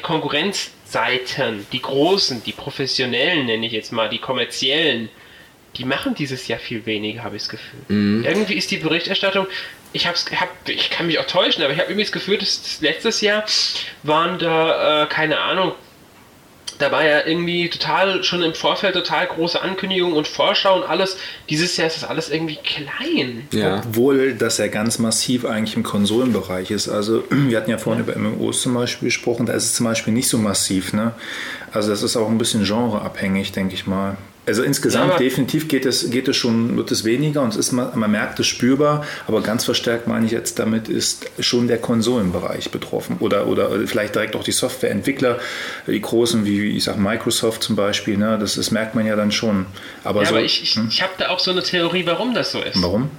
Konkurrenzseiten, 0.90 1.66
die 1.72 1.82
großen, 1.82 2.44
die 2.44 2.52
professionellen, 2.52 3.46
nenne 3.46 3.66
ich 3.66 3.72
jetzt 3.72 3.92
mal, 3.92 4.10
die 4.10 4.20
kommerziellen, 4.20 5.10
die 5.78 5.86
machen 5.86 6.16
dieses 6.16 6.48
Jahr 6.48 6.60
viel 6.60 6.86
weniger, 6.86 7.24
habe 7.24 7.36
ich 7.36 7.44
das 7.44 7.50
Gefühl. 7.50 7.80
Mhm. 7.88 8.26
Irgendwie 8.26 8.56
ist 8.56 8.72
die 8.72 8.78
Berichterstattung, 8.78 9.48
ich 9.94 10.08
hab's, 10.08 10.26
hab, 10.40 10.50
ich 10.68 10.90
kann 10.90 11.08
mich 11.08 11.20
auch 11.20 11.26
täuschen, 11.26 11.64
aber 11.64 11.74
ich 11.74 11.80
habe 11.80 11.90
irgendwie 11.90 12.04
das 12.04 12.12
Gefühl, 12.12 12.38
dass 12.38 12.80
letztes 12.82 13.22
Jahr 13.22 13.44
waren 14.04 14.40
da, 14.40 15.04
äh, 15.04 15.08
keine 15.08 15.40
Ahnung, 15.40 15.74
da 16.80 16.92
war 16.92 17.06
ja 17.06 17.26
irgendwie 17.26 17.70
total, 17.70 18.24
schon 18.24 18.42
im 18.42 18.56
Vorfeld 18.56 18.96
total 18.96 19.28
große 19.28 19.62
Ankündigungen 19.62 20.16
und 20.16 20.28
Vorschau 20.28 20.78
und 20.78 20.84
alles. 20.84 21.18
Dieses 21.50 21.76
Jahr 21.78 21.88
ist 21.88 22.02
das 22.02 22.10
alles 22.10 22.30
irgendwie 22.30 22.58
klein. 22.58 23.48
Ja. 23.52 23.84
Obwohl 23.86 24.34
das 24.34 24.58
ja 24.58 24.68
ganz 24.68 24.98
massiv 24.98 25.46
eigentlich 25.46 25.76
im 25.76 25.84
Konsolenbereich 25.84 26.72
ist. 26.72 26.88
Also 26.88 27.26
wir 27.30 27.58
hatten 27.58 27.70
ja 27.70 27.78
vorhin 27.78 28.06
ja. 28.06 28.14
über 28.14 28.20
MMOs 28.20 28.62
zum 28.62 28.74
Beispiel 28.74 29.10
gesprochen, 29.10 29.46
da 29.46 29.54
ist 29.54 29.66
es 29.66 29.74
zum 29.76 29.86
Beispiel 29.86 30.14
nicht 30.14 30.30
so 30.30 30.38
massiv. 30.38 30.94
Ne? 30.94 31.14
Also 31.72 31.90
das 31.90 32.02
ist 32.02 32.16
auch 32.16 32.30
ein 32.30 32.38
bisschen 32.38 32.64
genreabhängig, 32.64 33.52
denke 33.52 33.76
ich 33.76 33.86
mal. 33.86 34.18
Also 34.50 34.64
insgesamt 34.64 35.12
ja, 35.12 35.18
definitiv 35.20 35.68
geht 35.68 35.86
es, 35.86 36.10
geht 36.10 36.28
es 36.28 36.36
schon, 36.36 36.76
wird 36.76 36.90
es 36.90 37.04
weniger 37.04 37.44
und 37.44 37.50
es 37.50 37.56
ist, 37.56 37.72
man, 37.72 37.92
man 37.94 38.10
merkt 38.10 38.40
es 38.40 38.48
spürbar, 38.48 39.06
aber 39.28 39.44
ganz 39.44 39.64
verstärkt 39.64 40.08
meine 40.08 40.26
ich 40.26 40.32
jetzt 40.32 40.58
damit 40.58 40.90
ist 40.90 41.30
schon 41.40 41.68
der 41.68 41.78
Konsolenbereich 41.78 42.72
betroffen 42.72 43.18
oder, 43.20 43.46
oder 43.46 43.70
vielleicht 43.86 44.16
direkt 44.16 44.36
auch 44.36 44.44
die 44.44 44.52
Softwareentwickler, 44.52 45.38
die 45.86 46.02
großen 46.02 46.46
wie 46.46 46.76
ich 46.76 46.86
sag 46.86 46.98
Microsoft 46.98 47.62
zum 47.62 47.76
Beispiel, 47.76 48.18
ne, 48.18 48.40
das, 48.40 48.56
das 48.56 48.72
merkt 48.72 48.96
man 48.96 49.06
ja 49.06 49.16
dann 49.16 49.32
schon. 49.32 49.68
Aber, 50.04 50.22
ja, 50.22 50.30
so, 50.30 50.36
aber 50.36 50.44
ich, 50.44 50.64
ich, 50.64 50.76
hm? 50.76 50.88
ich 50.90 51.04
habe 51.04 51.14
da 51.20 51.30
auch 51.30 51.40
so 51.40 51.52
eine 51.52 51.62
Theorie, 51.62 52.08
warum 52.08 52.34
das 52.34 52.52
so 52.52 52.60
ist. 52.60 52.82
Warum? 52.82 53.12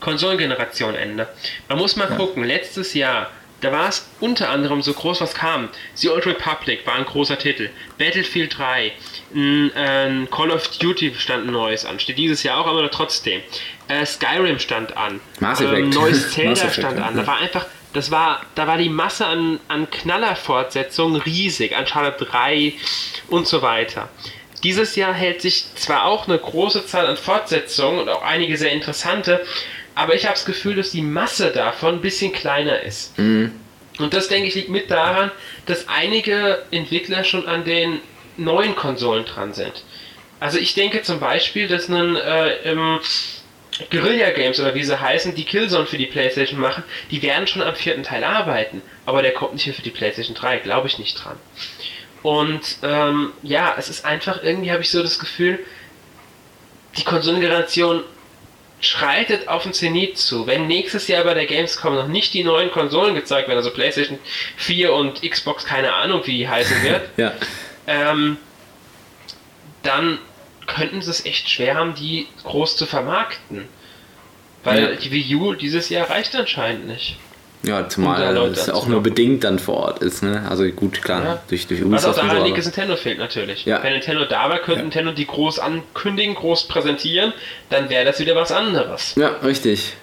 Konsolengeneration 0.00 0.96
Ende. 0.96 1.28
Man 1.68 1.78
muss 1.78 1.94
mal 1.94 2.10
ja. 2.10 2.16
gucken, 2.16 2.42
letztes 2.42 2.92
Jahr 2.94 3.30
da 3.60 3.72
war 3.72 3.88
es 3.88 4.08
unter 4.20 4.48
anderem 4.48 4.82
so 4.82 4.92
groß, 4.92 5.20
was 5.20 5.34
kam. 5.34 5.68
The 5.94 6.08
Old 6.08 6.26
Republic 6.26 6.86
war 6.86 6.94
ein 6.94 7.04
großer 7.04 7.38
Titel. 7.38 7.68
Battlefield 7.98 8.56
3, 8.56 8.92
ein, 9.34 9.72
ein 9.74 10.28
Call 10.30 10.50
of 10.50 10.66
Duty 10.78 11.14
stand 11.16 11.46
ein 11.46 11.52
neues 11.52 11.84
an. 11.84 12.00
Steht 12.00 12.18
dieses 12.18 12.42
Jahr 12.42 12.58
auch, 12.58 12.66
aber 12.66 12.90
trotzdem. 12.90 13.40
Äh, 13.88 14.04
Skyrim 14.06 14.58
stand 14.58 14.96
an. 14.96 15.20
Mass 15.40 15.60
Effect. 15.60 15.78
Ähm, 15.78 15.90
neues 15.90 16.30
Zelda 16.30 16.70
stand 16.70 16.98
an. 16.98 17.16
Da 17.16 17.26
war 17.26 17.38
einfach, 17.38 17.66
das 17.92 18.10
war, 18.10 18.42
da 18.54 18.66
war 18.66 18.78
die 18.78 18.88
Masse 18.88 19.26
an, 19.26 19.60
an 19.68 19.90
Knallerfortsetzungen 19.90 21.20
riesig. 21.20 21.76
Uncharted 21.78 22.28
3 22.30 22.74
und 23.28 23.46
so 23.46 23.62
weiter. 23.62 24.08
Dieses 24.62 24.96
Jahr 24.96 25.14
hält 25.14 25.40
sich 25.40 25.74
zwar 25.74 26.04
auch 26.04 26.28
eine 26.28 26.38
große 26.38 26.86
Zahl 26.86 27.06
an 27.06 27.16
Fortsetzungen 27.16 28.00
und 28.00 28.08
auch 28.08 28.22
einige 28.22 28.56
sehr 28.58 28.72
interessante, 28.72 29.44
aber 29.94 30.14
ich 30.14 30.24
habe 30.24 30.34
das 30.34 30.44
Gefühl, 30.44 30.76
dass 30.76 30.90
die 30.90 31.02
Masse 31.02 31.50
davon 31.50 31.96
ein 31.96 32.00
bisschen 32.00 32.32
kleiner 32.32 32.80
ist. 32.82 33.18
Mhm. 33.18 33.52
Und 33.98 34.14
das, 34.14 34.28
denke 34.28 34.48
ich, 34.48 34.54
liegt 34.54 34.68
mit 34.68 34.90
daran, 34.90 35.30
dass 35.66 35.88
einige 35.88 36.62
Entwickler 36.70 37.24
schon 37.24 37.46
an 37.46 37.64
den 37.64 38.00
neuen 38.40 38.74
Konsolen 38.74 39.24
dran 39.24 39.52
sind. 39.52 39.84
Also 40.40 40.58
ich 40.58 40.74
denke 40.74 41.02
zum 41.02 41.20
Beispiel, 41.20 41.68
dass 41.68 41.88
ein 41.88 42.16
äh, 42.16 42.74
Guerilla 43.90 44.30
Games 44.30 44.58
oder 44.60 44.74
wie 44.74 44.84
sie 44.84 45.00
heißen, 45.00 45.34
die 45.34 45.44
Killzone 45.44 45.86
für 45.86 45.98
die 45.98 46.06
Playstation 46.06 46.60
machen, 46.60 46.82
die 47.10 47.22
werden 47.22 47.46
schon 47.46 47.62
am 47.62 47.74
vierten 47.74 48.02
Teil 48.02 48.24
arbeiten. 48.24 48.82
Aber 49.06 49.22
der 49.22 49.32
kommt 49.32 49.54
nicht 49.54 49.66
mehr 49.66 49.74
für 49.74 49.82
die 49.82 49.90
Playstation 49.90 50.34
3, 50.34 50.58
glaube 50.58 50.88
ich 50.88 50.98
nicht 50.98 51.22
dran. 51.22 51.36
Und 52.22 52.76
ähm, 52.82 53.32
ja, 53.42 53.74
es 53.78 53.88
ist 53.88 54.04
einfach, 54.04 54.42
irgendwie 54.42 54.70
habe 54.70 54.82
ich 54.82 54.90
so 54.90 55.02
das 55.02 55.18
Gefühl, 55.18 55.58
die 56.98 57.04
Konsolengeneration 57.04 58.02
schreitet 58.80 59.48
auf 59.48 59.62
den 59.62 59.72
Zenit 59.72 60.18
zu. 60.18 60.46
Wenn 60.46 60.66
nächstes 60.66 61.06
Jahr 61.08 61.24
bei 61.24 61.34
der 61.34 61.46
Gamescom 61.46 61.94
noch 61.94 62.08
nicht 62.08 62.34
die 62.34 62.44
neuen 62.44 62.70
Konsolen 62.70 63.14
gezeigt 63.14 63.48
werden, 63.48 63.58
also 63.58 63.70
PlayStation 63.70 64.18
4 64.56 64.92
und 64.92 65.22
Xbox, 65.22 65.64
keine 65.64 65.92
Ahnung, 65.92 66.22
wie 66.24 66.38
die 66.38 66.48
heißen 66.48 66.82
wird, 66.82 67.02
ja. 67.16 67.32
Ähm, 67.90 68.36
dann 69.82 70.18
könnten 70.66 71.02
sie 71.02 71.10
es 71.10 71.26
echt 71.26 71.50
schwer 71.50 71.74
haben, 71.74 71.94
die 71.94 72.28
groß 72.44 72.76
zu 72.76 72.86
vermarkten. 72.86 73.68
Weil 74.62 74.82
ja. 74.82 74.96
die 74.96 75.10
Wii 75.10 75.34
U 75.36 75.54
dieses 75.54 75.88
Jahr 75.88 76.10
reicht 76.10 76.36
anscheinend 76.36 76.86
nicht. 76.86 77.16
Ja, 77.62 77.88
zumal 77.88 78.38
um 78.38 78.52
es 78.52 78.70
auch 78.70 78.86
nur 78.86 79.02
bedingt 79.02 79.44
dann 79.44 79.58
vor 79.58 79.76
Ort 79.76 79.98
ist. 79.98 80.22
Ne? 80.22 80.46
Also 80.48 80.64
gut, 80.68 81.02
klar, 81.02 81.24
ja. 81.24 81.42
durch, 81.48 81.66
durch 81.66 81.82
Ubisoft. 81.82 82.08
Was 82.08 82.18
auch 82.18 82.26
daran 82.26 82.44
liegt, 82.44 82.56
dass 82.56 82.64
Nintendo 82.64 82.96
fehlt 82.96 83.18
natürlich. 83.18 83.66
Ja. 83.66 83.82
Wenn 83.82 83.92
Nintendo 83.92 84.24
da 84.24 84.48
war, 84.48 84.58
könnte 84.58 84.80
ja. 84.80 84.82
Nintendo 84.82 85.12
die 85.12 85.26
groß 85.26 85.58
ankündigen, 85.58 86.34
groß 86.34 86.68
präsentieren, 86.68 87.34
dann 87.68 87.90
wäre 87.90 88.06
das 88.06 88.18
wieder 88.18 88.34
was 88.34 88.50
anderes. 88.50 89.14
Ja, 89.16 89.28
richtig. 89.44 89.94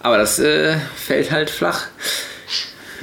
Aber 0.00 0.18
das 0.18 0.38
äh, 0.38 0.76
fällt 0.96 1.30
halt 1.30 1.48
flach. 1.48 1.86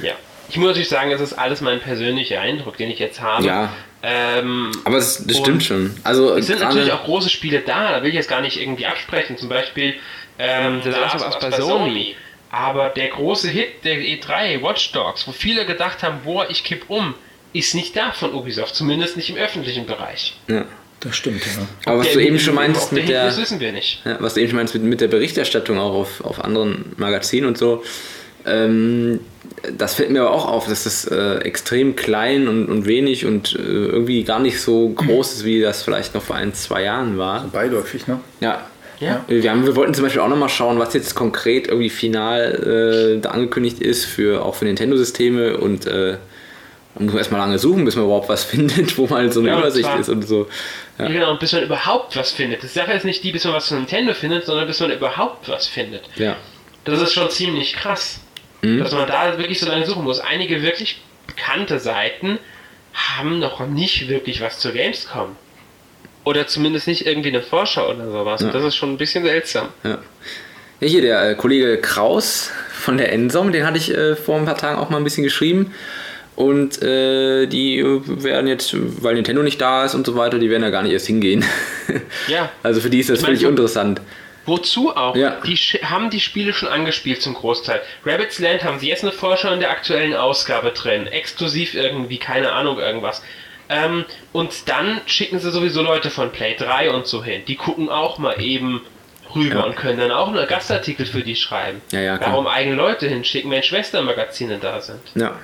Ja. 0.00 0.12
Ich 0.48 0.56
muss 0.56 0.68
natürlich 0.68 0.88
sagen, 0.88 1.10
das 1.10 1.20
ist 1.20 1.32
alles 1.32 1.60
mein 1.60 1.80
persönlicher 1.80 2.40
Eindruck, 2.40 2.76
den 2.76 2.90
ich 2.90 3.00
jetzt 3.00 3.20
habe. 3.20 3.44
Ja. 3.44 3.72
Ähm, 4.02 4.70
aber 4.84 4.96
das, 4.96 5.26
das 5.26 5.38
stimmt 5.38 5.64
schon. 5.64 5.94
Also 6.04 6.36
es 6.36 6.46
sind 6.46 6.60
natürlich 6.60 6.92
auch 6.92 7.04
große 7.04 7.30
Spiele 7.30 7.60
da, 7.60 7.92
da 7.92 8.02
will 8.02 8.10
ich 8.10 8.14
jetzt 8.14 8.28
gar 8.28 8.40
nicht 8.40 8.60
irgendwie 8.60 8.86
absprechen. 8.86 9.36
Zum 9.36 9.48
Beispiel 9.48 9.94
ähm, 10.38 10.80
The 10.82 10.90
Last 10.90 11.16
of 11.16 11.26
Us 11.26 11.38
bei 11.40 11.50
Sony. 11.50 12.14
Aber 12.50 12.88
der 12.90 13.08
große 13.08 13.48
Hit 13.48 13.84
der 13.84 13.96
E3, 13.98 14.62
Watch 14.62 14.92
Dogs, 14.92 15.26
wo 15.26 15.32
viele 15.32 15.66
gedacht 15.66 16.02
haben, 16.02 16.20
boah, 16.24 16.48
ich 16.48 16.64
kipp 16.64 16.84
um, 16.88 17.14
ist 17.52 17.74
nicht 17.74 17.94
da 17.96 18.12
von 18.12 18.32
Ubisoft, 18.32 18.74
zumindest 18.74 19.16
nicht 19.16 19.30
im 19.30 19.36
öffentlichen 19.36 19.86
Bereich. 19.86 20.36
Ja. 20.48 20.64
Das 21.00 21.14
stimmt, 21.14 21.42
ja. 21.46 21.92
Aber 21.92 22.00
was 22.00 22.12
du 22.12 22.18
eben 22.18 22.40
schon 22.40 22.56
meinst 22.56 22.90
mit 22.92 23.08
der, 23.08 23.26
das 23.26 23.38
wissen 23.38 23.60
wir 23.60 23.70
nicht. 23.70 24.02
Ja, 24.04 24.16
was 24.20 24.34
du 24.34 24.40
eben 24.40 24.50
schon 24.50 24.56
meinst 24.56 24.74
mit, 24.74 24.82
mit 24.82 25.00
der 25.00 25.06
Berichterstattung 25.06 25.78
auch 25.78 25.94
auf, 25.94 26.24
auf 26.24 26.42
anderen 26.42 26.92
Magazinen 26.96 27.46
und 27.46 27.56
so, 27.56 27.84
ähm, 28.44 29.20
das 29.76 29.94
fällt 29.94 30.10
mir 30.10 30.20
aber 30.22 30.32
auch 30.32 30.46
auf, 30.46 30.68
dass 30.68 30.84
das 30.84 31.04
äh, 31.06 31.38
extrem 31.38 31.96
klein 31.96 32.48
und, 32.48 32.68
und 32.68 32.86
wenig 32.86 33.26
und 33.26 33.54
äh, 33.54 33.62
irgendwie 33.62 34.24
gar 34.24 34.40
nicht 34.40 34.60
so 34.60 34.88
groß 34.90 35.34
ist, 35.34 35.44
wie 35.44 35.60
das 35.60 35.82
vielleicht 35.82 36.14
noch 36.14 36.22
vor 36.22 36.36
ein, 36.36 36.54
zwei 36.54 36.82
Jahren 36.84 37.18
war. 37.18 37.44
Beiläufig, 37.48 38.06
ne? 38.06 38.20
Ja, 38.40 38.66
ja. 39.00 39.24
Wir, 39.28 39.50
haben, 39.50 39.64
wir 39.64 39.76
wollten 39.76 39.94
zum 39.94 40.04
Beispiel 40.04 40.20
auch 40.20 40.28
nochmal 40.28 40.48
schauen, 40.48 40.78
was 40.78 40.92
jetzt 40.94 41.14
konkret 41.14 41.68
irgendwie 41.68 41.90
final 41.90 43.18
äh, 43.18 43.20
da 43.20 43.30
angekündigt 43.30 43.80
ist, 43.80 44.04
für, 44.04 44.44
auch 44.44 44.54
für 44.56 44.64
Nintendo-Systeme 44.64 45.56
und 45.56 45.86
äh, 45.86 46.18
man 46.94 47.06
muss 47.06 47.14
erstmal 47.14 47.40
lange 47.40 47.58
suchen, 47.58 47.84
bis 47.84 47.94
man 47.94 48.06
überhaupt 48.06 48.28
was 48.28 48.44
findet, 48.44 48.98
wo 48.98 49.06
mal 49.06 49.30
so 49.32 49.40
eine 49.40 49.50
ja, 49.50 49.58
Übersicht 49.58 49.90
ist 50.00 50.08
und 50.08 50.26
so. 50.26 50.48
Ja. 50.98 51.06
Genau, 51.06 51.30
und 51.30 51.40
bis 51.40 51.52
man 51.52 51.62
überhaupt 51.62 52.16
was 52.16 52.32
findet. 52.32 52.62
Die 52.62 52.66
Sache 52.66 52.92
ist 52.92 53.04
nicht 53.04 53.22
die, 53.22 53.30
bis 53.30 53.44
man 53.44 53.54
was 53.54 53.68
von 53.68 53.78
Nintendo 53.78 54.14
findet, 54.14 54.46
sondern 54.46 54.66
bis 54.66 54.80
man 54.80 54.90
überhaupt 54.90 55.48
was 55.48 55.68
findet. 55.68 56.02
Ja. 56.16 56.36
Das 56.84 57.00
ist 57.00 57.12
schon 57.12 57.30
ziemlich 57.30 57.74
krass. 57.74 58.20
Mhm. 58.62 58.78
Dass 58.78 58.92
man 58.92 59.06
da 59.06 59.38
wirklich 59.38 59.60
so 59.60 59.66
lange 59.66 59.86
suchen 59.86 60.04
muss. 60.04 60.20
Einige 60.20 60.62
wirklich 60.62 61.00
bekannte 61.26 61.78
Seiten 61.78 62.38
haben 62.94 63.38
noch 63.38 63.66
nicht 63.66 64.08
wirklich 64.08 64.40
was 64.40 64.58
zur 64.58 64.72
Gamescom. 64.72 65.36
Oder 66.24 66.46
zumindest 66.46 66.86
nicht 66.86 67.06
irgendwie 67.06 67.28
eine 67.28 67.42
Vorschau 67.42 67.90
oder 67.90 68.10
sowas. 68.10 68.42
Ja. 68.42 68.50
Das 68.50 68.64
ist 68.64 68.76
schon 68.76 68.92
ein 68.92 68.98
bisschen 68.98 69.24
seltsam. 69.24 69.68
Ja. 69.84 69.98
Ja, 70.80 70.86
hier 70.86 71.02
der 71.02 71.30
äh, 71.30 71.34
Kollege 71.34 71.78
Kraus 71.78 72.50
von 72.72 72.98
der 72.98 73.12
Ensom, 73.12 73.50
den 73.50 73.66
hatte 73.66 73.78
ich 73.78 73.92
äh, 73.92 74.14
vor 74.14 74.36
ein 74.36 74.44
paar 74.44 74.56
Tagen 74.56 74.78
auch 74.78 74.90
mal 74.90 74.98
ein 74.98 75.04
bisschen 75.04 75.24
geschrieben. 75.24 75.72
Und 76.36 76.80
äh, 76.82 77.46
die 77.46 77.82
werden 78.06 78.46
jetzt, 78.46 78.76
weil 79.02 79.16
Nintendo 79.16 79.42
nicht 79.42 79.60
da 79.60 79.84
ist 79.84 79.96
und 79.96 80.06
so 80.06 80.14
weiter, 80.14 80.38
die 80.38 80.50
werden 80.50 80.62
ja 80.62 80.70
gar 80.70 80.84
nicht 80.84 80.92
erst 80.92 81.08
hingehen. 81.08 81.44
Ja. 82.28 82.50
Also 82.62 82.80
für 82.80 82.90
die 82.90 83.00
ist 83.00 83.10
das 83.10 83.18
ich 83.18 83.24
völlig 83.24 83.40
mein, 83.40 83.48
uninteressant. 83.48 84.00
Wozu 84.48 84.96
auch? 84.96 85.14
Ja. 85.14 85.40
Die 85.44 85.56
haben 85.56 86.10
die 86.10 86.20
Spiele 86.20 86.52
schon 86.54 86.68
angespielt 86.68 87.22
zum 87.22 87.34
Großteil. 87.34 87.82
Rabbit's 88.04 88.38
Land 88.38 88.64
haben 88.64 88.78
sie 88.78 88.88
jetzt 88.88 89.02
eine 89.02 89.12
Vorschau 89.12 89.52
in 89.52 89.60
der 89.60 89.70
aktuellen 89.70 90.14
Ausgabe 90.14 90.70
drin. 90.70 91.06
Exklusiv 91.06 91.74
irgendwie, 91.74 92.16
keine 92.16 92.52
Ahnung, 92.52 92.78
irgendwas. 92.78 93.22
Ähm, 93.68 94.06
und 94.32 94.68
dann 94.68 95.02
schicken 95.04 95.38
sie 95.38 95.50
sowieso 95.50 95.82
Leute 95.82 96.08
von 96.08 96.32
Play 96.32 96.56
3 96.56 96.90
und 96.90 97.06
so 97.06 97.22
hin. 97.22 97.42
Die 97.46 97.56
gucken 97.56 97.90
auch 97.90 98.16
mal 98.16 98.40
eben 98.40 98.80
rüber 99.34 99.56
ja. 99.56 99.64
und 99.64 99.76
können 99.76 99.98
dann 99.98 100.10
auch 100.10 100.28
einen 100.28 100.46
Gastartikel 100.46 101.04
für 101.04 101.20
die 101.20 101.36
schreiben. 101.36 101.82
Ja, 101.92 102.00
ja, 102.00 102.20
Warum 102.20 102.46
eigene 102.46 102.76
Leute 102.76 103.06
hinschicken, 103.06 103.50
wenn 103.50 103.62
Schwestermagazine 103.62 104.58
da 104.58 104.80
sind? 104.80 105.02
Ja. 105.14 105.36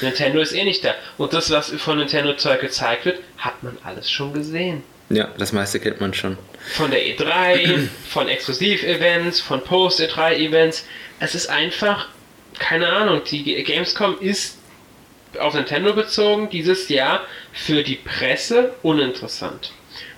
Nintendo 0.00 0.38
ist 0.38 0.52
eh 0.52 0.62
nicht 0.62 0.84
da. 0.84 0.94
Und 1.18 1.32
das, 1.32 1.50
was 1.50 1.70
von 1.70 1.98
Nintendo 1.98 2.34
Zeug 2.34 2.60
gezeigt 2.60 3.04
wird, 3.04 3.18
hat 3.38 3.60
man 3.64 3.76
alles 3.82 4.08
schon 4.08 4.32
gesehen. 4.32 4.84
Ja, 5.12 5.28
das 5.36 5.52
meiste 5.52 5.78
kennt 5.78 6.00
man 6.00 6.14
schon. 6.14 6.38
Von 6.72 6.90
der 6.90 7.00
E3, 7.00 7.88
von 8.08 8.28
Exklusiv-Events, 8.28 9.40
von 9.40 9.62
Post-E3-Events. 9.62 10.86
Es 11.20 11.34
ist 11.34 11.48
einfach, 11.48 12.08
keine 12.58 12.88
Ahnung, 12.88 13.20
die 13.30 13.62
Gamescom 13.62 14.18
ist 14.20 14.58
auf 15.38 15.54
Nintendo 15.54 15.92
bezogen 15.92 16.48
dieses 16.50 16.88
Jahr 16.88 17.20
für 17.52 17.82
die 17.82 17.96
Presse 17.96 18.74
uninteressant. 18.82 19.72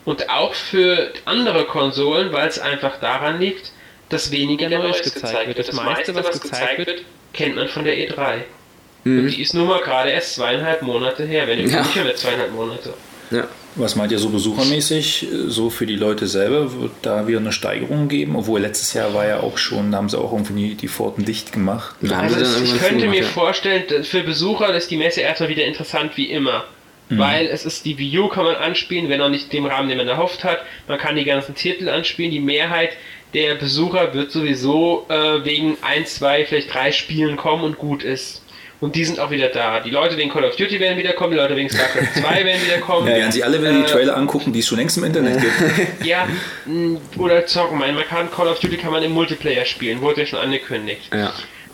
Und 0.04 0.30
auch 0.30 0.54
für 0.54 1.12
andere 1.24 1.64
Konsolen, 1.64 2.32
weil 2.32 2.48
es 2.48 2.58
einfach 2.58 3.00
daran 3.00 3.40
liegt, 3.40 3.72
dass 4.10 4.30
weniger 4.30 4.68
Neues 4.68 5.02
gezeigt 5.02 5.56
wird. 5.56 5.68
Das 5.68 5.72
meiste, 5.72 6.14
was 6.14 6.40
gezeigt 6.40 6.86
wird, 6.86 7.04
kennt 7.32 7.56
man 7.56 7.68
von 7.68 7.84
der 7.84 7.96
E3. 7.96 8.42
Mhm. 9.04 9.20
Und 9.20 9.28
die 9.28 9.42
ist 9.42 9.54
nun 9.54 9.66
mal 9.66 9.80
gerade 9.80 10.10
erst 10.10 10.34
zweieinhalb 10.34 10.82
Monate 10.82 11.24
her, 11.24 11.48
wenn 11.48 11.68
ja. 11.68 11.80
nicht 11.80 11.96
mehr 11.96 12.14
zweieinhalb 12.14 12.52
Monate. 12.52 12.94
Ja. 13.30 13.48
Was 13.76 13.96
meint 13.96 14.12
ihr 14.12 14.18
so 14.18 14.28
besuchermäßig, 14.28 15.26
so 15.46 15.68
für 15.68 15.86
die 15.86 15.96
Leute 15.96 16.26
selber, 16.28 16.80
wird 16.80 16.92
da 17.02 17.26
wieder 17.26 17.40
eine 17.40 17.52
Steigerung 17.52 18.08
geben? 18.08 18.36
Obwohl 18.36 18.60
letztes 18.60 18.94
Jahr 18.94 19.14
war 19.14 19.26
ja 19.26 19.40
auch 19.40 19.58
schon, 19.58 19.90
da 19.90 19.98
haben 19.98 20.08
sie 20.08 20.18
auch 20.18 20.32
irgendwie 20.32 20.74
die 20.74 20.88
Pforten 20.88 21.24
dicht 21.24 21.52
gemacht. 21.52 21.96
Also 22.08 22.62
ich 22.62 22.78
könnte 22.78 23.08
mir 23.08 23.24
vorstellen, 23.24 24.04
für 24.04 24.22
Besucher 24.22 24.72
ist 24.74 24.90
die 24.90 24.96
Messe 24.96 25.22
erstmal 25.22 25.48
wieder 25.48 25.64
interessant 25.64 26.16
wie 26.16 26.30
immer. 26.30 26.64
Mhm. 27.08 27.18
Weil 27.18 27.46
es 27.46 27.66
ist 27.66 27.84
die 27.84 28.18
U 28.18 28.28
kann 28.28 28.44
man 28.44 28.56
anspielen, 28.56 29.08
wenn 29.08 29.20
auch 29.20 29.28
nicht 29.28 29.52
dem 29.52 29.66
Rahmen, 29.66 29.88
den 29.88 29.98
man 29.98 30.08
erhofft 30.08 30.44
hat. 30.44 30.60
Man 30.88 30.98
kann 30.98 31.16
die 31.16 31.24
ganzen 31.24 31.54
Titel 31.54 31.88
anspielen. 31.88 32.30
Die 32.30 32.40
Mehrheit 32.40 32.90
der 33.34 33.56
Besucher 33.56 34.14
wird 34.14 34.30
sowieso 34.30 35.06
äh, 35.08 35.44
wegen 35.44 35.76
ein, 35.82 36.06
zwei, 36.06 36.46
vielleicht 36.46 36.72
drei 36.72 36.92
Spielen 36.92 37.36
kommen 37.36 37.64
und 37.64 37.78
gut 37.78 38.02
ist. 38.04 38.42
Und 38.84 38.94
die 38.96 39.04
sind 39.06 39.18
auch 39.18 39.30
wieder 39.30 39.48
da. 39.48 39.80
Die 39.80 39.88
Leute 39.88 40.18
wegen 40.18 40.28
Call 40.28 40.44
of 40.44 40.56
Duty 40.56 40.78
werden 40.78 40.98
wiederkommen, 40.98 41.30
die 41.30 41.38
Leute 41.38 41.56
wegen 41.56 41.70
StarCraft 41.70 42.20
2 42.20 42.44
werden 42.44 42.62
wiederkommen. 42.62 43.08
Ja, 43.08 43.16
werden 43.16 43.32
sie 43.32 43.42
alle 43.42 43.58
wieder 43.58 43.70
äh, 43.70 43.76
die 43.76 43.84
Trailer 43.84 44.14
angucken, 44.14 44.52
die 44.52 44.58
es 44.58 44.66
schon 44.66 44.76
längst 44.76 44.98
im 44.98 45.04
Internet 45.04 45.40
gibt. 45.40 46.04
ja, 46.04 46.28
oder 47.16 47.46
zocken. 47.46 47.78
Man 47.78 47.96
kann 48.06 48.30
Call 48.30 48.46
of 48.46 48.60
Duty 48.60 48.76
kann 48.76 48.92
man 48.92 49.02
im 49.02 49.12
Multiplayer 49.12 49.64
spielen, 49.64 50.02
wurde 50.02 50.20
ja 50.20 50.26
schon 50.26 50.38
angekündigt. 50.38 51.10
Ja. 51.14 51.32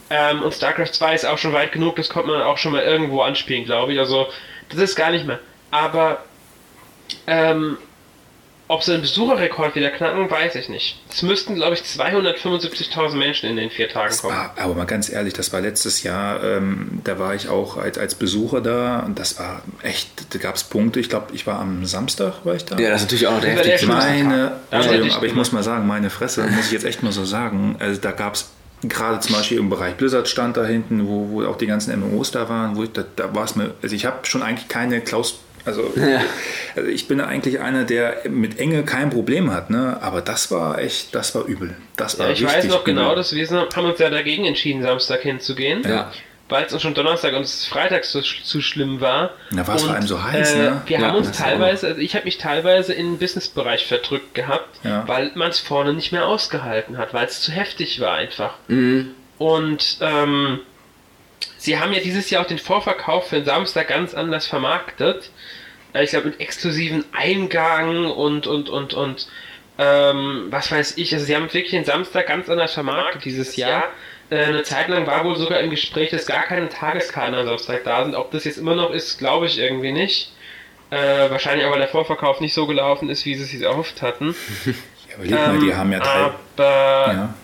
Ähm, 0.09 0.43
und 0.43 0.55
StarCraft 0.55 0.93
2 0.93 1.15
ist 1.17 1.25
auch 1.27 1.37
schon 1.37 1.53
weit 1.53 1.73
genug, 1.73 1.97
das 1.97 2.09
kommt 2.09 2.29
man 2.29 2.43
auch 2.43 2.59
schon 2.59 2.71
mal 2.71 2.83
irgendwo 2.83 3.23
anspielen, 3.23 3.65
glaube 3.65 3.93
ich. 3.93 3.99
Also, 3.99 4.29
das 4.69 4.79
ist 4.79 4.95
gar 4.95 5.11
nicht 5.11 5.27
mehr. 5.27 5.41
Aber 5.73 6.23
ähm, 7.27 7.77
ob 8.71 8.85
sie 8.85 8.93
einen 8.93 9.03
Besucherrekord 9.03 9.75
wieder 9.75 9.91
knacken, 9.91 10.31
weiß 10.31 10.55
ich 10.55 10.69
nicht. 10.69 10.97
Es 11.11 11.23
müssten, 11.23 11.57
glaube 11.57 11.75
ich, 11.75 11.81
275.000 11.81 13.17
Menschen 13.17 13.51
in 13.51 13.57
den 13.57 13.69
vier 13.69 13.89
Tagen 13.89 14.17
kommen. 14.17 14.33
War, 14.33 14.55
aber 14.57 14.75
mal 14.77 14.85
ganz 14.85 15.11
ehrlich, 15.11 15.35
das 15.35 15.53
war 15.53 15.61
letztes 15.61 16.05
Jahr, 16.05 16.41
ähm, 16.45 17.01
da 17.03 17.19
war 17.19 17.35
ich 17.35 17.49
auch 17.49 17.79
als, 17.79 17.99
als 17.99 18.15
Besucher 18.15 18.61
da 18.61 19.01
und 19.01 19.19
das 19.19 19.41
war 19.41 19.63
echt, 19.83 20.09
da 20.33 20.39
gab 20.39 20.55
es 20.55 20.63
Punkte. 20.63 21.01
Ich 21.01 21.09
glaube, 21.09 21.35
ich 21.35 21.49
war 21.49 21.59
am 21.59 21.85
Samstag, 21.85 22.45
war 22.45 22.55
ich 22.55 22.65
da. 22.65 22.79
Ja, 22.79 22.91
das 22.91 23.01
ist 23.01 23.07
natürlich 23.07 23.27
auch 23.27 23.41
der 23.41 23.51
heftigste. 23.51 23.89
Meine, 23.89 24.53
Entschuldigung, 24.71 25.17
aber 25.17 25.27
ich 25.27 25.35
muss 25.35 25.51
mal 25.51 25.65
sagen, 25.65 25.89
meine 25.89 26.09
Fresse, 26.09 26.45
muss 26.45 26.67
ich 26.67 26.73
jetzt 26.73 26.85
echt 26.85 27.03
mal 27.03 27.11
so 27.11 27.25
sagen. 27.25 27.75
Also 27.81 28.01
da 28.01 28.13
gab 28.13 28.35
es 28.35 28.51
gerade 28.85 29.19
zum 29.19 29.35
Beispiel 29.35 29.59
im 29.59 29.69
Bereich 29.69 29.97
Blizzard 29.97 30.29
stand 30.29 30.57
da 30.57 30.65
hinten, 30.65 31.09
wo, 31.09 31.29
wo 31.31 31.45
auch 31.45 31.59
die 31.59 31.67
ganzen 31.67 31.99
MMOs 31.99 32.31
da 32.31 32.49
waren, 32.49 32.77
wo 32.77 32.85
ich, 32.85 32.93
da, 32.93 33.03
da 33.17 33.35
war 33.35 33.45
es 33.45 33.57
mir, 33.57 33.75
also 33.83 33.97
ich 33.97 34.07
habe 34.07 34.19
schon 34.23 34.45
eigentlich 34.45 34.69
keine 34.69 35.01
Klaus 35.01 35.41
also, 35.65 35.93
ja. 35.97 36.21
also, 36.77 36.89
ich 36.89 37.09
bin 37.09 37.21
eigentlich 37.21 37.61
einer, 37.61 37.85
der 37.85 38.23
mit 38.29 38.59
Enge 38.59 38.85
kein 38.85 39.11
Problem 39.11 39.53
hat, 39.53 39.71
ne? 39.71 39.99
aber 40.01 40.23
das 40.23 40.51
war 40.51 40.79
echt, 40.79 41.15
das 41.15 41.35
war 41.35 41.45
übel. 41.45 41.77
Das 41.97 42.19
war 42.19 42.27
ja, 42.27 42.33
ich 42.33 42.45
weiß 42.45 42.67
noch 42.67 42.85
genau, 42.85 43.15
dass 43.15 43.35
wir 43.35 43.47
haben 43.49 43.85
uns 43.85 43.99
ja 43.99 44.11
dagegen 44.11 44.47
entschieden, 44.47 44.83
Samstag 44.83 45.23
hinzugehen. 45.23 45.83
Ja. 45.87 46.13
Weil 46.49 46.65
es 46.65 46.73
uns 46.73 46.83
schon 46.83 46.95
Donnerstag 46.95 47.33
und 47.35 47.47
Freitag 47.47 48.05
so, 48.05 48.21
zu 48.21 48.61
schlimm 48.61 49.01
war. 49.01 49.31
Da 49.53 49.65
war 49.69 49.77
es 49.77 49.85
vor 49.85 49.95
allem 49.95 50.07
so 50.07 50.21
heiß, 50.21 50.55
äh, 50.55 50.59
ne? 50.59 50.83
Wir 50.87 50.99
ja, 50.99 51.07
haben 51.07 51.19
uns 51.19 51.31
teilweise, 51.31 51.87
also 51.87 52.01
ich 52.01 52.17
habe 52.17 52.25
mich 52.25 52.39
teilweise 52.39 52.93
in 52.93 53.13
den 53.13 53.19
Businessbereich 53.19 53.87
verdrückt 53.87 54.35
gehabt, 54.35 54.81
weil 54.83 55.31
man 55.37 55.51
es 55.51 55.61
vorne 55.61 55.93
nicht 55.93 56.11
mehr 56.11 56.27
ausgehalten 56.27 56.99
hat, 56.99 57.15
weil 57.15 57.27
es 57.27 57.41
zu 57.41 57.53
heftig 57.53 58.01
war 58.01 58.15
einfach. 58.15 58.55
Mhm. 58.67 59.11
Und 59.39 59.99
ähm, 60.01 60.59
sie 61.57 61.79
haben 61.79 61.93
ja 61.93 62.01
dieses 62.01 62.31
Jahr 62.31 62.43
auch 62.43 62.49
den 62.49 62.59
Vorverkauf 62.59 63.29
für 63.29 63.37
den 63.37 63.45
Samstag 63.45 63.89
ganz 63.89 64.15
anders 64.15 64.47
vermarktet. 64.47 65.31
Äh, 65.93 66.05
ich 66.05 66.11
glaube 66.11 66.29
mit 66.29 66.41
exklusiven 66.41 67.05
Eingang 67.13 68.07
und 68.07 68.47
und 68.47 68.69
und 68.69 68.95
und 68.95 69.29
ähm, 69.79 70.49
was 70.51 70.71
weiß 70.71 70.99
ich. 70.99 71.15
Also 71.15 71.27
sie 71.27 71.35
haben 71.35 71.53
wirklich 71.53 71.71
den 71.71 71.85
Samstag 71.85 72.27
ganz 72.27 72.49
anders 72.49 72.75
vermarktet 72.75 73.25
dieses 73.25 73.57
Jahr. 73.57 73.85
Äh, 74.29 74.45
eine 74.45 74.63
Zeit 74.63 74.89
lang 74.89 75.07
war 75.07 75.25
wohl 75.25 75.37
sogar 75.37 75.61
im 75.61 75.71
Gespräch, 75.71 76.11
dass 76.11 76.27
gar 76.27 76.43
keine 76.43 76.69
Tageskarten 76.69 77.35
am 77.35 77.47
Samstag 77.47 77.85
da 77.85 78.05
sind. 78.05 78.15
Ob 78.15 78.31
das 78.31 78.45
jetzt 78.45 78.59
immer 78.59 78.75
noch 78.75 78.91
ist, 78.91 79.19
glaube 79.19 79.47
ich 79.47 79.59
irgendwie 79.59 79.93
nicht. 79.93 80.33
Äh, 80.91 81.31
wahrscheinlich 81.31 81.67
aber 81.67 81.79
der 81.79 81.89
Vorverkauf 81.89 82.41
nicht 82.41 82.53
so 82.53 82.67
gelaufen 82.67 83.09
ist, 83.11 83.25
wie 83.25 83.35
sie 83.37 83.45
es 83.45 83.51
sich 83.51 83.63
erhofft 83.63 84.03
hatten. 84.03 84.35
Ja, 85.11 85.17
überleg 85.17 85.47
mal, 85.49 85.59
die 85.59 85.71
ähm, 85.71 85.77
haben 85.77 85.93
ja 85.93 85.99
drei. 85.99 86.33
Aber 86.57 87.13
ja. 87.13 87.35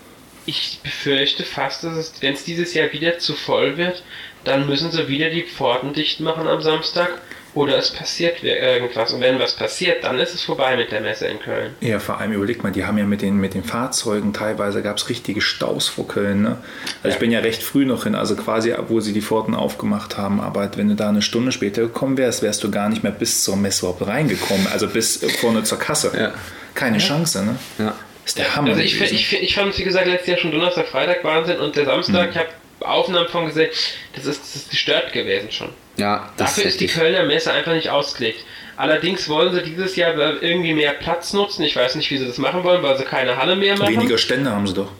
ich 0.47 0.79
befürchte 0.85 1.43
fast, 1.43 1.83
dass 1.83 1.97
es, 1.97 2.23
wenn 2.23 2.35
es 2.35 2.45
dieses 2.45 2.75
Jahr 2.75 2.93
wieder 2.93 3.19
zu 3.19 3.35
voll 3.35 3.77
wird, 3.77 4.05
dann 4.45 4.67
müssen 4.69 4.93
sie 4.93 5.09
wieder 5.09 5.31
die 5.31 5.43
Pforten 5.43 5.93
dicht 5.93 6.21
machen 6.21 6.47
am 6.47 6.63
Samstag 6.63 7.21
oder 7.57 7.79
es 7.79 7.91
passiert 7.91 8.45
irgendwas. 8.45 9.13
Und 9.15 9.23
wenn 9.23 9.39
was 9.39 9.57
passiert, 9.57 10.05
dann 10.05 10.19
ist 10.19 10.35
es 10.35 10.43
vorbei 10.43 10.77
mit 10.77 10.93
der 10.93 11.01
Messe 11.01 11.27
in 11.27 11.41
Köln. 11.41 11.75
Ja, 11.81 11.99
vor 11.99 12.21
allem 12.21 12.33
überlegt 12.33 12.63
mal, 12.63 12.71
die 12.71 12.85
haben 12.85 12.99
ja 12.99 13.07
mit 13.07 13.23
den, 13.23 13.39
mit 13.39 13.55
den 13.55 13.65
Fahrzeugen 13.65 14.35
teilweise 14.35 14.83
gab 14.83 14.99
es 14.99 15.09
richtige 15.09 15.41
Staus 15.41 15.89
vor 15.89 16.07
Köln. 16.07 16.43
Ne? 16.43 16.59
Also 17.03 17.09
ja. 17.09 17.15
ich 17.15 17.19
bin 17.19 17.31
ja 17.31 17.41
recht 17.41 17.63
früh 17.63 17.87
noch 17.87 18.05
hin, 18.05 18.15
also 18.15 18.37
quasi, 18.37 18.75
wo 18.89 19.01
sie 19.01 19.15
die 19.15 19.23
Pforten 19.23 19.55
aufgemacht 19.55 20.19
haben. 20.19 20.41
Aber 20.41 20.71
wenn 20.77 20.89
du 20.89 20.95
da 20.95 21.09
eine 21.09 21.23
Stunde 21.23 21.51
später 21.51 21.81
gekommen 21.83 22.19
wärst, 22.19 22.43
wärst 22.43 22.63
du 22.63 22.71
gar 22.71 22.91
nicht 22.91 23.03
mehr 23.03 23.13
bis 23.13 23.43
zur 23.43 23.57
Messe 23.57 23.87
überhaupt 23.87 24.07
reingekommen. 24.07 24.67
Also 24.71 24.87
bis 24.87 25.25
vorne 25.41 25.65
zur 25.65 25.79
Kasse. 25.79 26.13
Ja. 26.15 26.35
Keine 26.75 26.99
ja. 26.99 27.07
Chance, 27.07 27.43
ne? 27.43 27.57
Ja. 27.79 27.95
ist 28.27 28.37
der 28.37 28.55
Hammer. 28.55 28.69
Also 28.69 28.83
ich, 28.83 29.01
ich, 29.01 29.43
ich 29.43 29.55
fand, 29.55 29.77
wie 29.79 29.85
gesagt, 29.85 30.07
letztes 30.07 30.29
Jahr 30.29 30.39
schon 30.39 30.53
Donnerstag, 30.53 30.89
Freitag 30.89 31.25
Wahnsinn 31.25 31.59
und 31.59 31.75
der 31.75 31.87
Samstag, 31.87 32.25
hm. 32.25 32.31
ich 32.33 32.37
habe 32.37 32.49
Aufnahmen 32.81 33.29
von 33.29 33.47
gesehen, 33.47 33.71
das 34.15 34.27
ist, 34.27 34.43
das 34.43 34.57
ist 34.57 34.71
gestört 34.71 35.13
gewesen 35.13 35.51
schon. 35.51 35.71
Ja, 35.97 36.31
Dafür 36.37 36.65
ist, 36.65 36.73
ist 36.73 36.81
die 36.81 36.87
Kölner 36.89 37.25
Messe 37.25 37.53
einfach 37.53 37.73
nicht 37.73 37.89
ausgelegt. 37.91 38.45
Allerdings 38.77 39.29
wollen 39.31 39.55
sie 39.55 39.63
dieses 39.63 39.97
Jahr 39.97 40.15
irgendwie 40.43 40.75
mehr 40.75 40.93
Platz 40.93 41.33
nutzen. 41.33 41.63
Ich 41.63 41.75
weiß 41.75 41.95
nicht, 41.95 42.11
wie 42.11 42.19
sie 42.19 42.27
das 42.27 42.37
machen 42.37 42.63
wollen, 42.63 42.83
weil 42.83 42.99
sie 42.99 43.05
keine 43.05 43.39
Halle 43.39 43.57
mehr 43.57 43.79
machen. 43.79 43.95
Weniger 43.95 44.19
Stände 44.19 44.51
haben 44.51 44.67
sie 44.67 44.75
doch. 44.75 44.91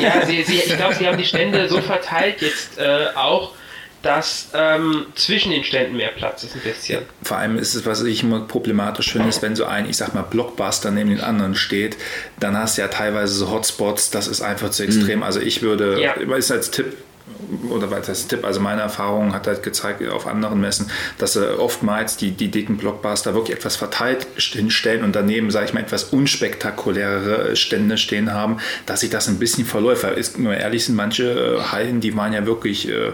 Ja, 0.00 0.24
sie, 0.24 0.42
sie, 0.42 0.56
ich 0.56 0.76
glaube, 0.76 0.94
sie 0.94 1.06
haben 1.06 1.18
die 1.18 1.26
Stände 1.26 1.68
so 1.68 1.82
verteilt 1.82 2.40
jetzt 2.40 2.78
äh, 2.78 3.08
auch, 3.14 3.52
dass 4.02 4.48
ähm, 4.54 5.06
zwischen 5.14 5.52
den 5.52 5.64
Ständen 5.64 5.96
mehr 5.96 6.10
Platz 6.10 6.42
ist 6.44 6.54
ein 6.54 6.60
bisschen. 6.60 7.02
Vor 7.22 7.36
allem 7.36 7.56
ist 7.56 7.74
es, 7.74 7.86
was 7.86 8.02
ich 8.02 8.22
immer 8.22 8.40
problematisch 8.40 9.12
finde, 9.12 9.28
ist, 9.28 9.42
wenn 9.42 9.56
so 9.56 9.64
ein, 9.64 9.88
ich 9.88 9.96
sag 9.96 10.14
mal, 10.14 10.22
Blockbuster 10.22 10.90
neben 10.90 11.10
den 11.10 11.20
anderen 11.20 11.54
steht, 11.54 11.96
dann 12.38 12.56
hast 12.56 12.76
du 12.76 12.82
ja 12.82 12.88
teilweise 12.88 13.34
so 13.34 13.50
Hotspots, 13.50 14.10
das 14.10 14.26
ist 14.26 14.42
einfach 14.42 14.70
zu 14.70 14.82
extrem. 14.82 15.20
Mhm. 15.20 15.22
Also 15.22 15.40
ich 15.40 15.62
würde, 15.62 16.02
ja. 16.02 16.12
ist 16.14 16.50
als 16.50 16.70
Tipp, 16.70 16.96
oder 17.70 17.90
was 17.90 18.08
heißt 18.08 18.30
Tipp, 18.30 18.44
also 18.44 18.60
meine 18.60 18.82
Erfahrung 18.82 19.34
hat 19.34 19.46
halt 19.46 19.62
gezeigt 19.62 20.06
auf 20.08 20.26
anderen 20.26 20.60
Messen, 20.60 20.90
dass 21.18 21.34
sie 21.34 21.58
oftmals 21.58 22.16
die, 22.16 22.32
die 22.32 22.48
dicken 22.48 22.76
Blockbuster 22.76 23.34
wirklich 23.34 23.56
etwas 23.56 23.76
verteilt 23.76 24.26
hinstellen 24.36 25.04
und 25.04 25.14
daneben, 25.14 25.50
sage 25.50 25.66
ich 25.66 25.74
mal, 25.74 25.80
etwas 25.80 26.04
unspektakulärere 26.04 27.56
Stände 27.56 27.98
stehen 27.98 28.32
haben, 28.32 28.58
dass 28.86 29.00
sich 29.00 29.10
das 29.10 29.28
ein 29.28 29.38
bisschen 29.38 29.64
verläuft. 29.64 30.04
Weil 30.04 30.14
ist 30.14 30.38
nur 30.38 30.54
ehrlich 30.54 30.84
sind, 30.86 30.96
manche 30.96 31.58
äh, 31.58 31.60
Hallen, 31.72 32.00
die 32.00 32.16
waren 32.16 32.32
ja 32.32 32.46
wirklich 32.46 32.88
äh, 32.88 33.12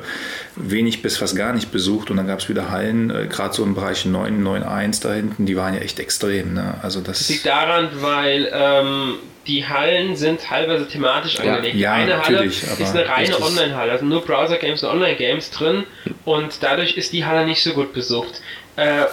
wenig 0.57 1.03
bis 1.03 1.17
fast 1.17 1.37
gar 1.37 1.53
nicht 1.53 1.71
besucht 1.71 2.11
und 2.11 2.17
dann 2.17 2.27
gab 2.27 2.41
es 2.41 2.49
wieder 2.49 2.71
Hallen, 2.71 3.11
äh, 3.11 3.27
gerade 3.27 3.55
so 3.55 3.63
im 3.65 3.75
Bereich 3.75 4.05
9, 4.05 4.43
9, 4.43 4.63
1 4.63 5.01
da 5.01 5.13
hinten, 5.13 5.47
die 5.47 5.57
waren 5.57 5.75
ja 5.75 5.81
echt 5.81 6.01
extrem. 6.01 6.55
Ne? 6.55 6.75
Also 6.83 7.01
das, 7.01 7.19
das 7.19 7.29
liegt 7.29 7.47
daran, 7.47 7.89
weil 8.01 8.49
ähm, 8.53 9.15
die 9.49 9.67
Hallen 9.67 10.15
sind 10.15 10.43
teilweise 10.43 10.87
thematisch 10.87 11.41
angelegt. 11.41 11.77
Ja, 11.77 11.95
eine 11.95 12.23
Halle 12.23 12.45
ist 12.45 12.81
eine 12.81 13.09
reine 13.09 13.41
Online-Halle, 13.41 13.93
also 13.93 14.05
nur 14.05 14.25
Browser-Games 14.25 14.85
und 14.85 14.91
Online-Games 14.91 15.51
drin 15.51 15.85
und 16.25 16.63
dadurch 16.63 16.97
ist 16.97 17.13
die 17.13 17.25
Halle 17.25 17.47
nicht 17.47 17.63
so 17.63 17.73
gut 17.73 17.93
besucht. 17.95 18.43
Äh, 18.77 19.07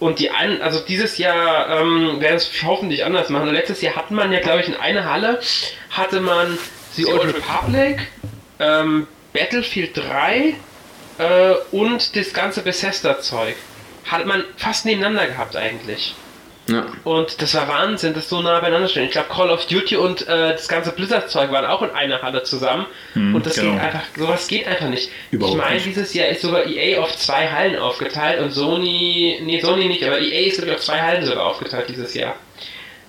und 0.00 0.20
die 0.20 0.30
ein, 0.30 0.62
also 0.62 0.80
dieses 0.80 1.18
Jahr 1.18 1.80
ähm, 1.80 2.20
werden 2.20 2.36
es 2.36 2.50
hoffentlich 2.62 3.04
anders 3.04 3.28
machen. 3.30 3.52
Letztes 3.52 3.82
Jahr 3.82 3.96
hat 3.96 4.10
man 4.10 4.32
ja, 4.32 4.40
glaube 4.40 4.60
ich, 4.60 4.68
in 4.68 4.74
einer 4.74 5.04
Halle 5.04 5.40
hatte 5.90 6.20
man 6.20 6.56
The 6.94 7.06
Old 7.06 7.34
Republic, 7.34 8.08
ähm, 8.60 9.06
Battlefield 9.32 9.96
3 9.96 10.54
äh, 11.18 11.54
und 11.72 12.16
das 12.16 12.32
ganze 12.32 12.62
Bethesda-Zeug. 12.62 13.56
Hat 14.04 14.24
man 14.24 14.44
fast 14.56 14.86
nebeneinander 14.86 15.26
gehabt 15.26 15.56
eigentlich. 15.56 16.14
Ja. 16.68 16.86
Und 17.04 17.40
das 17.40 17.54
war 17.54 17.66
Wahnsinn, 17.66 18.12
das 18.12 18.28
so 18.28 18.42
nah 18.42 18.60
beieinander 18.60 18.88
stehen. 18.88 19.04
Ich 19.04 19.12
glaube, 19.12 19.28
Call 19.30 19.50
of 19.50 19.66
Duty 19.66 19.96
und 19.96 20.28
äh, 20.28 20.52
das 20.52 20.68
ganze 20.68 20.92
Blizzard-Zeug 20.92 21.50
waren 21.50 21.64
auch 21.64 21.80
in 21.82 21.90
einer 21.90 22.20
Halle 22.20 22.42
zusammen. 22.42 22.86
Hm, 23.14 23.34
und 23.34 23.46
das 23.46 23.54
genau. 23.54 23.72
geht 23.72 23.80
einfach, 23.80 24.02
sowas 24.16 24.46
geht 24.48 24.66
einfach 24.66 24.88
nicht. 24.88 25.10
Überhaupt 25.30 25.56
ich 25.56 25.62
meine, 25.62 25.80
dieses 25.80 26.12
Jahr 26.12 26.28
ist 26.28 26.42
sogar 26.42 26.66
EA 26.66 27.00
auf 27.00 27.16
zwei 27.16 27.48
Hallen 27.48 27.76
aufgeteilt 27.76 28.40
und 28.42 28.50
Sony, 28.52 29.40
nee, 29.42 29.60
Sony 29.60 29.86
nicht, 29.86 30.04
aber 30.04 30.20
EA 30.20 30.48
ist 30.48 30.58
glaube 30.58 30.74
auf 30.74 30.80
zwei 30.80 31.00
Hallen 31.00 31.24
sogar 31.24 31.46
aufgeteilt 31.46 31.88
dieses 31.88 32.12
Jahr. 32.12 32.34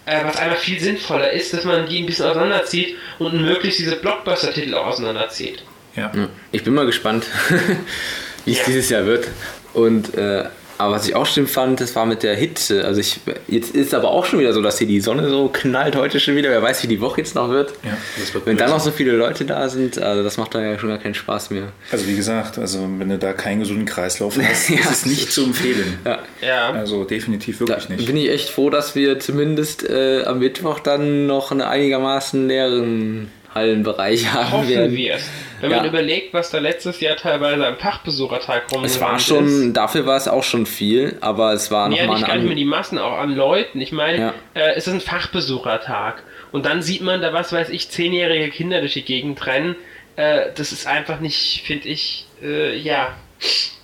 Äh, 0.06 0.24
was 0.24 0.38
einfach 0.38 0.58
viel 0.58 0.80
sinnvoller 0.80 1.30
ist, 1.32 1.54
dass 1.54 1.66
man 1.66 1.88
die 1.88 2.00
ein 2.00 2.06
bisschen 2.06 2.28
auseinanderzieht 2.28 2.96
und 3.20 3.42
möglichst 3.42 3.80
diese 3.80 3.98
Blockbuster-Titel 3.98 4.74
auch 4.74 4.88
auseinanderzieht. 4.88 5.64
Ja. 5.96 6.12
Ich 6.54 6.64
bin 6.64 6.74
mal 6.74 6.86
gespannt, 6.86 7.26
wie 8.46 8.52
es 8.54 8.60
ja. 8.60 8.64
dieses 8.68 8.90
Jahr 8.90 9.06
wird. 9.06 9.28
Und 9.74 10.16
äh, 10.16 10.46
Aber 10.80 10.96
was 10.96 11.06
ich 11.06 11.14
auch 11.14 11.26
schlimm 11.26 11.46
fand, 11.46 11.82
das 11.82 11.94
war 11.98 12.06
mit 12.06 12.24
der 12.24 12.38
Hitze. 12.38 12.86
Also 12.86 13.02
ich, 13.02 13.20
jetzt 13.50 13.76
ist 13.76 13.94
aber 13.94 14.12
auch 14.12 14.24
schon 14.24 14.40
wieder 14.40 14.54
so, 14.54 14.62
dass 14.62 14.78
hier 14.78 14.88
die 14.88 15.02
Sonne 15.02 15.28
so 15.30 15.50
knallt 15.52 15.98
heute 15.98 16.22
schon 16.22 16.38
wieder. 16.38 16.50
Wer 16.50 16.64
weiß, 16.64 16.84
wie 16.84 16.88
die 16.88 17.02
Woche 17.02 17.20
jetzt 17.20 17.36
noch 17.36 17.50
wird. 17.50 17.74
Ja, 17.84 17.98
wird 18.32 18.46
wenn 18.46 18.56
dann 18.56 18.70
noch 18.70 18.80
so 18.80 18.90
viele 18.92 19.12
Leute 19.12 19.44
da 19.44 19.68
sind, 19.68 20.02
also 20.02 20.24
das 20.24 20.38
macht 20.38 20.56
dann 20.56 20.64
ja 20.64 20.80
schon 20.80 20.88
gar 20.88 20.98
keinen 20.98 21.16
Spaß 21.16 21.50
mehr. 21.50 21.74
Also 21.92 22.08
wie 22.08 22.16
gesagt, 22.16 22.58
also 22.58 22.88
wenn 22.98 23.10
du 23.10 23.18
da 23.18 23.34
keinen 23.34 23.60
gesunden 23.60 23.86
Kreislauf 23.86 24.38
hast, 24.42 24.70
ja. 24.70 24.78
ist 24.78 24.90
es 24.90 25.06
nicht 25.06 25.34
zu 25.34 25.44
empfehlen. 25.44 25.98
Ja. 26.06 26.20
ja. 26.42 26.72
Also 26.72 27.04
definitiv 27.04 27.60
wirklich 27.60 27.88
da 27.88 27.94
nicht. 27.94 28.06
Bin 28.06 28.16
ich 28.16 28.30
echt 28.30 28.50
froh, 28.50 28.70
dass 28.70 28.96
wir 28.96 29.20
zumindest 29.20 29.84
äh, 29.84 30.24
am 30.24 30.40
Mittwoch 30.40 30.80
dann 30.80 31.28
noch 31.28 31.52
eine 31.52 31.68
einigermaßen 31.68 32.48
leeren 32.48 33.30
Hallenbereich 33.60 34.32
haben 34.34 34.52
Hoffen 34.52 34.70
werden. 34.70 34.96
wir 34.96 35.16
es. 35.16 35.30
Wenn 35.62 35.72
ja. 35.72 35.78
man 35.78 35.86
überlegt, 35.88 36.34
was 36.34 36.50
da 36.52 36.60
letztes 36.60 37.00
Jahr 37.02 37.16
teilweise 37.18 37.66
am 37.68 37.78
Fachbesuchertag 37.78 38.72
rum 38.74 38.84
Es 38.86 39.00
war 39.02 39.20
schon, 39.20 39.68
ist. 39.68 39.74
dafür 39.74 40.06
war 40.06 40.18
es 40.18 40.28
auch 40.28 40.44
schon 40.44 40.66
viel, 40.66 41.18
aber 41.22 41.54
es 41.54 41.70
war 41.70 41.92
ja, 41.92 42.06
nochmal 42.06 42.24
eine... 42.24 42.28
Ja, 42.28 42.36
nicht 42.36 42.46
mehr 42.48 42.56
die 42.56 42.66
Massen, 42.66 42.98
auch 42.98 43.18
an 43.18 43.36
Leuten. 43.36 43.82
Ich 43.82 43.92
meine, 43.92 44.18
ja. 44.18 44.34
äh, 44.54 44.76
es 44.76 44.88
ist 44.88 44.94
ein 44.94 45.02
Fachbesuchertag. 45.02 46.24
Und 46.52 46.66
dann 46.66 46.82
sieht 46.82 47.02
man 47.02 47.22
da, 47.22 47.34
was 47.34 47.52
weiß 47.52 47.70
ich, 47.70 47.90
zehnjährige 47.90 48.50
Kinder 48.50 48.80
durch 48.80 48.94
die 48.94 49.04
Gegend 49.04 49.46
rennen. 49.46 49.76
Äh, 50.16 50.48
das 50.56 50.72
ist 50.72 50.88
einfach 50.88 51.20
nicht, 51.20 51.64
finde 51.66 51.90
ich, 51.90 52.26
äh, 52.42 52.78
ja, 52.78 53.14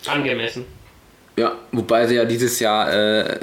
angemessen. 0.08 0.66
Ja, 1.38 1.54
wobei 1.72 2.08
sie 2.08 2.16
ja 2.16 2.26
dieses 2.26 2.60
Jahr 2.60 2.94
äh, 2.94 3.40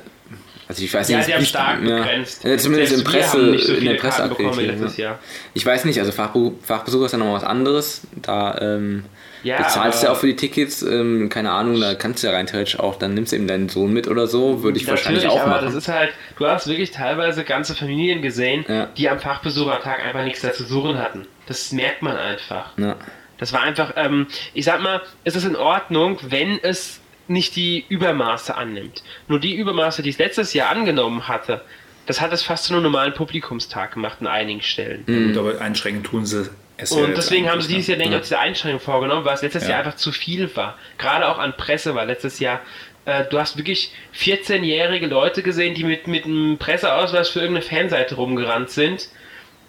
also 0.72 0.84
ich 0.84 0.94
weiß 0.94 1.10
ja, 1.10 1.18
nicht, 1.18 1.26
sie 1.26 1.34
haben 1.34 1.44
stark 1.44 1.82
ja, 1.82 1.98
begrenzt. 1.98 2.44
Ja, 2.44 2.56
zumindest 2.56 2.94
in, 2.94 3.04
Presse, 3.04 3.58
so 3.58 3.74
in 3.74 3.84
der 3.84 3.94
Presse 3.94 4.26
letztes 4.26 4.96
Jahr. 4.96 5.18
Ich 5.52 5.66
weiß 5.66 5.84
nicht, 5.84 5.98
also 6.00 6.12
Fachbe 6.12 6.52
Fachbesucher 6.62 7.04
ist 7.04 7.12
ja 7.12 7.18
nochmal 7.18 7.34
was 7.34 7.44
anderes. 7.44 8.00
Da 8.16 8.58
ähm, 8.58 9.04
ja, 9.42 9.58
bezahlst 9.58 10.02
du 10.02 10.06
ja 10.06 10.12
auch 10.12 10.16
für 10.16 10.28
die 10.28 10.36
Tickets, 10.36 10.80
ähm, 10.80 11.28
keine 11.28 11.50
Ahnung, 11.50 11.78
da 11.78 11.94
kannst 11.94 12.22
du 12.22 12.28
ja 12.28 12.32
rein 12.32 12.46
theoretisch 12.46 12.78
auch, 12.78 12.96
dann 12.96 13.12
nimmst 13.12 13.32
du 13.32 13.36
eben 13.36 13.46
deinen 13.46 13.68
Sohn 13.68 13.92
mit 13.92 14.08
oder 14.08 14.26
so, 14.26 14.62
würde 14.62 14.78
ich 14.78 14.88
wahrscheinlich 14.88 15.26
auch 15.26 15.40
aber 15.40 15.50
machen. 15.50 15.66
das 15.66 15.74
ist 15.74 15.88
halt, 15.88 16.10
du 16.38 16.46
hast 16.46 16.66
wirklich 16.66 16.90
teilweise 16.90 17.44
ganze 17.44 17.74
Familien 17.74 18.22
gesehen, 18.22 18.64
ja. 18.66 18.86
die 18.96 19.10
am 19.10 19.20
Fachbesuchertag 19.20 20.02
einfach 20.02 20.24
nichts 20.24 20.40
dazu 20.40 20.64
suchen 20.64 20.96
hatten. 20.96 21.26
Das 21.48 21.70
merkt 21.72 22.00
man 22.00 22.16
einfach. 22.16 22.78
Ja. 22.78 22.96
Das 23.36 23.52
war 23.52 23.60
einfach, 23.60 23.92
ähm, 23.96 24.26
ich 24.54 24.64
sag 24.64 24.80
mal, 24.80 25.02
es 25.24 25.36
ist 25.36 25.44
in 25.44 25.56
Ordnung, 25.56 26.18
wenn 26.22 26.58
es 26.62 27.01
nicht 27.32 27.56
die 27.56 27.84
Übermaße 27.88 28.54
annimmt. 28.54 29.02
Nur 29.28 29.40
die 29.40 29.54
Übermaße, 29.54 30.02
die 30.02 30.10
es 30.10 30.18
letztes 30.18 30.54
Jahr 30.54 30.70
angenommen 30.70 31.28
hatte, 31.28 31.62
das 32.06 32.20
hat 32.20 32.32
es 32.32 32.42
fast 32.42 32.64
zu 32.64 32.74
einem 32.74 32.82
normalen 32.82 33.14
Publikumstag 33.14 33.92
gemacht 33.92 34.18
in 34.20 34.26
einigen 34.26 34.62
Stellen. 34.62 35.04
Mhm. 35.06 35.38
Aber 35.38 35.60
einschränken 35.60 36.02
tun 36.02 36.26
sie 36.26 36.50
es. 36.76 36.92
Und 36.92 37.16
deswegen 37.16 37.48
haben 37.48 37.60
sie 37.60 37.68
dieses 37.68 37.86
Jahr, 37.86 37.98
denke 37.98 38.14
ich, 38.14 38.18
auch 38.18 38.22
diese 38.22 38.38
Einschränkung 38.38 38.80
vorgenommen, 38.80 39.24
weil 39.24 39.34
es 39.34 39.42
letztes 39.42 39.64
ja. 39.64 39.70
Jahr 39.70 39.78
einfach 39.80 39.96
zu 39.96 40.10
viel 40.10 40.54
war. 40.56 40.78
Gerade 40.98 41.28
auch 41.28 41.38
an 41.38 41.56
Presse 41.56 41.94
war 41.94 42.04
letztes 42.04 42.40
Jahr. 42.40 42.60
Äh, 43.04 43.24
du 43.30 43.38
hast 43.38 43.56
wirklich 43.56 43.92
14-jährige 44.16 45.06
Leute 45.06 45.42
gesehen, 45.42 45.74
die 45.74 45.84
mit, 45.84 46.06
mit 46.06 46.24
einem 46.24 46.58
Presseausweis 46.58 47.28
für 47.28 47.40
irgendeine 47.40 47.66
Fanseite 47.66 48.16
rumgerannt 48.16 48.70
sind. 48.70 49.08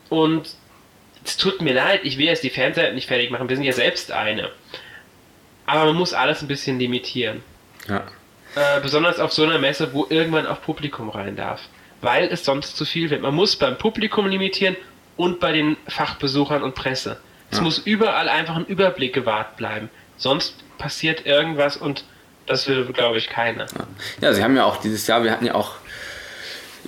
Und 0.10 0.56
es 1.24 1.38
tut 1.38 1.62
mir 1.62 1.74
leid, 1.74 2.02
ich 2.04 2.18
will 2.18 2.26
jetzt 2.26 2.44
die 2.44 2.50
Fanseite 2.50 2.94
nicht 2.94 3.08
fertig 3.08 3.32
machen, 3.32 3.48
wir 3.48 3.56
sind 3.56 3.66
ja 3.66 3.74
selbst 3.74 4.12
eine. 4.12 4.50
Aber 5.66 5.86
man 5.86 5.96
muss 5.96 6.14
alles 6.14 6.42
ein 6.42 6.48
bisschen 6.48 6.80
limitieren. 6.80 7.42
Ja. 7.88 8.04
Äh, 8.56 8.82
besonders 8.82 9.20
auf 9.20 9.34
so 9.34 9.44
einer 9.44 9.58
Messe, 9.58 9.94
wo 9.94 10.06
irgendwann 10.10 10.46
auch 10.46 10.62
Publikum 10.62 11.10
rein 11.10 11.36
darf. 11.36 11.62
Weil 12.02 12.28
es 12.28 12.46
sonst 12.46 12.78
zu 12.78 12.86
viel 12.86 13.10
wird. 13.10 13.22
Man 13.22 13.34
muss 13.34 13.56
beim 13.56 13.78
Publikum 13.78 14.28
limitieren 14.28 14.76
und 15.18 15.40
bei 15.40 15.52
den 15.52 15.78
Fachbesuchern 15.88 16.64
und 16.64 16.76
Presse. 16.76 17.18
Es 17.52 17.58
ja. 17.58 17.64
muss 17.64 17.80
überall 17.80 18.30
einfach 18.30 18.56
ein 18.56 18.66
Überblick 18.66 19.14
gewahrt 19.14 19.58
bleiben. 19.58 19.90
Sonst 20.18 20.56
passiert 20.78 21.26
irgendwas 21.26 21.78
und 21.78 22.04
das 22.46 22.68
will, 22.68 22.86
glaube 22.86 23.18
ich, 23.18 23.30
keiner. 23.30 23.68
Ja. 24.20 24.34
sie 24.34 24.44
haben 24.44 24.56
ja 24.56 24.66
auch 24.66 24.78
dieses 24.78 25.08
Jahr, 25.08 25.24
wir 25.24 25.32
hatten 25.32 25.46
ja 25.46 25.56
auch 25.56 25.76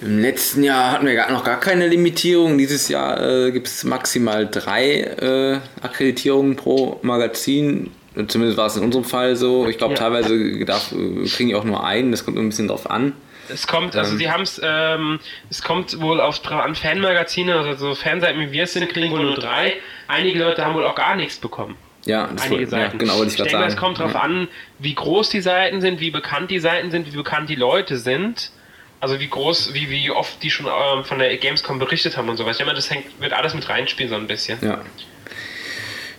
im 0.01 0.19
letzten 0.19 0.63
Jahr 0.63 0.91
hatten 0.91 1.07
wir 1.07 1.29
noch 1.29 1.45
gar 1.45 1.59
keine 1.59 1.87
Limitierung. 1.87 2.57
Dieses 2.57 2.89
Jahr 2.89 3.21
äh, 3.21 3.51
gibt 3.51 3.67
es 3.67 3.85
maximal 3.85 4.45
drei 4.45 5.01
äh, 5.01 5.59
Akkreditierungen 5.81 6.57
pro 6.57 6.99
Magazin. 7.01 7.91
Zumindest 8.27 8.57
war 8.57 8.67
es 8.67 8.77
in 8.77 8.83
unserem 8.83 9.03
Fall 9.03 9.35
so. 9.35 9.67
Ich 9.67 9.77
glaube, 9.77 9.93
ja. 9.93 9.99
teilweise 9.99 10.65
darf, 10.65 10.89
kriegen 10.89 11.49
die 11.49 11.55
auch 11.55 11.65
nur 11.65 11.83
einen. 11.83 12.11
Das 12.11 12.23
kommt 12.23 12.37
ein 12.37 12.49
bisschen 12.49 12.67
drauf 12.67 12.89
an. 12.89 13.13
Es 13.49 13.67
kommt, 13.67 13.95
also 13.95 14.13
ähm, 14.13 14.17
sie 14.17 14.31
haben 14.31 14.43
es, 14.43 14.59
ähm, 14.63 15.19
es 15.49 15.61
kommt 15.61 16.01
wohl 16.01 16.19
auf 16.19 16.43
an 16.51 16.75
Fanmagazine, 16.75 17.55
also 17.55 17.89
so 17.89 17.95
Fanseiten 17.95 18.39
wie 18.41 18.51
wir 18.51 18.63
es 18.63 18.73
sind, 18.73 18.89
kriegen 18.89 19.11
wohl 19.11 19.23
nur 19.23 19.35
drei. 19.35 19.73
Einige 20.07 20.39
Leute 20.39 20.65
haben 20.65 20.73
wohl 20.73 20.85
auch 20.85 20.95
gar 20.95 21.15
nichts 21.15 21.37
bekommen. 21.37 21.75
Ja, 22.05 22.27
das 22.27 22.43
Einige 22.43 22.67
Seiten. 22.67 22.97
Ja, 22.97 22.97
genau, 22.97 23.23
ich, 23.23 23.29
ich 23.29 23.35
denke, 23.35 23.51
sagen. 23.51 23.67
es 23.67 23.77
kommt 23.77 23.99
darauf 23.99 24.13
ja. 24.13 24.21
an, 24.21 24.47
wie 24.79 24.93
groß 24.93 25.29
die 25.29 25.41
Seiten 25.41 25.81
sind, 25.81 25.99
wie 25.99 26.11
bekannt 26.11 26.51
die 26.51 26.59
Seiten 26.59 26.91
sind, 26.91 27.11
wie 27.11 27.15
bekannt 27.15 27.49
die 27.49 27.55
Leute 27.55 27.97
sind. 27.97 28.51
Also 28.99 29.19
wie 29.19 29.27
groß, 29.27 29.73
wie, 29.73 29.89
wie 29.89 30.09
oft 30.09 30.41
die 30.41 30.49
schon 30.49 30.67
ähm, 30.67 31.03
von 31.03 31.19
der 31.19 31.35
Gamescom 31.37 31.79
berichtet 31.79 32.17
haben 32.17 32.29
und 32.29 32.37
sowas. 32.37 32.53
Ich 32.53 32.57
denke, 32.57 32.73
das 32.73 32.89
hängt, 32.89 33.19
wird 33.19 33.33
alles 33.33 33.53
mit 33.53 33.67
reinspielen, 33.67 34.09
so 34.09 34.15
ein 34.15 34.27
bisschen. 34.27 34.57
Ja. 34.61 34.81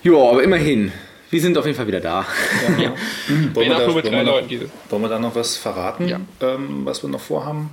Ja, 0.02 0.12
aber 0.12 0.42
immerhin. 0.42 0.92
Wir 1.30 1.40
sind 1.40 1.58
auf 1.58 1.66
jeden 1.66 1.76
Fall 1.76 1.86
wieder 1.86 2.00
da. 2.00 2.24
Ja, 2.78 2.84
ja. 2.84 2.90
Mhm. 3.28 3.54
Wollen, 3.54 3.68
wir 3.68 3.78
da, 3.78 3.92
wollen, 3.92 4.04
wir 4.04 4.22
noch, 4.22 4.42
wollen 4.90 5.02
wir 5.02 5.08
da 5.08 5.18
noch 5.18 5.34
was 5.34 5.56
verraten, 5.56 6.08
ja. 6.08 6.20
ähm, 6.40 6.82
was 6.84 7.02
wir 7.02 7.10
noch 7.10 7.20
vorhaben? 7.20 7.70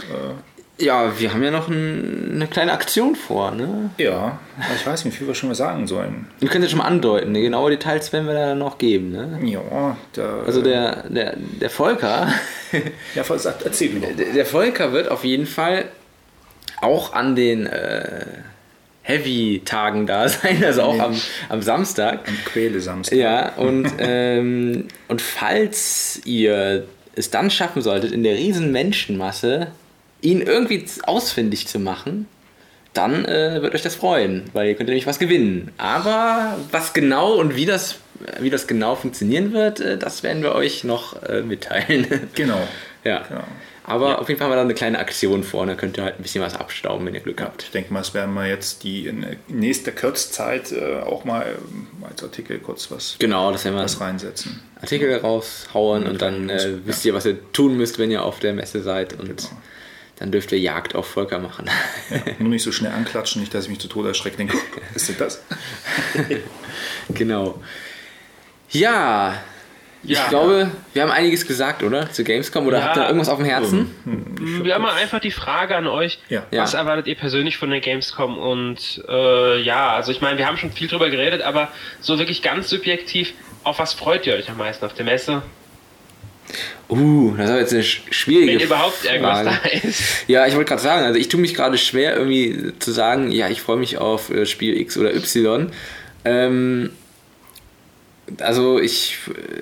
Äh, 0.00 0.34
ja, 0.78 1.18
wir 1.18 1.32
haben 1.32 1.42
ja 1.42 1.50
noch 1.50 1.68
ein, 1.68 2.32
eine 2.34 2.46
kleine 2.48 2.72
Aktion 2.72 3.14
vor, 3.14 3.50
ne? 3.52 3.90
Ja, 3.96 4.38
ich 4.74 4.86
weiß 4.86 5.04
nicht, 5.04 5.14
wie 5.14 5.18
viel 5.18 5.26
wir 5.26 5.34
schon 5.34 5.48
mal 5.48 5.54
sagen 5.54 5.86
sollen. 5.86 6.26
Wir 6.38 6.50
können 6.50 6.64
ja 6.64 6.68
schon 6.68 6.80
mal 6.80 6.84
andeuten, 6.84 7.32
ne? 7.32 7.40
genaue 7.40 7.70
Details 7.70 8.12
werden 8.12 8.26
wir 8.26 8.34
da 8.34 8.54
noch 8.54 8.76
geben, 8.76 9.12
ne? 9.12 9.40
Ja, 9.42 9.96
der, 10.14 10.42
Also 10.44 10.60
der, 10.60 11.04
der, 11.08 11.34
der 11.36 11.70
Volker. 11.70 12.28
ja, 13.14 13.24
erzähl 13.64 13.90
mir 13.90 14.00
Der, 14.14 14.32
der 14.34 14.44
Volker 14.44 14.92
wird 14.92 15.10
auf 15.10 15.24
jeden 15.24 15.46
Fall 15.46 15.86
auch 16.82 17.14
an 17.14 17.36
den. 17.36 17.66
Äh, 17.66 18.26
Heavy-Tagen 19.06 20.06
da 20.06 20.28
sein, 20.28 20.64
also 20.64 20.82
auch 20.82 20.98
am, 20.98 21.16
am 21.48 21.62
Samstag. 21.62 22.26
Am 22.26 22.36
Quäle-Samstag. 22.44 23.16
Ja, 23.16 23.52
und, 23.54 23.88
ähm, 23.98 24.88
und 25.06 25.22
falls 25.22 26.20
ihr 26.24 26.86
es 27.14 27.30
dann 27.30 27.50
schaffen 27.50 27.82
solltet, 27.82 28.10
in 28.10 28.24
der 28.24 28.34
riesen 28.34 28.72
Menschenmasse 28.72 29.68
ihn 30.22 30.40
irgendwie 30.40 30.84
ausfindig 31.04 31.68
zu 31.68 31.78
machen, 31.78 32.26
dann 32.94 33.24
äh, 33.26 33.62
wird 33.62 33.74
euch 33.74 33.82
das 33.82 33.94
freuen, 33.94 34.44
weil 34.54 34.68
ihr 34.68 34.74
könnt 34.74 34.88
nämlich 34.88 35.06
was 35.06 35.18
gewinnen. 35.18 35.70
Aber 35.78 36.58
was 36.72 36.92
genau 36.92 37.34
und 37.34 37.54
wie 37.54 37.66
das, 37.66 37.98
wie 38.40 38.50
das 38.50 38.66
genau 38.66 38.96
funktionieren 38.96 39.52
wird, 39.52 39.80
äh, 39.80 39.98
das 39.98 40.24
werden 40.24 40.42
wir 40.42 40.54
euch 40.54 40.82
noch 40.82 41.22
äh, 41.22 41.42
mitteilen. 41.42 42.06
Genau. 42.34 42.58
ja. 43.04 43.22
Genau. 43.28 43.44
Aber 43.88 44.08
ja. 44.08 44.18
auf 44.18 44.28
jeden 44.28 44.38
Fall 44.38 44.46
haben 44.46 44.52
wir 44.52 44.56
da 44.56 44.62
eine 44.62 44.74
kleine 44.74 44.98
Aktion 44.98 45.44
vor. 45.44 45.64
Da 45.64 45.76
könnt 45.76 45.96
ihr 45.96 46.02
halt 46.02 46.18
ein 46.18 46.22
bisschen 46.22 46.42
was 46.42 46.56
abstauben, 46.56 47.06
wenn 47.06 47.14
ihr 47.14 47.20
Glück 47.20 47.40
habt. 47.40 47.62
Ich 47.62 47.70
denke 47.70 47.92
mal, 47.92 48.00
es 48.00 48.14
werden 48.14 48.34
wir 48.34 48.46
jetzt 48.46 48.82
die 48.82 49.06
in 49.06 49.24
nächster 49.46 49.92
Kurzzeit 49.92 50.72
äh, 50.72 51.00
auch 51.02 51.24
mal 51.24 51.42
äh, 51.46 52.04
als 52.04 52.22
Artikel 52.24 52.58
kurz 52.58 52.90
was, 52.90 53.14
genau, 53.20 53.52
das 53.52 53.64
werden 53.64 53.76
wir 53.76 53.84
was 53.84 54.00
reinsetzen. 54.00 54.60
Artikel 54.80 55.14
raushauen 55.14 56.02
und, 56.02 56.10
und 56.10 56.22
dann 56.22 56.50
äh, 56.50 56.84
wisst 56.84 57.04
ihr, 57.04 57.14
was 57.14 57.26
ihr 57.26 57.38
tun 57.52 57.76
müsst, 57.76 58.00
wenn 58.00 58.10
ihr 58.10 58.24
auf 58.24 58.40
der 58.40 58.54
Messe 58.54 58.82
seid. 58.82 59.12
Und 59.12 59.36
genau. 59.36 59.50
dann 60.18 60.32
dürft 60.32 60.50
ihr 60.50 60.58
Jagd 60.58 60.96
auf 60.96 61.06
Volker 61.06 61.38
machen. 61.38 61.70
Ja, 62.10 62.18
nur 62.40 62.48
nicht 62.48 62.64
so 62.64 62.72
schnell 62.72 62.90
anklatschen, 62.90 63.40
nicht, 63.40 63.54
dass 63.54 63.64
ich 63.64 63.70
mich 63.70 63.78
zu 63.78 63.88
Tode 63.88 64.08
erschrecke. 64.08 64.36
Denke, 64.36 64.58
ist 64.96 65.20
das? 65.20 65.42
genau. 67.14 67.62
Ja, 68.70 69.40
ich 70.06 70.18
ja, 70.18 70.28
glaube, 70.28 70.58
ja. 70.58 70.70
wir 70.94 71.02
haben 71.02 71.10
einiges 71.10 71.46
gesagt, 71.46 71.82
oder? 71.82 72.10
Zu 72.10 72.24
Gamescom 72.24 72.66
oder 72.66 72.78
ja, 72.78 72.84
habt 72.84 72.96
ihr 72.96 73.04
irgendwas 73.04 73.28
auf 73.28 73.38
dem 73.38 73.46
Herzen? 73.46 73.94
Hm, 74.04 74.64
wir 74.64 74.74
haben 74.74 74.82
mal 74.82 74.94
einfach 74.94 75.20
die 75.20 75.30
Frage 75.30 75.76
an 75.76 75.86
euch. 75.86 76.18
Was 76.50 76.74
erwartet 76.74 77.06
ihr 77.06 77.16
persönlich 77.16 77.56
von 77.58 77.70
der 77.70 77.80
Gamescom? 77.80 78.38
Und 78.38 79.02
äh, 79.08 79.60
ja, 79.60 79.90
also 79.94 80.12
ich 80.12 80.20
meine, 80.20 80.38
wir 80.38 80.46
haben 80.46 80.56
schon 80.56 80.72
viel 80.72 80.88
drüber 80.88 81.10
geredet, 81.10 81.42
aber 81.42 81.68
so 82.00 82.18
wirklich 82.18 82.42
ganz 82.42 82.68
subjektiv, 82.68 83.32
auf 83.64 83.78
was 83.78 83.94
freut 83.94 84.26
ihr 84.26 84.34
euch 84.34 84.48
am 84.48 84.58
meisten 84.58 84.84
auf 84.84 84.94
der 84.94 85.04
Messe? 85.04 85.42
Uh, 86.88 87.34
das 87.36 87.50
ist 87.50 87.56
jetzt 87.56 87.72
eine 87.72 87.82
schwierige 87.82 88.60
Wenn 88.60 88.60
überhaupt 88.60 89.04
irgendwas 89.04 89.42
Frage. 89.42 89.58
da 89.62 89.88
ist. 89.88 90.28
Ja, 90.28 90.46
ich 90.46 90.54
wollte 90.54 90.68
gerade 90.68 90.82
sagen, 90.82 91.04
also 91.04 91.18
ich 91.18 91.28
tue 91.28 91.40
mich 91.40 91.54
gerade 91.54 91.78
schwer, 91.78 92.16
irgendwie 92.16 92.72
zu 92.78 92.92
sagen, 92.92 93.32
ja, 93.32 93.48
ich 93.48 93.60
freue 93.60 93.76
mich 93.76 93.98
auf 93.98 94.30
äh, 94.30 94.46
Spiel 94.46 94.76
X 94.76 94.96
oder 94.96 95.14
Y. 95.14 95.72
Ähm, 96.24 96.90
also 98.40 98.78
ich, 98.80 99.18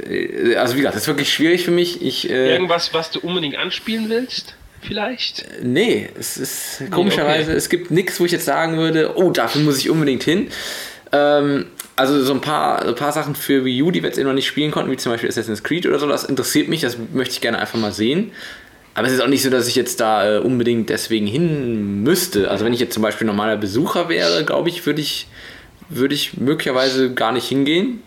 äh, 0.09 0.57
also 0.57 0.75
wie 0.75 0.79
gesagt, 0.79 0.97
das 0.97 1.03
ist 1.03 1.09
wirklich 1.09 1.33
schwierig 1.33 1.65
für 1.65 1.71
mich. 1.71 2.03
Ich, 2.03 2.31
äh, 2.31 2.53
Irgendwas, 2.53 2.95
was 2.95 3.11
du 3.11 3.21
unbedingt 3.21 3.57
anspielen 3.57 4.09
willst? 4.09 4.55
Vielleicht? 4.81 5.47
Nee, 5.63 6.11
es 6.19 6.37
ist 6.37 6.81
nee, 6.81 6.89
komischerweise, 6.91 7.51
okay. 7.51 7.57
es 7.57 7.69
gibt 7.69 7.91
nichts, 7.91 8.21
wo 8.21 8.27
ich 8.27 8.33
jetzt 8.33 8.45
sagen 8.45 8.77
würde, 8.77 9.17
oh, 9.17 9.31
dafür 9.31 9.63
muss 9.63 9.79
ich 9.79 9.89
unbedingt 9.89 10.23
hin. 10.23 10.49
Ähm, 11.13 11.67
also 11.97 12.23
so 12.23 12.35
ein 12.35 12.41
paar, 12.41 12.85
ein 12.87 12.95
paar 12.95 13.13
Sachen 13.13 13.35
für 13.35 13.65
Wii 13.65 13.83
U, 13.83 13.91
die 13.91 14.03
wir 14.03 14.09
jetzt 14.09 14.19
eben 14.19 14.29
noch 14.29 14.35
nicht 14.35 14.47
spielen 14.47 14.71
konnten, 14.71 14.91
wie 14.91 14.97
zum 14.97 15.13
Beispiel 15.13 15.29
Assassin's 15.29 15.63
Creed 15.63 15.87
oder 15.87 15.99
so, 15.99 16.07
das 16.07 16.25
interessiert 16.25 16.69
mich, 16.69 16.81
das 16.83 16.99
möchte 17.13 17.35
ich 17.35 17.41
gerne 17.41 17.59
einfach 17.59 17.79
mal 17.79 17.93
sehen. 17.93 18.33
Aber 18.95 19.07
es 19.07 19.13
ist 19.13 19.21
auch 19.21 19.29
nicht 19.29 19.43
so, 19.43 19.51
dass 19.51 19.67
ich 19.67 19.75
jetzt 19.75 20.01
da 20.01 20.37
äh, 20.37 20.39
unbedingt 20.39 20.89
deswegen 20.89 21.27
hin 21.27 22.03
müsste. 22.03 22.51
Also 22.51 22.65
wenn 22.65 22.73
ich 22.73 22.81
jetzt 22.81 22.95
zum 22.95 23.03
Beispiel 23.03 23.27
normaler 23.27 23.57
Besucher 23.57 24.09
wäre, 24.09 24.45
glaube 24.45 24.69
ich, 24.69 24.87
würde 24.87 25.01
ich, 25.01 25.27
würde 25.89 26.15
ich 26.15 26.37
möglicherweise 26.37 27.13
gar 27.13 27.33
nicht 27.33 27.49
hingehen. 27.49 28.03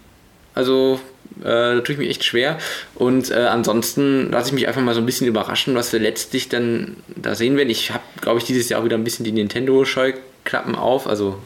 Also 0.58 0.99
Äh, 1.41 1.76
da 1.76 1.82
tue 1.82 1.93
ich 1.93 1.99
mich 1.99 2.10
echt 2.10 2.24
schwer. 2.24 2.58
Und 2.95 3.30
äh, 3.32 3.36
ansonsten 3.36 4.32
lasse 4.32 4.47
ich 4.49 4.53
mich 4.53 4.68
einfach 4.68 4.82
mal 4.82 4.95
so 4.95 5.01
ein 5.01 5.05
bisschen 5.05 5.28
überraschen, 5.28 5.76
was 5.76 5.93
wir 5.93 5.99
letztlich 5.99 6.49
dann 6.49 6.97
da 7.16 7.36
sehen 7.36 7.58
werden. 7.58 7.70
Ich 7.70 7.91
habe, 7.91 8.03
glaube 8.22 8.39
ich, 8.39 8.45
dieses 8.45 8.70
Jahr 8.70 8.82
auch 8.82 8.86
wieder 8.86 8.97
ein 8.97 9.03
bisschen 9.03 9.24
die 9.24 9.32
Nintendo-Scheuklappen 9.32 10.76
auf, 10.76 11.08
also 11.08 11.38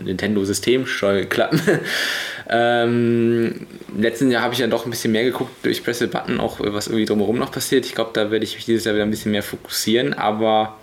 Nintendo-System-Scheuklappen. 0.00 1.60
ähm, 2.48 3.66
Im 3.92 4.02
letzten 4.02 4.30
Jahr 4.30 4.42
habe 4.42 4.54
ich 4.54 4.60
ja 4.60 4.68
doch 4.68 4.84
ein 4.84 4.90
bisschen 4.90 5.12
mehr 5.12 5.24
geguckt 5.24 5.52
durch 5.64 5.82
Press 5.82 5.98
the 5.98 6.06
Button, 6.06 6.38
auch 6.38 6.60
was 6.60 6.86
irgendwie 6.86 7.06
drumherum 7.06 7.38
noch 7.38 7.50
passiert. 7.50 7.86
Ich 7.86 7.94
glaube, 7.94 8.10
da 8.12 8.30
werde 8.30 8.44
ich 8.44 8.54
mich 8.54 8.66
dieses 8.66 8.84
Jahr 8.84 8.94
wieder 8.94 9.04
ein 9.04 9.10
bisschen 9.10 9.32
mehr 9.32 9.42
fokussieren, 9.42 10.14
aber 10.14 10.78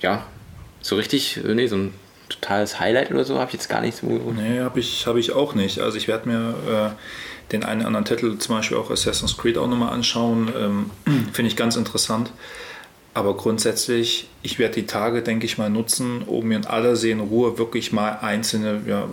ja, 0.00 0.26
so 0.82 0.96
richtig, 0.96 1.38
äh, 1.42 1.54
nee, 1.54 1.68
so 1.68 1.76
ein 1.76 1.94
totales 2.30 2.80
Highlight 2.80 3.10
oder 3.10 3.24
so 3.24 3.38
habe 3.38 3.48
ich 3.48 3.54
jetzt 3.54 3.68
gar 3.68 3.80
nicht 3.80 3.98
so. 3.98 4.06
Nee, 4.06 4.60
habe 4.60 4.80
ich, 4.80 5.06
hab 5.06 5.16
ich 5.16 5.32
auch 5.32 5.54
nicht. 5.54 5.80
Also 5.80 5.98
ich 5.98 6.08
werde 6.08 6.28
mir 6.28 6.54
äh, 6.68 7.52
den 7.52 7.64
einen 7.64 7.80
oder 7.80 7.88
anderen 7.88 8.06
Titel, 8.06 8.38
zum 8.38 8.56
Beispiel 8.56 8.76
auch 8.76 8.90
Assassin's 8.90 9.36
Creed, 9.36 9.58
auch 9.58 9.68
nochmal 9.68 9.92
anschauen. 9.92 10.52
Ähm, 10.56 10.90
Finde 11.32 11.48
ich 11.48 11.56
ganz 11.56 11.76
interessant. 11.76 12.32
Aber 13.12 13.36
grundsätzlich, 13.36 14.28
ich 14.42 14.58
werde 14.58 14.76
die 14.76 14.86
Tage, 14.86 15.22
denke 15.22 15.44
ich 15.44 15.58
mal, 15.58 15.68
nutzen, 15.68 16.22
um 16.22 16.46
mir 16.46 16.56
in 16.56 16.66
aller 16.66 16.94
Seelenruhe 16.94 17.58
wirklich 17.58 17.92
mal 17.92 18.18
einzelne 18.20 18.82
ja, 18.86 19.08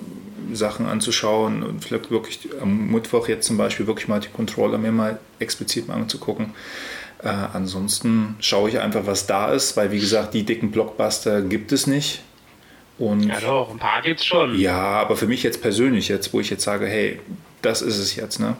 Sachen 0.53 0.85
anzuschauen 0.85 1.63
und 1.63 1.83
vielleicht 1.83 2.11
wirklich 2.11 2.47
am 2.61 2.91
Mittwoch 2.91 3.27
jetzt 3.27 3.47
zum 3.47 3.57
Beispiel 3.57 3.87
wirklich 3.87 4.07
mal 4.07 4.19
die 4.19 4.29
Controller 4.29 4.77
mir 4.77 4.91
mal 4.91 5.19
explizit 5.39 5.87
mal 5.87 5.95
anzugucken. 5.95 6.53
Äh, 7.23 7.29
ansonsten 7.29 8.35
schaue 8.39 8.69
ich 8.69 8.79
einfach, 8.79 9.07
was 9.07 9.25
da 9.25 9.51
ist, 9.51 9.75
weil 9.75 9.91
wie 9.91 9.99
gesagt, 9.99 10.35
die 10.35 10.43
dicken 10.43 10.69
Blockbuster 10.69 11.41
gibt 11.41 11.71
es 11.71 11.87
nicht. 11.87 12.21
Und 12.97 13.23
ja 13.23 13.39
doch, 13.39 13.69
ein 13.69 13.77
paar 13.77 14.01
gibt 14.01 14.19
es 14.19 14.25
schon. 14.25 14.57
Ja, 14.59 14.77
aber 14.77 15.15
für 15.15 15.27
mich 15.27 15.43
jetzt 15.43 15.61
persönlich, 15.61 16.07
jetzt, 16.07 16.33
wo 16.33 16.39
ich 16.39 16.49
jetzt 16.49 16.63
sage, 16.63 16.87
hey, 16.87 17.19
das 17.61 17.81
ist 17.81 17.97
es 17.97 18.15
jetzt, 18.15 18.39
ne? 18.39 18.55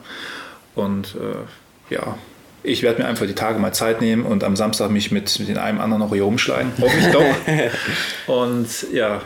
Und 0.76 1.16
äh, 1.16 1.94
ja, 1.94 2.18
ich 2.64 2.84
werde 2.84 3.02
mir 3.02 3.08
einfach 3.08 3.26
die 3.26 3.34
Tage 3.34 3.60
mal 3.60 3.74
Zeit 3.74 4.02
nehmen 4.02 4.26
und 4.26 4.44
am 4.44 4.56
Samstag 4.56 4.92
mich 4.92 5.12
mit, 5.12 5.40
mit 5.40 5.48
den 5.48 5.58
einem 5.58 5.80
anderen 5.80 6.02
noch 6.02 6.14
hier 6.14 6.24
rumschlagen. 6.24 6.72
Hoffe 6.82 6.98
ich 7.00 7.08
doch. 7.08 8.36
und 8.36 8.68
ja, 8.94 9.22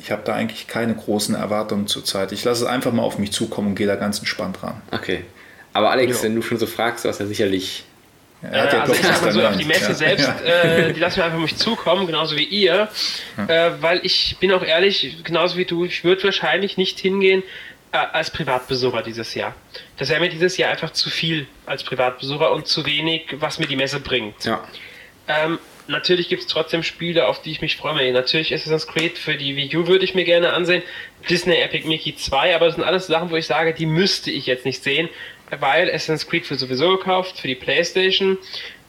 ich 0.00 0.10
habe 0.10 0.22
da 0.24 0.34
eigentlich 0.34 0.66
keine 0.66 0.94
großen 0.94 1.34
Erwartungen 1.34 1.86
zurzeit. 1.86 2.32
Ich 2.32 2.44
lasse 2.44 2.64
es 2.64 2.70
einfach 2.70 2.92
mal 2.92 3.02
auf 3.02 3.18
mich 3.18 3.32
zukommen 3.32 3.68
und 3.68 3.74
gehe 3.74 3.86
da 3.86 3.96
ganz 3.96 4.18
entspannt 4.18 4.62
ran. 4.62 4.80
Okay. 4.90 5.24
Aber 5.72 5.90
Alex, 5.90 6.18
ja. 6.18 6.24
wenn 6.24 6.34
du 6.34 6.42
schon 6.42 6.58
so 6.58 6.66
fragst, 6.66 7.04
du 7.04 7.08
hast 7.08 7.20
ja 7.20 7.26
sicherlich 7.26 7.84
ja, 8.42 8.50
also 8.50 8.92
ich 8.92 9.00
sag 9.00 9.22
mal 9.22 9.32
so, 9.32 9.44
auf 9.44 9.56
die 9.56 9.64
Messe 9.64 9.88
ja. 9.88 9.94
selbst, 9.94 10.28
äh, 10.44 10.92
die 10.92 11.00
lassen 11.00 11.16
wir 11.16 11.24
einfach 11.24 11.38
mich 11.38 11.56
zukommen, 11.56 12.06
genauso 12.06 12.36
wie 12.36 12.44
ihr. 12.44 12.88
Äh, 13.36 13.70
weil 13.80 14.00
ich 14.04 14.36
bin 14.38 14.52
auch 14.52 14.62
ehrlich, 14.62 15.16
genauso 15.24 15.56
wie 15.56 15.64
du, 15.64 15.84
ich 15.84 16.04
würde 16.04 16.22
wahrscheinlich 16.24 16.76
nicht 16.76 17.00
hingehen 17.00 17.42
äh, 17.90 17.96
als 17.96 18.30
Privatbesucher 18.30 19.02
dieses 19.02 19.34
Jahr. 19.34 19.54
Das 19.96 20.08
wäre 20.08 20.20
mir 20.20 20.28
dieses 20.28 20.56
Jahr 20.56 20.70
einfach 20.70 20.90
zu 20.90 21.10
viel 21.10 21.46
als 21.66 21.82
Privatbesucher 21.82 22.52
und 22.52 22.66
zu 22.66 22.86
wenig, 22.86 23.26
was 23.40 23.58
mir 23.58 23.66
die 23.66 23.76
Messe 23.76 23.98
bringt. 23.98 24.44
Ja. 24.44 24.62
Ähm, 25.26 25.58
natürlich 25.88 26.28
gibt 26.28 26.42
es 26.42 26.48
trotzdem 26.48 26.82
Spiele, 26.82 27.26
auf 27.26 27.42
die 27.42 27.50
ich 27.50 27.60
mich 27.60 27.76
freue. 27.76 28.12
Natürlich 28.12 28.54
Assassin's 28.54 28.86
Creed 28.86 29.18
für 29.18 29.34
die 29.34 29.56
Wii 29.56 29.76
U 29.76 29.86
würde 29.86 30.04
ich 30.04 30.14
mir 30.14 30.24
gerne 30.24 30.52
ansehen. 30.52 30.82
Disney 31.28 31.56
Epic 31.56 31.88
Mickey 31.88 32.14
2, 32.14 32.54
aber 32.54 32.66
das 32.66 32.76
sind 32.76 32.84
alles 32.84 33.06
Sachen, 33.06 33.30
wo 33.30 33.36
ich 33.36 33.46
sage, 33.46 33.74
die 33.74 33.86
müsste 33.86 34.30
ich 34.30 34.46
jetzt 34.46 34.64
nicht 34.64 34.82
sehen, 34.82 35.08
weil 35.58 35.88
Assassin's 35.90 36.26
Creed 36.26 36.48
wird 36.50 36.60
sowieso 36.60 36.96
gekauft 36.96 37.38
für 37.38 37.48
die 37.48 37.54
Playstation. 37.54 38.38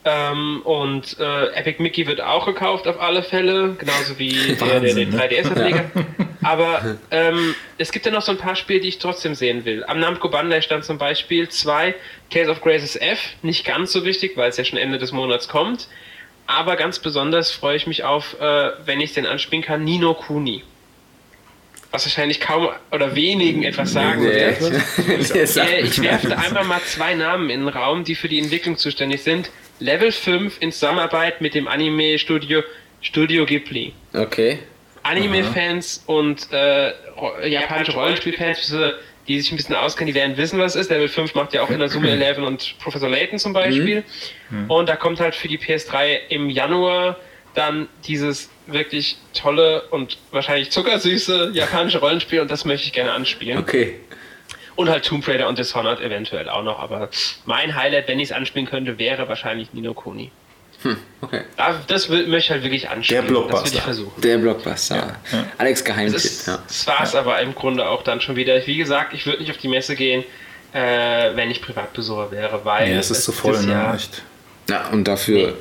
Ähm, 0.06 0.62
und 0.64 1.18
äh, 1.20 1.48
Epic 1.54 1.82
Mickey 1.82 2.08
wird 2.08 2.22
auch 2.22 2.46
gekauft 2.46 2.88
auf 2.88 3.02
alle 3.02 3.22
Fälle, 3.22 3.76
genauso 3.78 4.18
wie 4.18 4.56
der, 4.60 4.80
der 4.80 4.94
den 4.94 5.14
3DS-Ableger. 5.14 5.92
Ja. 5.94 6.06
Aber 6.42 6.98
ähm, 7.12 7.54
es 7.78 7.92
gibt 7.92 8.06
ja 8.06 8.12
noch 8.12 8.22
so 8.22 8.32
ein 8.32 8.38
paar 8.38 8.56
Spiele, 8.56 8.80
die 8.80 8.88
ich 8.88 9.00
trotzdem 9.00 9.36
sehen 9.36 9.66
will. 9.66 9.84
Am 9.84 10.00
Namco 10.00 10.30
Bandai 10.30 10.62
stand 10.62 10.86
zum 10.86 10.98
Beispiel 10.98 11.50
zwei 11.50 11.96
Tales 12.30 12.48
of 12.48 12.62
Graces 12.62 12.96
F, 12.96 13.20
nicht 13.42 13.66
ganz 13.66 13.92
so 13.92 14.06
wichtig, 14.06 14.38
weil 14.38 14.50
es 14.50 14.58
ja 14.58 14.64
schon 14.64 14.80
Ende 14.80 15.00
des 15.00 15.12
Monats 15.12 15.50
kommt. 15.50 15.90
Aber 16.48 16.78
ganz 16.78 17.00
besonders 17.00 17.52
freue 17.52 17.76
ich 17.76 17.86
mich 17.86 18.06
auf, 18.06 18.40
äh, 18.40 18.72
wenn 18.86 19.02
ich 19.02 19.14
den 19.14 19.26
anspielen 19.26 19.64
kann, 19.64 19.84
Nino 19.84 20.14
Kuni 20.14 20.64
was 21.92 22.06
wahrscheinlich 22.06 22.40
kaum 22.40 22.70
oder 22.92 23.16
wenigen 23.16 23.64
etwas 23.64 23.94
sagen 23.94 24.24
wird. 24.24 24.62
äh, 25.36 25.82
ich 25.82 26.02
werfe 26.02 26.38
einfach 26.38 26.66
mal 26.66 26.82
zwei 26.82 27.16
Namen 27.16 27.50
in 27.50 27.62
den 27.62 27.70
Raum, 27.70 28.04
die 28.04 28.16
für 28.16 28.30
die 28.30 28.40
Entwicklung 28.40 28.78
zuständig 28.78 29.24
sind. 29.24 29.50
Level 29.80 30.12
5 30.12 30.58
in 30.60 30.72
Zusammenarbeit 30.72 31.42
mit 31.42 31.56
dem 31.56 31.68
Anime-Studio 31.68 32.62
Studio 33.02 33.46
Ghibli. 33.46 33.94
Okay. 34.14 34.60
Anime-Fans 35.04 36.04
und 36.06 36.52
äh, 36.52 36.92
japanische 37.48 37.94
Rollenspiel-Fans, 37.94 38.76
die 39.28 39.40
sich 39.40 39.52
ein 39.52 39.56
bisschen 39.56 39.76
auskennen, 39.76 40.14
die 40.14 40.20
werden 40.20 40.36
wissen, 40.38 40.60
was 40.60 40.76
es 40.76 40.82
ist. 40.82 40.90
Level 40.90 41.08
5 41.08 41.34
macht 41.34 41.54
ja 41.54 41.62
auch 41.62 41.70
in 41.70 41.80
der 41.80 41.90
Summe 41.90 42.10
11 42.10 42.38
und 42.40 42.76
Professor 42.80 43.10
Layton 43.10 43.40
zum 43.40 43.54
Beispiel. 43.54 44.04
Mhm. 44.50 44.70
Und 44.70 44.90
da 44.90 44.96
kommt 44.98 45.20
halt 45.22 45.34
für 45.34 45.48
die 45.48 45.58
PS3 45.58 46.20
im 46.30 46.50
Januar 46.50 47.18
dann 47.56 47.88
dieses 48.06 48.50
wirklich 48.68 49.18
tolle 49.34 49.84
und 49.90 50.18
wahrscheinlich 50.32 50.72
zuckersüße 50.72 51.52
japanische 51.54 52.00
Rollenspiel 52.00 52.42
und 52.42 52.52
das 52.52 52.66
möchte 52.66 52.88
ich 52.88 52.94
gerne 52.94 53.12
anspielen. 53.12 53.60
Okay. 53.60 54.00
Und 54.76 54.90
halt 54.90 55.06
Tomb 55.06 55.28
Raider 55.28 55.48
und 55.48 55.60
Dishonored 55.60 56.00
eventuell 56.00 56.48
auch 56.48 56.64
noch, 56.64 56.80
aber 56.80 57.10
mein 57.46 57.76
Highlight, 57.76 58.08
wenn 58.08 58.20
ich 58.20 58.30
es 58.30 58.32
anspielen 58.32 58.68
könnte, 58.68 58.98
wäre 58.98 59.28
wahrscheinlich 59.28 59.74
Nino 59.74 59.94
Kuni. 59.94 60.32
Hm, 60.84 60.96
okay. 61.22 61.42
Das 61.88 62.08
möchte 62.08 62.38
ich 62.38 62.52
halt 62.52 62.64
wirklich 62.64 62.90
anspielen. 62.90 63.24
Der 63.24 63.30
Blockbuster. 63.30 63.64
Das 63.64 63.72
will 63.72 63.78
ich 63.78 63.84
versuchen. 63.84 64.22
Der 64.22 64.38
Blockbuster. 64.38 64.96
Ja. 64.96 65.38
Ja. 65.38 65.46
Alex 65.58 65.84
Geheimtipp. 65.84 66.14
Das, 66.14 66.46
ja. 66.46 66.60
das 66.66 66.88
war 66.88 67.04
es 67.04 67.16
aber 67.16 67.42
im 67.42 67.54
Grunde 67.54 67.88
auch 67.90 68.04
dann 68.04 68.22
schon 68.22 68.38
wieder. 68.38 68.66
Wie 68.66 68.78
gesagt, 68.78 69.14
ich 69.14 69.26
würde 69.26 69.40
nicht 69.40 69.52
auf 69.52 69.58
die 69.58 69.68
Messe 69.68 69.98
gehen, 69.98 70.24
äh, 70.72 71.36
wenn 71.36 71.52
ich 71.52 71.62
Privatbesucher 71.62 72.32
wäre, 72.32 72.64
weil. 72.64 72.92
Ja, 72.94 73.00
es 73.00 73.12
ist 73.12 73.26
zu 73.26 73.34
voll, 73.34 73.62
ne? 73.64 73.98
Ja, 74.70 74.88
und 74.90 75.06
dafür 75.06 75.48
nee. 75.48 75.54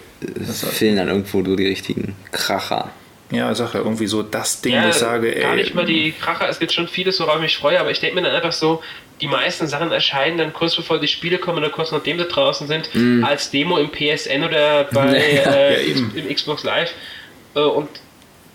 Fehlen 0.72 0.96
dann 0.96 1.08
irgendwo 1.08 1.40
nur 1.40 1.56
die 1.56 1.66
richtigen 1.66 2.16
Kracher. 2.32 2.90
Ja, 3.30 3.54
sage 3.54 3.72
ja 3.74 3.84
irgendwie 3.84 4.06
so 4.06 4.22
das 4.22 4.62
Ding, 4.62 4.74
ja, 4.74 4.84
wo 4.84 4.88
ich 4.88 4.94
sage, 4.94 5.34
ey. 5.34 5.42
Gar 5.42 5.56
nicht 5.56 5.74
mal 5.74 5.84
die 5.84 6.12
Kracher, 6.12 6.48
es 6.48 6.58
gibt 6.58 6.72
schon 6.72 6.88
vieles, 6.88 7.20
worauf 7.20 7.36
ich 7.36 7.42
mich 7.42 7.58
freue, 7.58 7.78
aber 7.78 7.90
ich 7.90 8.00
denke 8.00 8.16
mir 8.16 8.22
dann 8.22 8.34
einfach 8.34 8.52
so, 8.52 8.82
die 9.20 9.28
meisten 9.28 9.66
Sachen 9.66 9.92
erscheinen 9.92 10.38
dann 10.38 10.52
kurz 10.52 10.76
bevor 10.76 10.98
die 10.98 11.08
Spiele 11.08 11.38
kommen 11.38 11.58
oder 11.58 11.70
kurz 11.70 11.92
nachdem 11.92 12.18
sie 12.18 12.24
draußen 12.24 12.66
sind, 12.68 12.88
mm. 12.94 13.24
als 13.24 13.50
Demo 13.50 13.76
im 13.78 13.90
PSN 13.90 14.44
oder 14.44 14.84
bei 14.84 15.18
ja, 15.34 15.52
äh, 15.52 15.90
ja, 15.90 15.96
im 16.14 16.34
Xbox 16.34 16.64
Live. 16.64 16.92
Äh, 17.54 17.60
und 17.60 17.88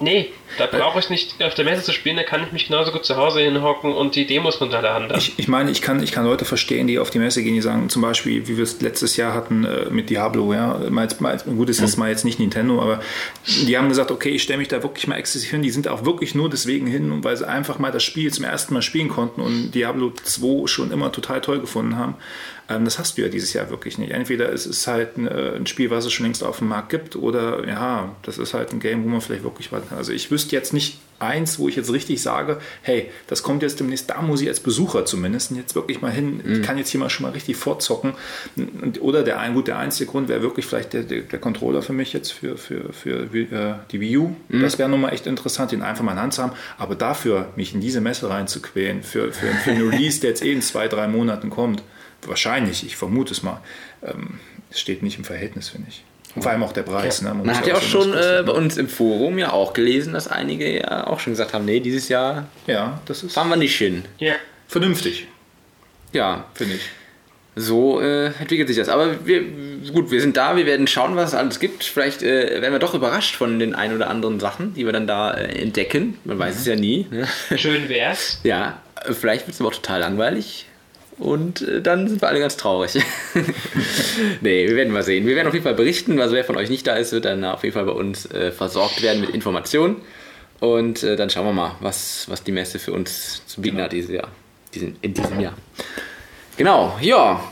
Nee, 0.04 0.32
da 0.58 0.68
brauche 0.68 1.00
ich 1.00 1.10
nicht 1.10 1.42
auf 1.44 1.56
der 1.56 1.66
Messe 1.66 1.84
zu 1.84 1.94
spielen, 1.94 2.18
da 2.18 2.24
kann 2.24 2.44
ich 2.44 2.52
mich 2.52 2.68
genauso 2.68 2.92
gut 2.92 3.06
zu 3.06 3.16
Hause 3.16 3.40
hinhocken 3.40 3.94
und 3.94 4.16
die 4.16 4.28
Demos 4.28 4.60
runterladen. 4.60 5.10
Ich, 5.18 5.34
ich 5.38 5.48
meine, 5.48 5.72
ich 5.72 5.82
kann, 5.82 6.04
ich 6.04 6.12
kann 6.12 6.26
Leute 6.26 6.44
verstehen, 6.44 6.88
die 6.88 7.00
auf 7.00 7.10
die 7.10 7.20
Messe 7.20 7.42
gehen, 7.42 7.54
die 7.54 7.62
sagen, 7.62 7.90
zum 7.90 8.02
Beispiel, 8.02 8.48
wie 8.48 8.58
wir 8.58 8.64
es 8.64 8.82
letztes 8.82 9.16
Jahr 9.16 9.34
hatten 9.34 9.64
äh, 9.64 9.90
mit 9.90 10.10
Diablo, 10.10 10.54
ja, 10.54 10.80
mal, 10.90 11.08
mal, 11.20 11.38
gut, 11.38 11.70
ist 11.70 11.80
jetzt 11.80 11.98
mal 11.98 12.10
jetzt 12.10 12.26
nicht 12.26 12.40
Nintendo, 12.40 12.82
aber 12.82 13.00
die 13.48 13.78
haben 13.78 13.88
gesagt, 13.88 14.12
okay, 14.12 14.30
ich 14.30 14.44
stelle 14.44 14.60
mich 14.60 14.68
da 14.68 14.84
wirklich 14.84 15.08
mal 15.08 15.16
exzessiv 15.16 15.50
hin. 15.50 15.62
Die 15.62 15.72
sind 15.72 15.88
auch 15.88 16.04
wirklich 16.04 16.36
nur 16.36 16.50
deswegen 16.50 16.86
hin, 16.86 17.24
weil 17.24 17.38
sie 17.38 17.48
einfach 17.48 17.80
mal 17.80 17.92
das 17.92 18.04
Spiel 18.04 18.32
zum 18.32 18.44
ersten 18.44 18.74
Mal 18.74 18.82
spielen 18.82 19.08
konnten 19.08 19.42
und 19.42 19.72
Diablo 19.72 20.12
2 20.24 20.68
schon 20.68 20.92
immer 20.92 21.12
total 21.12 21.40
toll 21.42 21.60
gefunden 21.60 21.98
haben. 21.98 22.16
Ähm, 22.70 22.86
das 22.86 23.00
hast 23.00 23.18
du 23.18 23.22
ja 23.22 23.28
dieses 23.28 23.54
Jahr 23.54 23.70
wirklich 23.70 23.98
nicht. 23.98 24.12
Entweder 24.12 24.52
es 24.52 24.66
ist 24.66 24.88
halt 24.88 25.18
ein, 25.18 25.28
äh, 25.28 25.56
ein, 25.56 25.68
Spiel, 25.68 25.90
was 25.90 26.06
es 26.06 26.14
schon 26.14 26.26
längst 26.26 26.44
auf 26.44 26.60
dem 26.60 26.70
Markt 26.70 26.90
gibt, 26.90 27.16
oder 27.16 27.68
ja, 27.68 28.16
das 28.24 28.38
ist 28.38 28.54
halt 28.54 28.72
ein 28.74 28.80
Game, 28.80 29.04
wo 29.04 29.10
man 29.10 29.22
vielleicht 29.22 29.44
wirklich 29.44 29.72
warten 29.72 29.90
kann. 29.90 29.98
Also 29.98 30.12
ich 30.12 30.32
wüsste 30.32 30.56
jetzt 30.56 30.74
nicht 30.74 31.00
eins, 31.20 31.60
wo 31.60 31.70
ich 31.70 31.76
jetzt 31.76 31.92
richtig 31.92 32.22
sage, 32.22 32.60
hey, 32.82 33.10
das 33.28 33.44
kommt 33.44 33.64
jetzt 33.64 33.80
demnächst, 33.80 34.10
da 34.10 34.22
muss 34.22 34.42
ich 34.42 34.48
als 34.48 34.60
Besucher 34.60 35.06
zumindest 35.06 35.52
jetzt 35.52 35.76
wirklich 35.76 36.02
mal 36.02 36.12
hin, 36.12 36.42
mhm. 36.44 36.54
ich 36.54 36.62
kann 36.64 36.78
jetzt 36.78 36.90
hier 36.90 37.00
mal 37.00 37.10
schon 37.10 37.26
mal 37.26 37.32
richtig 37.32 37.56
vorzocken. 37.56 38.14
Oder 39.00 39.24
der 39.24 39.40
ein, 39.40 39.54
gut, 39.54 39.68
der 39.68 39.78
einzige 39.78 40.10
Grund 40.10 40.28
wäre 40.28 40.42
wirklich 40.42 40.66
vielleicht 40.66 40.94
der, 40.94 41.04
der, 41.04 41.22
der, 41.22 41.40
Controller 41.40 41.82
für 41.82 41.94
mich 41.94 42.14
jetzt 42.14 42.32
für, 42.32 42.58
für, 42.58 42.94
für 42.94 43.24
äh, 43.34 43.76
die 43.92 44.00
Wii 44.00 44.18
U. 44.18 44.36
Mhm. 44.50 44.62
Das 44.62 44.78
wäre 44.78 44.90
nochmal 44.90 45.14
echt 45.14 45.28
interessant, 45.28 45.72
den 45.72 45.82
einfach 45.82 46.04
mal 46.04 46.14
in 46.14 46.20
Hand 46.20 46.34
zu 46.34 46.44
haben. 46.44 46.54
Aber 46.78 46.96
dafür, 46.96 47.50
mich 47.56 47.74
in 47.74 47.82
diese 47.82 48.02
Messe 48.02 48.30
reinzuquälen, 48.30 49.04
für, 49.04 49.32
für, 49.32 49.48
für 49.48 49.72
einen 49.72 49.90
Release, 49.90 50.20
der 50.20 50.32
jetzt 50.32 50.44
eh 50.44 50.52
in 50.52 50.62
zwei, 50.62 50.88
drei 50.88 51.08
Monaten 51.08 51.50
kommt, 51.50 51.84
wahrscheinlich, 52.28 52.86
ich 52.86 52.96
vermute 52.96 53.34
es 53.34 53.44
mal, 53.44 53.62
ähm, 54.04 54.40
steht 54.72 55.04
nicht 55.04 55.18
im 55.18 55.24
Verhältnis, 55.24 55.70
finde 55.70 55.88
ich. 55.90 56.04
Und 56.36 56.42
vor 56.42 56.52
allem 56.52 56.64
auch 56.64 56.74
der 56.74 56.84
Preis. 56.84 57.22
Ja. 57.22 57.30
Ne? 57.30 57.36
Man, 57.36 57.48
Man 57.48 57.58
hat 57.58 57.68
ja 57.68 57.76
auch 57.76 57.82
schon 57.82 58.14
äh, 58.14 58.44
bei 58.46 58.54
uns 58.54 58.78
im 58.78 58.90
Forum 58.90 59.38
ja 59.38 59.52
auch 59.52 59.74
gelesen, 59.74 60.14
dass 60.14 60.28
einige 60.28 60.80
ja 60.80 61.08
auch 61.08 61.20
schon 61.20 61.34
gesagt 61.34 61.54
haben, 61.54 61.66
nee, 61.66 61.80
dieses 61.80 62.10
Jahr 62.10 62.48
ja, 62.66 63.02
das 63.06 63.24
ist 63.24 63.34
fahren 63.34 63.50
wir 63.50 63.56
nicht 63.56 63.78
hin. 63.78 64.06
Ja. 64.18 64.34
Vernünftig. 64.68 65.28
Ja. 66.12 66.46
Finde 66.56 66.76
ich. 66.76 66.82
So 67.56 68.02
äh, 68.02 68.28
entwickelt 68.40 68.68
sich 68.68 68.78
das. 68.78 68.90
Aber 68.90 69.28
wir, 69.28 69.44
gut, 69.92 70.10
wir 70.10 70.22
sind 70.22 70.38
da, 70.38 70.58
wir 70.58 70.66
werden 70.66 70.88
schauen, 70.88 71.16
was 71.16 71.30
es 71.30 71.36
alles 71.36 71.60
gibt. 71.60 71.84
Vielleicht 71.84 72.24
äh, 72.24 72.62
werden 72.62 72.74
wir 72.74 72.80
doch 72.80 72.96
überrascht 72.96 73.36
von 73.36 73.60
den 73.60 73.76
ein 73.76 73.94
oder 73.94 74.10
anderen 74.10 74.40
Sachen, 74.40 74.74
die 74.74 74.86
wir 74.86 74.92
dann 74.92 75.06
da 75.06 75.32
äh, 75.32 75.62
entdecken. 75.62 76.18
Man 76.24 76.40
weiß 76.40 76.56
mhm. 76.56 76.60
es 76.60 76.66
ja 76.66 76.76
nie. 76.76 77.08
Ne? 77.12 77.28
Schön 77.58 77.90
wär's. 77.90 78.40
Ja, 78.44 78.82
vielleicht 79.06 79.46
wird 79.46 79.54
es 79.54 79.62
aber 79.62 79.70
auch 79.70 79.76
total 79.76 80.00
langweilig. 80.00 80.66
Und 81.20 81.62
äh, 81.62 81.82
dann 81.82 82.08
sind 82.08 82.22
wir 82.22 82.28
alle 82.28 82.40
ganz 82.40 82.58
traurig. 82.58 82.96
nee, 84.42 84.68
wir 84.68 84.76
werden 84.76 84.92
mal 84.92 85.04
sehen. 85.04 85.28
Wir 85.28 85.36
werden 85.36 85.48
auf 85.48 85.54
jeden 85.54 85.64
Fall 85.64 85.76
berichten. 85.76 86.20
Also 86.20 86.36
wer 86.36 86.44
von 86.44 86.58
euch 86.58 86.70
nicht 86.70 86.88
da 86.88 86.96
ist, 86.96 87.12
wird 87.12 87.26
dann 87.26 87.44
auf 87.46 87.64
jeden 87.64 87.74
Fall 87.74 87.86
bei 87.86 87.92
uns 87.92 88.26
äh, 88.32 88.52
versorgt 88.52 89.02
werden 89.02 89.22
mit 89.22 89.30
Informationen. 89.30 89.98
Und 90.60 91.04
äh, 91.04 91.16
dann 91.16 91.30
schauen 91.30 91.46
wir 91.46 91.54
mal, 91.54 91.76
was, 91.82 92.26
was 92.30 92.44
die 92.44 92.52
Messe 92.52 92.80
für 92.80 92.94
uns 92.94 93.46
zu 93.46 93.62
bieten 93.62 93.76
genau. 93.76 93.86
hat 93.86 93.94
dieses 93.94 94.12
Jahr. 94.12 94.30
Diesen, 94.74 94.96
in 95.02 95.14
diesem 95.14 95.40
Jahr. 95.40 95.54
Genau, 96.58 96.98
ja. 97.02 97.44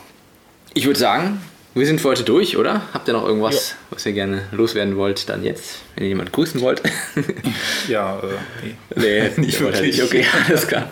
Ich 0.73 0.85
würde 0.85 0.99
sagen, 0.99 1.41
wir 1.73 1.85
sind 1.85 2.01
für 2.01 2.09
heute 2.09 2.23
durch, 2.23 2.57
oder? 2.57 2.81
Habt 2.93 3.07
ihr 3.07 3.13
noch 3.13 3.25
irgendwas, 3.25 3.69
ja. 3.69 3.75
was 3.91 4.05
ihr 4.05 4.11
gerne 4.11 4.41
loswerden 4.51 4.97
wollt, 4.97 5.29
dann 5.29 5.41
jetzt, 5.41 5.79
wenn 5.95 6.03
ihr 6.03 6.09
jemanden 6.09 6.33
grüßen 6.33 6.59
wollt? 6.59 6.81
ja, 7.87 8.19
äh, 8.19 8.25
nee. 8.61 8.75
nee 8.95 9.31
nicht 9.37 9.61
wirklich. 9.61 10.03
Okay, 10.03 10.25
alles 10.47 10.67
klar. 10.67 10.89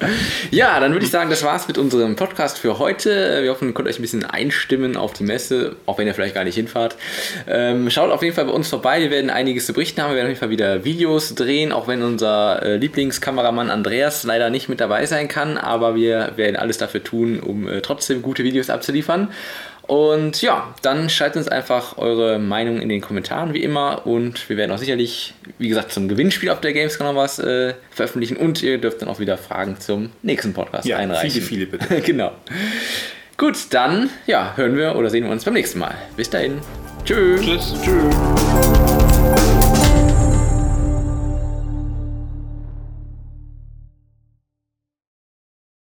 Ja, 0.51 0.80
dann 0.80 0.93
würde 0.93 1.03
ich 1.03 1.11
sagen, 1.11 1.30
das 1.30 1.43
war's 1.43 1.67
mit 1.67 1.77
unserem 1.77 2.15
Podcast 2.15 2.59
für 2.59 2.80
heute. 2.80 3.43
Wir 3.43 3.51
hoffen, 3.51 3.67
ihr 3.67 3.73
könnt 3.73 3.89
euch 3.89 3.99
ein 3.99 4.01
bisschen 4.01 4.23
einstimmen 4.23 4.95
auf 4.95 5.11
die 5.11 5.23
Messe, 5.23 5.75
auch 5.86 5.97
wenn 5.97 6.07
ihr 6.07 6.13
vielleicht 6.13 6.36
gar 6.36 6.45
nicht 6.45 6.55
hinfahrt. 6.55 6.95
Ähm, 7.45 7.89
schaut 7.89 8.09
auf 8.09 8.23
jeden 8.23 8.34
Fall 8.34 8.45
bei 8.45 8.53
uns 8.53 8.69
vorbei. 8.69 9.01
Wir 9.01 9.11
werden 9.11 9.30
einiges 9.30 9.65
zu 9.65 9.73
berichten 9.73 10.01
haben. 10.01 10.11
Wir 10.11 10.15
werden 10.15 10.27
auf 10.27 10.32
jeden 10.32 10.39
Fall 10.39 10.49
wieder 10.49 10.86
Videos 10.86 11.36
drehen, 11.36 11.73
auch 11.73 11.89
wenn 11.89 12.03
unser 12.03 12.63
äh, 12.63 12.77
Lieblingskameramann 12.77 13.69
Andreas 13.69 14.23
leider 14.23 14.49
nicht 14.49 14.69
mit 14.69 14.80
dabei 14.80 15.05
sein 15.07 15.27
kann. 15.27 15.57
Aber 15.57 15.95
wir 15.95 16.38
werden 16.38 16.55
alles 16.55 16.77
dafür 16.77 17.03
tun, 17.03 17.41
um 17.41 17.67
äh, 17.67 17.82
trotzdem 17.82 18.21
gute 18.21 18.45
Videos 18.45 18.69
abzuliefern. 18.69 19.27
Und 19.89 20.43
ja, 20.43 20.71
dann 20.83 21.09
schreibt 21.09 21.35
uns 21.35 21.47
einfach 21.47 21.97
eure 21.97 22.37
Meinung 22.37 22.79
in 22.79 22.89
den 22.89 23.01
Kommentaren 23.01 23.55
wie 23.55 23.63
immer 23.63 24.05
und 24.05 24.47
wir 24.47 24.55
werden 24.55 24.69
auch 24.69 24.77
sicherlich, 24.77 25.33
wie 25.57 25.67
gesagt, 25.67 25.91
zum 25.91 26.07
Gewinnspiel 26.07 26.51
auf 26.51 26.61
der 26.61 26.73
Gamescom 26.73 27.07
noch 27.07 27.15
was 27.15 27.39
äh, 27.39 27.73
veröffentlichen 27.89 28.37
und 28.37 28.61
ihr 28.61 28.77
dürft 28.77 29.01
dann 29.01 29.09
auch 29.09 29.19
wieder 29.19 29.35
Fragen 29.35 29.79
zum 29.79 30.11
nächsten 30.21 30.53
Podcast 30.53 30.85
ja, 30.85 30.97
einreichen. 30.97 31.41
Viele, 31.41 31.65
viele 31.65 31.65
bitte. 31.65 32.01
genau. 32.05 32.33
Gut, 33.35 33.57
dann 33.71 34.11
ja, 34.27 34.53
hören 34.57 34.77
wir 34.77 34.95
oder 34.95 35.09
sehen 35.09 35.23
wir 35.23 35.31
uns 35.31 35.43
beim 35.43 35.55
nächsten 35.55 35.79
Mal. 35.79 35.95
Bis 36.15 36.29
dahin. 36.29 36.59
Tschüss. 37.03 37.41
Tschüss. 37.41 37.73
Tschüss. 37.81 39.59